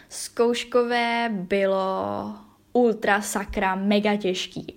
Zkouškové 0.09 1.29
bylo 1.31 2.35
ultra 2.73 3.21
sakra 3.21 3.75
mega 3.75 4.15
těžký. 4.15 4.75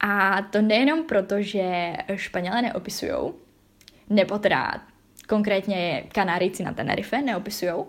A 0.00 0.42
to 0.42 0.62
nejenom 0.62 1.04
proto, 1.04 1.42
že 1.42 1.92
Španělé 2.14 2.62
neopisujou, 2.62 3.34
nebo 4.10 4.38
teda 4.38 4.82
konkrétně 5.28 6.04
Kanárici 6.12 6.62
na 6.62 6.72
Tenerife 6.72 7.22
neopisujou, 7.22 7.88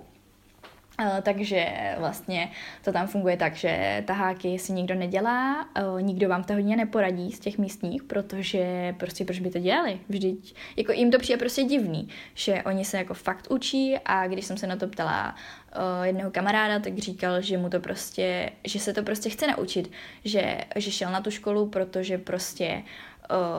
takže 1.22 1.68
vlastně 1.98 2.52
to 2.84 2.92
tam 2.92 3.08
funguje 3.08 3.38
tak, 3.38 3.56
že 3.56 4.04
taháky 4.08 4.60
si 4.60 4.74
nikdo 4.74 4.96
nedělá, 4.96 5.68
eh, 5.76 6.02
nikdo 6.02 6.30
vám 6.30 6.44
to 6.44 6.54
hodně 6.54 6.78
neporadí 6.78 7.32
z 7.32 7.40
těch 7.40 7.58
místních, 7.58 8.04
protože 8.04 8.96
prostě 8.98 9.26
proč 9.26 9.40
by 9.40 9.50
to 9.50 9.60
dělali? 9.60 10.00
Vždyť, 10.10 10.56
jako 10.78 10.92
jim 10.92 11.12
to 11.12 11.20
přijde 11.20 11.38
prostě 11.38 11.64
divný, 11.64 12.10
že 12.34 12.64
oni 12.64 12.86
se 12.86 12.98
jako 12.98 13.14
fakt 13.14 13.52
učí 13.52 13.98
a 14.06 14.28
když 14.28 14.46
jsem 14.46 14.58
se 14.58 14.68
na 14.68 14.76
to 14.76 14.88
ptala 14.88 15.36
uh, 15.76 16.06
jednoho 16.06 16.32
kamaráda, 16.32 16.80
tak 16.80 16.98
říkal, 16.98 17.42
že 17.42 17.58
mu 17.58 17.70
to 17.70 17.80
prostě, 17.80 18.50
že 18.64 18.80
se 18.80 18.94
to 18.94 19.04
prostě 19.04 19.30
chce 19.30 19.48
naučit, 19.48 19.92
že, 20.26 20.58
že 20.76 20.92
šel 20.92 21.12
na 21.12 21.22
tu 21.22 21.32
školu, 21.32 21.70
protože 21.70 22.18
prostě 22.18 22.68
uh, 22.76 23.11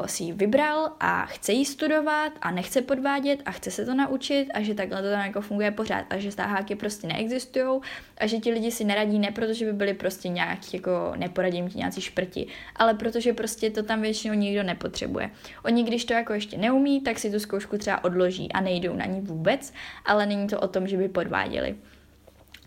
si 0.07 0.25
ji 0.25 0.33
vybral 0.33 0.93
a 1.01 1.27
chce 1.27 1.53
ji 1.53 1.65
studovat 1.65 2.33
a 2.41 2.51
nechce 2.51 2.83
podvádět 2.83 3.43
a 3.45 3.51
chce 3.51 3.71
se 3.71 3.87
to 3.87 3.95
naučit 3.95 4.49
a 4.55 4.63
že 4.63 4.75
takhle 4.75 5.03
to 5.03 5.11
tam 5.11 5.27
jako 5.27 5.41
funguje 5.41 5.71
pořád 5.71 6.05
a 6.11 6.19
že 6.19 6.33
stáháky 6.33 6.75
prostě 6.77 7.07
neexistují 7.07 7.81
a 8.19 8.27
že 8.27 8.39
ti 8.39 8.51
lidi 8.51 8.71
si 8.71 8.85
neradí 8.85 9.19
ne 9.19 9.31
protože 9.31 9.65
by 9.65 9.73
byli 9.73 9.95
prostě 9.95 10.29
nějaký 10.29 10.77
jako 10.77 11.13
neporadím 11.17 11.69
ti 11.69 11.79
nějací 11.79 12.01
šprti, 12.01 12.47
ale 12.77 12.95
protože 12.95 13.33
prostě 13.33 13.71
to 13.71 13.83
tam 13.83 14.01
většinou 14.03 14.35
nikdo 14.35 14.63
nepotřebuje. 14.63 15.31
Oni 15.65 15.85
když 15.85 16.05
to 16.05 16.13
jako 16.13 16.33
ještě 16.33 16.59
neumí, 16.59 17.01
tak 17.01 17.19
si 17.19 17.31
tu 17.31 17.41
zkoušku 17.41 17.79
třeba 17.79 18.05
odloží 18.05 18.53
a 18.53 18.61
nejdou 18.61 18.95
na 18.95 19.07
ní 19.07 19.21
vůbec, 19.21 19.73
ale 20.05 20.27
není 20.27 20.47
to 20.47 20.61
o 20.61 20.69
tom, 20.69 20.89
že 20.89 20.97
by 20.97 21.09
podváděli. 21.09 21.77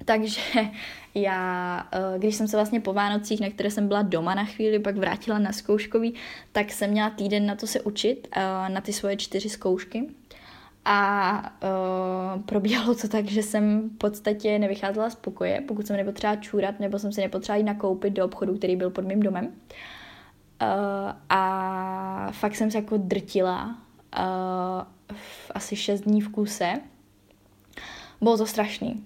Takže 0.05 0.41
já, 1.15 1.87
eh, 1.91 2.19
když 2.19 2.35
jsem 2.35 2.47
se 2.47 2.57
vlastně 2.57 2.79
po 2.79 2.93
Vánocích, 2.93 3.39
na 3.39 3.49
které 3.49 3.71
jsem 3.71 3.87
byla 3.87 4.01
doma 4.01 4.35
na 4.35 4.45
chvíli, 4.45 4.79
pak 4.79 4.97
vrátila 4.97 5.39
na 5.39 5.51
zkouškový, 5.51 6.13
tak 6.51 6.71
jsem 6.71 6.91
měla 6.91 7.09
týden 7.09 7.45
na 7.45 7.55
to 7.55 7.67
se 7.67 7.81
učit, 7.81 8.27
eh, 8.31 8.69
na 8.69 8.81
ty 8.81 8.93
svoje 8.93 9.17
čtyři 9.17 9.49
zkoušky. 9.49 10.09
A 10.87 11.55
uh, 12.35 12.41
probíhalo 12.41 12.95
to 12.95 13.07
tak, 13.07 13.25
že 13.25 13.43
jsem 13.43 13.89
v 13.89 13.97
podstatě 13.97 14.59
nevycházela 14.59 15.09
z 15.09 15.15
pokoje, 15.15 15.61
pokud 15.67 15.87
jsem 15.87 15.97
nepotřebovala 15.97 16.41
čůrat, 16.41 16.79
nebo 16.79 16.99
jsem 16.99 17.11
si 17.11 17.21
nepotřebovala 17.21 17.57
jít 17.57 17.63
nakoupit 17.63 18.13
do 18.13 18.25
obchodu, 18.25 18.57
který 18.57 18.75
byl 18.75 18.89
pod 18.89 19.05
mým 19.05 19.19
domem. 19.19 19.51
A 21.29 22.27
fakt 22.31 22.55
jsem 22.55 22.71
se 22.71 22.77
jako 22.77 22.97
drtila 22.97 23.77
v 25.13 25.51
asi 25.55 25.75
šest 25.75 26.01
dní 26.01 26.21
v 26.21 26.29
kuse. 26.29 26.73
Bylo 28.21 28.37
to 28.37 28.45
strašný. 28.45 29.03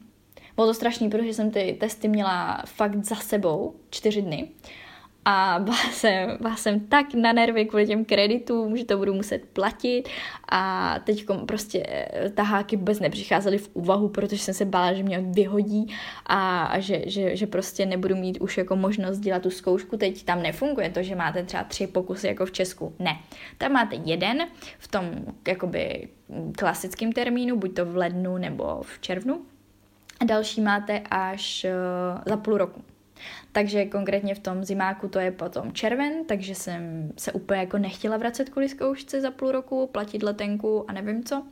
Bylo 0.60 0.68
to 0.68 0.74
strašný, 0.74 1.10
protože 1.10 1.34
jsem 1.34 1.52
ty 1.52 1.78
testy 1.80 2.08
měla 2.08 2.64
fakt 2.66 3.06
za 3.06 3.16
sebou 3.16 3.76
čtyři 3.90 4.22
dny. 4.22 4.48
A 5.26 5.60
byla 5.60 5.78
jsem, 5.92 6.38
byla 6.42 6.56
jsem 6.56 6.80
tak 6.80 7.14
na 7.14 7.34
nervy 7.34 7.66
kvůli 7.66 7.88
těm 7.88 8.06
kreditům, 8.06 8.78
že 8.78 8.86
to 8.86 8.98
budu 8.98 9.14
muset 9.14 9.46
platit 9.46 10.04
a 10.52 10.96
teď 11.04 11.26
prostě 11.46 11.84
eh, 11.88 12.30
taháky 12.30 12.76
vůbec 12.76 13.00
nepřicházely 13.00 13.58
v 13.58 13.70
úvahu, 13.74 14.10
protože 14.10 14.38
jsem 14.38 14.54
se 14.54 14.66
bála, 14.66 14.94
že 14.94 15.04
mě 15.04 15.20
vyhodí 15.20 15.96
a, 16.26 16.64
a 16.64 16.80
že, 16.80 17.02
že, 17.06 17.36
že 17.36 17.48
prostě 17.48 17.86
nebudu 17.86 18.16
mít 18.16 18.38
už 18.42 18.58
jako 18.58 18.76
možnost 18.76 19.20
dělat 19.20 19.42
tu 19.42 19.50
zkoušku. 19.50 19.98
Teď 19.98 20.24
tam 20.24 20.42
nefunguje 20.42 20.90
to, 20.90 21.04
že 21.04 21.16
máte 21.16 21.44
třeba 21.44 21.64
tři 21.64 21.88
pokusy 21.88 22.28
jako 22.28 22.46
v 22.46 22.52
Česku. 22.52 22.96
Ne. 23.00 23.20
Tam 23.58 23.72
máte 23.72 23.96
jeden 23.96 24.48
v 24.80 24.88
tom 24.88 25.12
jakoby 25.48 26.08
klasickém 26.58 27.12
termínu, 27.12 27.58
buď 27.58 27.76
to 27.76 27.86
v 27.86 27.98
lednu 27.98 28.38
nebo 28.38 28.80
v 28.82 29.00
červnu 29.02 29.42
a 30.20 30.26
další 30.26 30.62
máte 30.62 31.02
až 31.10 31.66
uh, 31.66 32.22
za 32.26 32.38
půl 32.38 32.58
roku. 32.58 32.84
Takže 33.52 33.86
konkrétně 33.86 34.36
v 34.36 34.40
tom 34.40 34.64
zimáku 34.64 35.08
to 35.08 35.20
je 35.20 35.32
potom 35.32 35.74
červen, 35.74 36.26
takže 36.26 36.56
jsem 36.56 37.12
se 37.18 37.32
úplně 37.32 37.60
jako 37.60 37.78
nechtěla 37.78 38.18
vracet 38.18 38.50
kvůli 38.50 38.70
zkoušce 38.70 39.22
za 39.22 39.32
půl 39.32 39.52
roku, 39.52 39.88
platit 39.88 40.24
letenku 40.24 40.86
a 40.90 40.94
nevím 40.94 41.24
co. 41.24 41.44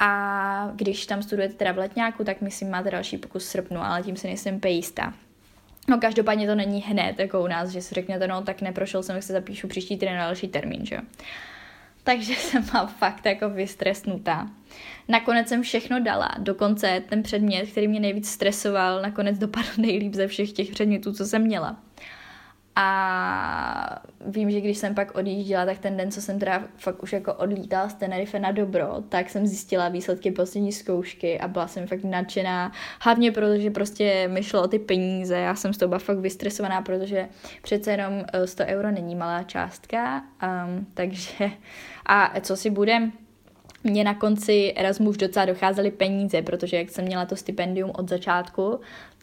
A 0.00 0.72
když 0.74 1.06
tam 1.06 1.22
studujete 1.22 1.54
teda 1.54 1.72
v 1.72 1.78
letňáku, 1.78 2.24
tak 2.24 2.40
myslím 2.40 2.70
máte 2.70 2.90
další 2.90 3.18
pokus 3.18 3.44
v 3.44 3.48
srpnu, 3.48 3.80
ale 3.80 4.02
tím 4.02 4.16
si 4.16 4.26
nejsem 4.26 4.60
pejistá. 4.60 5.14
No 5.88 5.98
každopádně 5.98 6.46
to 6.46 6.54
není 6.54 6.82
hned, 6.82 7.18
jako 7.18 7.44
u 7.44 7.46
nás, 7.46 7.68
že 7.68 7.82
si 7.82 7.94
řeknete, 7.94 8.28
no 8.28 8.42
tak 8.42 8.62
neprošel 8.62 9.02
jsem, 9.02 9.16
jak 9.16 9.22
se 9.22 9.32
zapíšu 9.32 9.68
příští 9.68 9.98
týden 9.98 10.16
na 10.16 10.24
další 10.24 10.48
termín, 10.48 10.86
že 10.86 10.94
jo. 10.94 11.00
Takže 12.04 12.34
jsem 12.38 12.62
byla 12.62 12.86
fakt 12.86 13.26
jako 13.26 13.50
vystresnutá. 13.50 14.50
Nakonec 15.08 15.48
jsem 15.48 15.62
všechno 15.62 16.00
dala, 16.00 16.30
dokonce 16.38 17.02
ten 17.08 17.22
předmět, 17.22 17.66
který 17.70 17.88
mě 17.88 18.00
nejvíc 18.00 18.30
stresoval, 18.30 19.02
nakonec 19.02 19.38
dopadl 19.38 19.68
nejlíp 19.78 20.14
ze 20.14 20.26
všech 20.26 20.52
těch 20.52 20.70
předmětů, 20.70 21.12
co 21.12 21.26
jsem 21.26 21.42
měla. 21.42 21.76
A 22.82 24.02
vím, 24.26 24.50
že 24.50 24.60
když 24.60 24.78
jsem 24.78 24.94
pak 24.94 25.14
odjížděla, 25.14 25.66
tak 25.66 25.78
ten 25.78 25.96
den, 25.96 26.10
co 26.10 26.22
jsem 26.22 26.38
teda 26.38 26.64
fakt 26.76 27.02
už 27.02 27.12
jako 27.12 27.34
odlítala 27.34 27.88
z 27.88 27.94
Tenerife 27.94 28.38
na 28.38 28.52
dobro, 28.52 28.94
tak 29.08 29.30
jsem 29.30 29.46
zjistila 29.46 29.88
výsledky 29.88 30.30
poslední 30.30 30.72
zkoušky 30.72 31.40
a 31.40 31.48
byla 31.48 31.68
jsem 31.68 31.86
fakt 31.86 32.04
nadšená. 32.04 32.72
Hlavně 33.00 33.32
protože 33.32 33.70
prostě 33.70 34.28
mi 34.28 34.42
šlo 34.42 34.62
o 34.62 34.68
ty 34.68 34.78
peníze, 34.78 35.36
já 35.36 35.54
jsem 35.54 35.74
z 35.74 35.78
toho 35.78 35.98
fakt 35.98 36.18
vystresovaná, 36.18 36.82
protože 36.82 37.28
přece 37.62 37.90
jenom 37.90 38.24
100 38.44 38.62
eh, 38.62 38.66
euro 38.66 38.90
není 38.90 39.14
malá 39.14 39.42
částka, 39.42 40.22
um, 40.66 40.86
takže 40.94 41.50
a 42.06 42.40
co 42.40 42.56
si 42.56 42.70
budem, 42.70 43.12
mě 43.84 44.04
na 44.04 44.14
konci 44.14 44.72
Erasmu 44.76 45.10
už 45.10 45.16
docela 45.16 45.44
docházely 45.44 45.90
peníze, 45.90 46.42
protože 46.42 46.76
jak 46.76 46.90
jsem 46.90 47.04
měla 47.04 47.26
to 47.26 47.36
stipendium 47.36 47.90
od 47.94 48.08
začátku, 48.08 48.80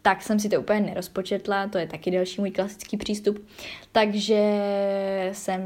tak 0.08 0.22
jsem 0.22 0.40
si 0.40 0.50
to 0.50 0.60
úplně 0.60 0.80
nerozpočetla, 0.80 1.68
to 1.68 1.78
je 1.78 1.88
taky 1.88 2.12
další 2.12 2.42
můj 2.42 2.52
klasický 2.52 2.98
přístup. 2.98 3.48
Takže 3.92 4.42
jsem 5.32 5.62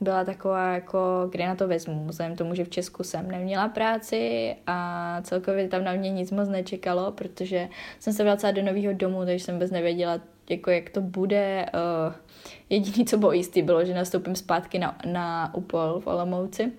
byla 0.00 0.24
taková, 0.24 0.72
jako, 0.72 1.28
kde 1.30 1.46
na 1.46 1.54
to 1.54 1.68
vezmu, 1.68 2.06
vzhledem 2.06 2.36
tomu, 2.36 2.54
že 2.54 2.64
v 2.64 2.68
Česku 2.68 3.02
jsem 3.02 3.30
neměla 3.30 3.68
práci 3.68 4.56
a 4.66 5.20
celkově 5.22 5.68
tam 5.68 5.84
na 5.84 5.92
mě 5.92 6.10
nic 6.10 6.30
moc 6.30 6.48
nečekalo, 6.48 7.12
protože 7.12 7.68
jsem 7.98 8.12
se 8.12 8.24
vracela 8.24 8.52
do 8.52 8.62
nového 8.62 8.92
domu, 8.92 9.24
takže 9.24 9.44
jsem 9.44 9.54
vůbec 9.54 9.70
nevěděla, 9.70 10.20
jako 10.50 10.70
jak 10.70 10.90
to 10.90 11.00
bude. 11.00 11.66
Uh, 12.08 12.14
jediný, 12.70 13.06
co 13.06 13.18
bylo 13.18 13.32
jistý, 13.32 13.62
bylo, 13.62 13.84
že 13.84 13.94
nastoupím 13.94 14.36
zpátky 14.36 14.78
na, 14.78 14.98
na 15.06 15.54
UPOL 15.54 16.00
v 16.00 16.06
Olomouci 16.06 16.72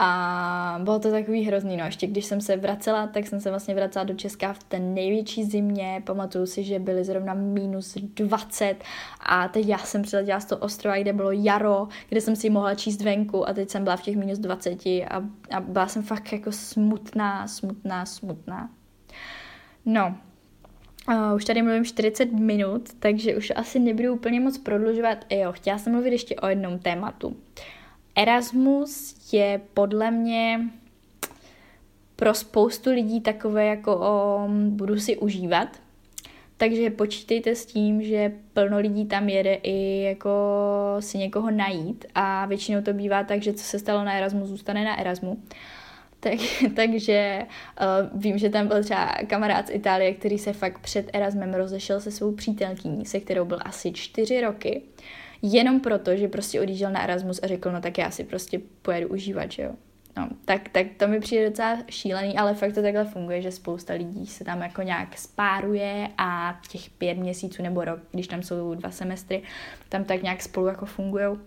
a 0.00 0.80
bylo 0.82 0.98
to 0.98 1.10
takový 1.10 1.44
hrozný, 1.44 1.76
no 1.76 1.84
ještě 1.84 2.06
když 2.06 2.24
jsem 2.24 2.40
se 2.40 2.56
vracela, 2.56 3.06
tak 3.06 3.26
jsem 3.26 3.40
se 3.40 3.50
vlastně 3.50 3.74
vracela 3.74 4.04
do 4.04 4.14
Česka 4.14 4.52
v 4.52 4.62
té 4.62 4.78
největší 4.78 5.44
zimě, 5.44 6.02
pamatuju 6.06 6.46
si, 6.46 6.64
že 6.64 6.78
byly 6.78 7.04
zrovna 7.04 7.34
minus 7.34 7.96
20 8.14 8.76
a 9.20 9.48
teď 9.48 9.66
já 9.66 9.78
jsem 9.78 10.02
přiletěla 10.02 10.40
z 10.40 10.44
toho 10.44 10.60
ostrova, 10.60 10.98
kde 10.98 11.12
bylo 11.12 11.32
jaro, 11.32 11.88
kde 12.08 12.20
jsem 12.20 12.36
si 12.36 12.50
mohla 12.50 12.74
číst 12.74 13.02
venku 13.02 13.48
a 13.48 13.52
teď 13.52 13.70
jsem 13.70 13.84
byla 13.84 13.96
v 13.96 14.02
těch 14.02 14.16
minus 14.16 14.38
20 14.38 14.86
a, 14.86 15.24
a 15.50 15.60
byla 15.60 15.88
jsem 15.88 16.02
fakt 16.02 16.32
jako 16.32 16.52
smutná, 16.52 17.48
smutná, 17.48 18.06
smutná. 18.06 18.70
No, 19.86 20.14
Uh, 21.08 21.34
už 21.36 21.44
tady 21.44 21.62
mluvím 21.62 21.84
40 21.84 22.32
minut, 22.32 22.88
takže 22.98 23.36
už 23.36 23.52
asi 23.56 23.78
nebudu 23.78 24.14
úplně 24.14 24.40
moc 24.40 24.58
prodlužovat. 24.58 25.18
Jo, 25.30 25.52
chtěla 25.52 25.78
jsem 25.78 25.92
mluvit 25.92 26.10
ještě 26.10 26.36
o 26.36 26.46
jednom 26.46 26.78
tématu. 26.78 27.28
Uh, 27.28 27.34
Erasmus 28.18 29.14
je 29.32 29.60
podle 29.74 30.10
mě 30.10 30.60
pro 32.16 32.34
spoustu 32.34 32.90
lidí 32.90 33.20
takové 33.20 33.66
jako 33.66 33.96
o, 33.96 34.48
budu 34.68 35.00
si 35.00 35.16
užívat, 35.16 35.68
takže 36.56 36.90
počítejte 36.90 37.54
s 37.54 37.66
tím, 37.66 38.02
že 38.02 38.32
plno 38.52 38.78
lidí 38.78 39.06
tam 39.06 39.28
jede 39.28 39.54
i 39.54 40.02
jako 40.02 40.30
si 41.00 41.18
někoho 41.18 41.50
najít. 41.50 42.04
A 42.14 42.46
většinou 42.46 42.82
to 42.82 42.92
bývá 42.92 43.24
tak, 43.24 43.42
že 43.42 43.52
co 43.52 43.64
se 43.64 43.78
stalo 43.78 44.04
na 44.04 44.12
Erasmu, 44.12 44.46
zůstane 44.46 44.84
na 44.84 45.00
Erasmu. 45.00 45.42
Tak, 46.20 46.38
takže 46.76 47.46
uh, 47.80 48.20
vím, 48.20 48.38
že 48.38 48.50
tam 48.50 48.68
byl 48.68 48.84
třeba 48.84 49.14
kamarád 49.26 49.66
z 49.66 49.70
Itálie, 49.70 50.14
který 50.14 50.38
se 50.38 50.52
fakt 50.52 50.78
před 50.78 51.10
Erasmem 51.12 51.54
rozešel 51.54 52.00
se 52.00 52.10
svou 52.10 52.32
přítelkyní, 52.32 53.06
se 53.06 53.20
kterou 53.20 53.44
byl 53.44 53.58
asi 53.62 53.92
čtyři 53.92 54.40
roky 54.40 54.82
jenom 55.42 55.80
proto, 55.80 56.16
že 56.16 56.28
prostě 56.28 56.60
odjížděl 56.60 56.90
na 56.90 57.02
Erasmus 57.02 57.40
a 57.42 57.46
řekl, 57.46 57.72
no 57.72 57.80
tak 57.80 57.98
já 57.98 58.10
si 58.10 58.24
prostě 58.24 58.60
pojedu 58.82 59.08
užívat, 59.08 59.52
že 59.52 59.62
jo. 59.62 59.72
No, 60.16 60.28
tak, 60.44 60.68
tak 60.68 60.86
to 60.96 61.08
mi 61.08 61.20
přijde 61.20 61.48
docela 61.48 61.78
šílený, 61.90 62.36
ale 62.36 62.54
fakt 62.54 62.72
to 62.74 62.82
takhle 62.82 63.04
funguje, 63.04 63.42
že 63.42 63.52
spousta 63.52 63.94
lidí 63.94 64.26
se 64.26 64.44
tam 64.44 64.62
jako 64.62 64.82
nějak 64.82 65.18
spáruje 65.18 66.08
a 66.18 66.60
těch 66.68 66.90
pět 66.90 67.14
měsíců 67.14 67.62
nebo 67.62 67.84
rok, 67.84 68.00
když 68.12 68.28
tam 68.28 68.42
jsou 68.42 68.74
dva 68.74 68.90
semestry, 68.90 69.42
tam 69.88 70.04
tak 70.04 70.22
nějak 70.22 70.42
spolu 70.42 70.66
jako 70.66 70.86
fungují. 70.86 71.38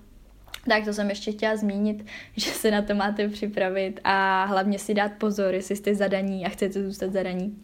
Tak 0.69 0.85
to 0.85 0.93
jsem 0.93 1.09
ještě 1.09 1.31
chtěla 1.31 1.55
zmínit, 1.55 2.05
že 2.35 2.51
se 2.51 2.71
na 2.71 2.81
to 2.81 2.95
máte 2.95 3.27
připravit 3.29 3.99
a 4.03 4.45
hlavně 4.45 4.79
si 4.79 4.93
dát 4.93 5.11
pozor, 5.17 5.53
jestli 5.53 5.75
jste 5.75 5.95
zadaní 5.95 6.45
a 6.45 6.49
chcete 6.49 6.83
zůstat 6.83 7.11
zadaní. 7.11 7.57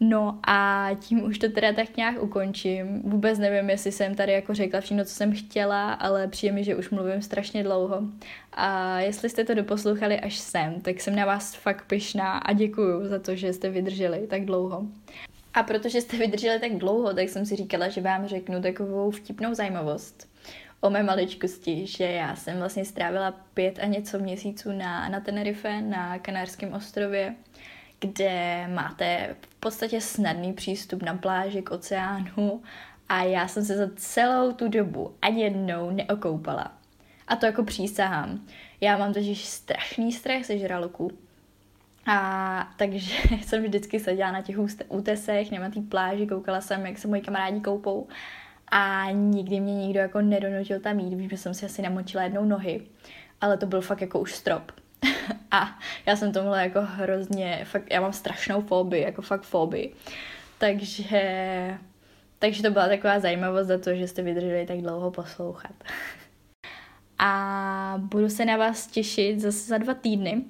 No 0.00 0.38
a 0.46 0.88
tím 1.00 1.22
už 1.22 1.38
to 1.38 1.48
teda 1.48 1.72
tak 1.72 1.96
nějak 1.96 2.22
ukončím. 2.22 3.02
Vůbec 3.04 3.38
nevím, 3.38 3.70
jestli 3.70 3.92
jsem 3.92 4.14
tady 4.14 4.32
jako 4.32 4.54
řekla 4.54 4.80
všechno, 4.80 5.04
co 5.04 5.14
jsem 5.14 5.32
chtěla, 5.32 5.92
ale 5.92 6.28
přijde 6.28 6.54
mi, 6.54 6.64
že 6.64 6.76
už 6.76 6.90
mluvím 6.90 7.22
strašně 7.22 7.62
dlouho. 7.62 8.02
A 8.52 9.00
jestli 9.00 9.28
jste 9.28 9.44
to 9.44 9.54
doposlouchali 9.54 10.20
až 10.20 10.38
sem, 10.38 10.80
tak 10.80 11.00
jsem 11.00 11.16
na 11.16 11.26
vás 11.26 11.54
fakt 11.54 11.84
pyšná 11.86 12.38
a 12.38 12.52
děkuju 12.52 13.08
za 13.08 13.18
to, 13.18 13.36
že 13.36 13.52
jste 13.52 13.70
vydrželi 13.70 14.26
tak 14.30 14.44
dlouho. 14.44 14.86
A 15.54 15.62
protože 15.62 16.00
jste 16.00 16.16
vydrželi 16.16 16.60
tak 16.60 16.72
dlouho, 16.72 17.14
tak 17.14 17.28
jsem 17.28 17.46
si 17.46 17.56
říkala, 17.56 17.88
že 17.88 18.00
vám 18.00 18.26
řeknu 18.26 18.62
takovou 18.62 19.10
vtipnou 19.10 19.54
zajímavost 19.54 20.28
o 20.80 20.90
mé 20.90 21.02
maličkosti, 21.02 21.86
že 21.86 22.04
já 22.04 22.36
jsem 22.36 22.58
vlastně 22.58 22.84
strávila 22.84 23.34
pět 23.54 23.78
a 23.82 23.86
něco 23.86 24.18
měsíců 24.18 24.72
na, 24.72 25.08
na 25.08 25.20
Tenerife, 25.20 25.80
na 25.82 26.18
Kanárském 26.18 26.72
ostrově 26.72 27.34
kde 28.00 28.64
máte 28.74 29.36
podstatě 29.60 30.00
snadný 30.00 30.52
přístup 30.52 31.02
na 31.02 31.14
pláži 31.14 31.62
k 31.62 31.70
oceánu 31.70 32.62
a 33.08 33.22
já 33.22 33.48
jsem 33.48 33.64
se 33.64 33.76
za 33.76 33.90
celou 33.96 34.52
tu 34.52 34.68
dobu 34.68 35.14
ani 35.22 35.42
jednou 35.42 35.90
neokoupala. 35.90 36.72
A 37.28 37.36
to 37.36 37.46
jako 37.46 37.64
přísahám. 37.64 38.46
Já 38.80 38.98
mám 38.98 39.12
totiž 39.14 39.44
strašný 39.44 40.12
strach 40.12 40.44
ze 40.44 40.58
žraloků. 40.58 41.10
A 42.06 42.68
takže 42.76 43.14
jsem 43.42 43.62
vždycky 43.62 44.00
seděla 44.00 44.32
na 44.32 44.42
těch 44.42 44.56
útesech, 44.88 45.50
na 45.50 45.70
té 45.70 45.80
pláži, 45.80 46.26
koukala 46.26 46.60
jsem, 46.60 46.86
jak 46.86 46.98
se 46.98 47.08
moji 47.08 47.20
kamarádi 47.20 47.60
koupou. 47.60 48.08
A 48.68 49.10
nikdy 49.10 49.60
mě 49.60 49.74
nikdo 49.74 50.00
jako 50.00 50.20
nedonutil 50.20 50.80
tam 50.80 50.98
jít. 50.98 51.14
Vím, 51.14 51.30
že 51.30 51.36
jsem 51.36 51.54
si 51.54 51.66
asi 51.66 51.82
namočila 51.82 52.22
jednou 52.22 52.44
nohy. 52.44 52.82
Ale 53.40 53.56
to 53.56 53.66
byl 53.66 53.80
fakt 53.80 54.00
jako 54.00 54.20
už 54.20 54.34
strop. 54.34 54.72
A 55.50 55.78
já 56.06 56.16
jsem 56.16 56.32
tomuhle 56.32 56.62
jako 56.62 56.80
hrozně, 56.82 57.60
fakt, 57.64 57.92
já 57.92 58.00
mám 58.00 58.12
strašnou 58.12 58.62
fobii, 58.62 59.02
jako 59.02 59.22
fakt 59.22 59.42
fobii. 59.42 59.94
Takže, 60.58 61.78
takže 62.38 62.62
to 62.62 62.70
byla 62.70 62.88
taková 62.88 63.20
zajímavost 63.20 63.66
za 63.66 63.78
to, 63.78 63.94
že 63.94 64.08
jste 64.08 64.22
vydrželi 64.22 64.66
tak 64.66 64.78
dlouho 64.78 65.10
poslouchat. 65.10 65.72
A 67.18 67.94
budu 67.98 68.28
se 68.28 68.44
na 68.44 68.56
vás 68.56 68.86
těšit 68.86 69.40
zase 69.40 69.58
za 69.58 69.78
dva 69.78 69.94
týdny, 69.94 70.42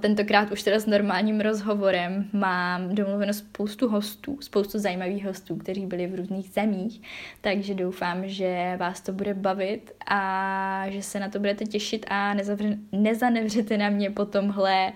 Tentokrát 0.00 0.50
už 0.50 0.62
teda 0.62 0.78
s 0.78 0.86
normálním 0.86 1.40
rozhovorem 1.40 2.28
mám 2.32 2.94
domluveno 2.94 3.32
spoustu 3.32 3.88
hostů, 3.88 4.38
spoustu 4.40 4.78
zajímavých 4.78 5.26
hostů, 5.26 5.56
kteří 5.56 5.86
byli 5.86 6.06
v 6.06 6.14
různých 6.14 6.48
zemích, 6.48 7.02
takže 7.40 7.74
doufám, 7.74 8.28
že 8.28 8.76
vás 8.76 9.00
to 9.00 9.12
bude 9.12 9.34
bavit 9.34 9.92
a 10.06 10.84
že 10.88 11.02
se 11.02 11.20
na 11.20 11.28
to 11.28 11.38
budete 11.38 11.64
těšit 11.64 12.06
a 12.08 12.34
nezavře- 12.34 12.78
nezanevřete 12.92 13.78
na 13.78 13.90
mě 13.90 14.10
po 14.10 14.24
tomhle 14.24 14.92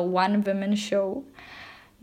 uh, 0.00 0.16
One 0.16 0.38
Women 0.38 0.76
Show. 0.76 1.22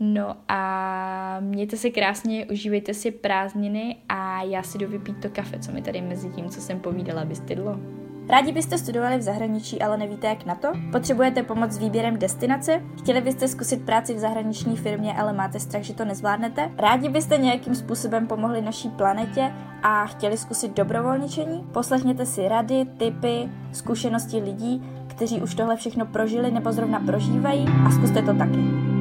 No 0.00 0.36
a 0.48 1.40
mějte 1.40 1.76
se 1.76 1.90
krásně, 1.90 2.46
užívejte 2.46 2.94
si 2.94 3.10
prázdniny 3.10 3.96
a 4.08 4.42
já 4.42 4.62
si 4.62 4.78
jdu 4.78 4.88
vypít 4.88 5.22
to 5.22 5.30
kafe, 5.30 5.58
co 5.58 5.72
mi 5.72 5.82
tady 5.82 6.00
mezi 6.00 6.30
tím, 6.30 6.48
co 6.48 6.60
jsem 6.60 6.80
povídala, 6.80 7.24
vystydlo. 7.24 8.01
Rádi 8.28 8.52
byste 8.52 8.78
studovali 8.78 9.18
v 9.18 9.22
zahraničí, 9.22 9.82
ale 9.82 9.96
nevíte 9.96 10.26
jak 10.26 10.46
na 10.46 10.54
to? 10.54 10.68
Potřebujete 10.92 11.42
pomoc 11.42 11.72
s 11.72 11.78
výběrem 11.78 12.18
destinace? 12.18 12.82
Chtěli 12.98 13.20
byste 13.20 13.48
zkusit 13.48 13.86
práci 13.86 14.14
v 14.14 14.18
zahraniční 14.18 14.76
firmě, 14.76 15.14
ale 15.14 15.32
máte 15.32 15.60
strach, 15.60 15.82
že 15.82 15.94
to 15.94 16.04
nezvládnete? 16.04 16.70
Rádi 16.78 17.08
byste 17.08 17.36
nějakým 17.36 17.74
způsobem 17.74 18.26
pomohli 18.26 18.62
naší 18.62 18.88
planetě 18.88 19.52
a 19.82 20.06
chtěli 20.06 20.38
zkusit 20.38 20.76
dobrovolničení? 20.76 21.66
Poslechněte 21.72 22.26
si 22.26 22.48
rady, 22.48 22.86
tipy, 22.96 23.48
zkušenosti 23.72 24.38
lidí, 24.38 24.82
kteří 25.06 25.42
už 25.42 25.54
tohle 25.54 25.76
všechno 25.76 26.06
prožili 26.06 26.50
nebo 26.50 26.72
zrovna 26.72 27.00
prožívají 27.00 27.66
a 27.86 27.90
zkuste 27.90 28.22
to 28.22 28.34
taky. 28.34 28.91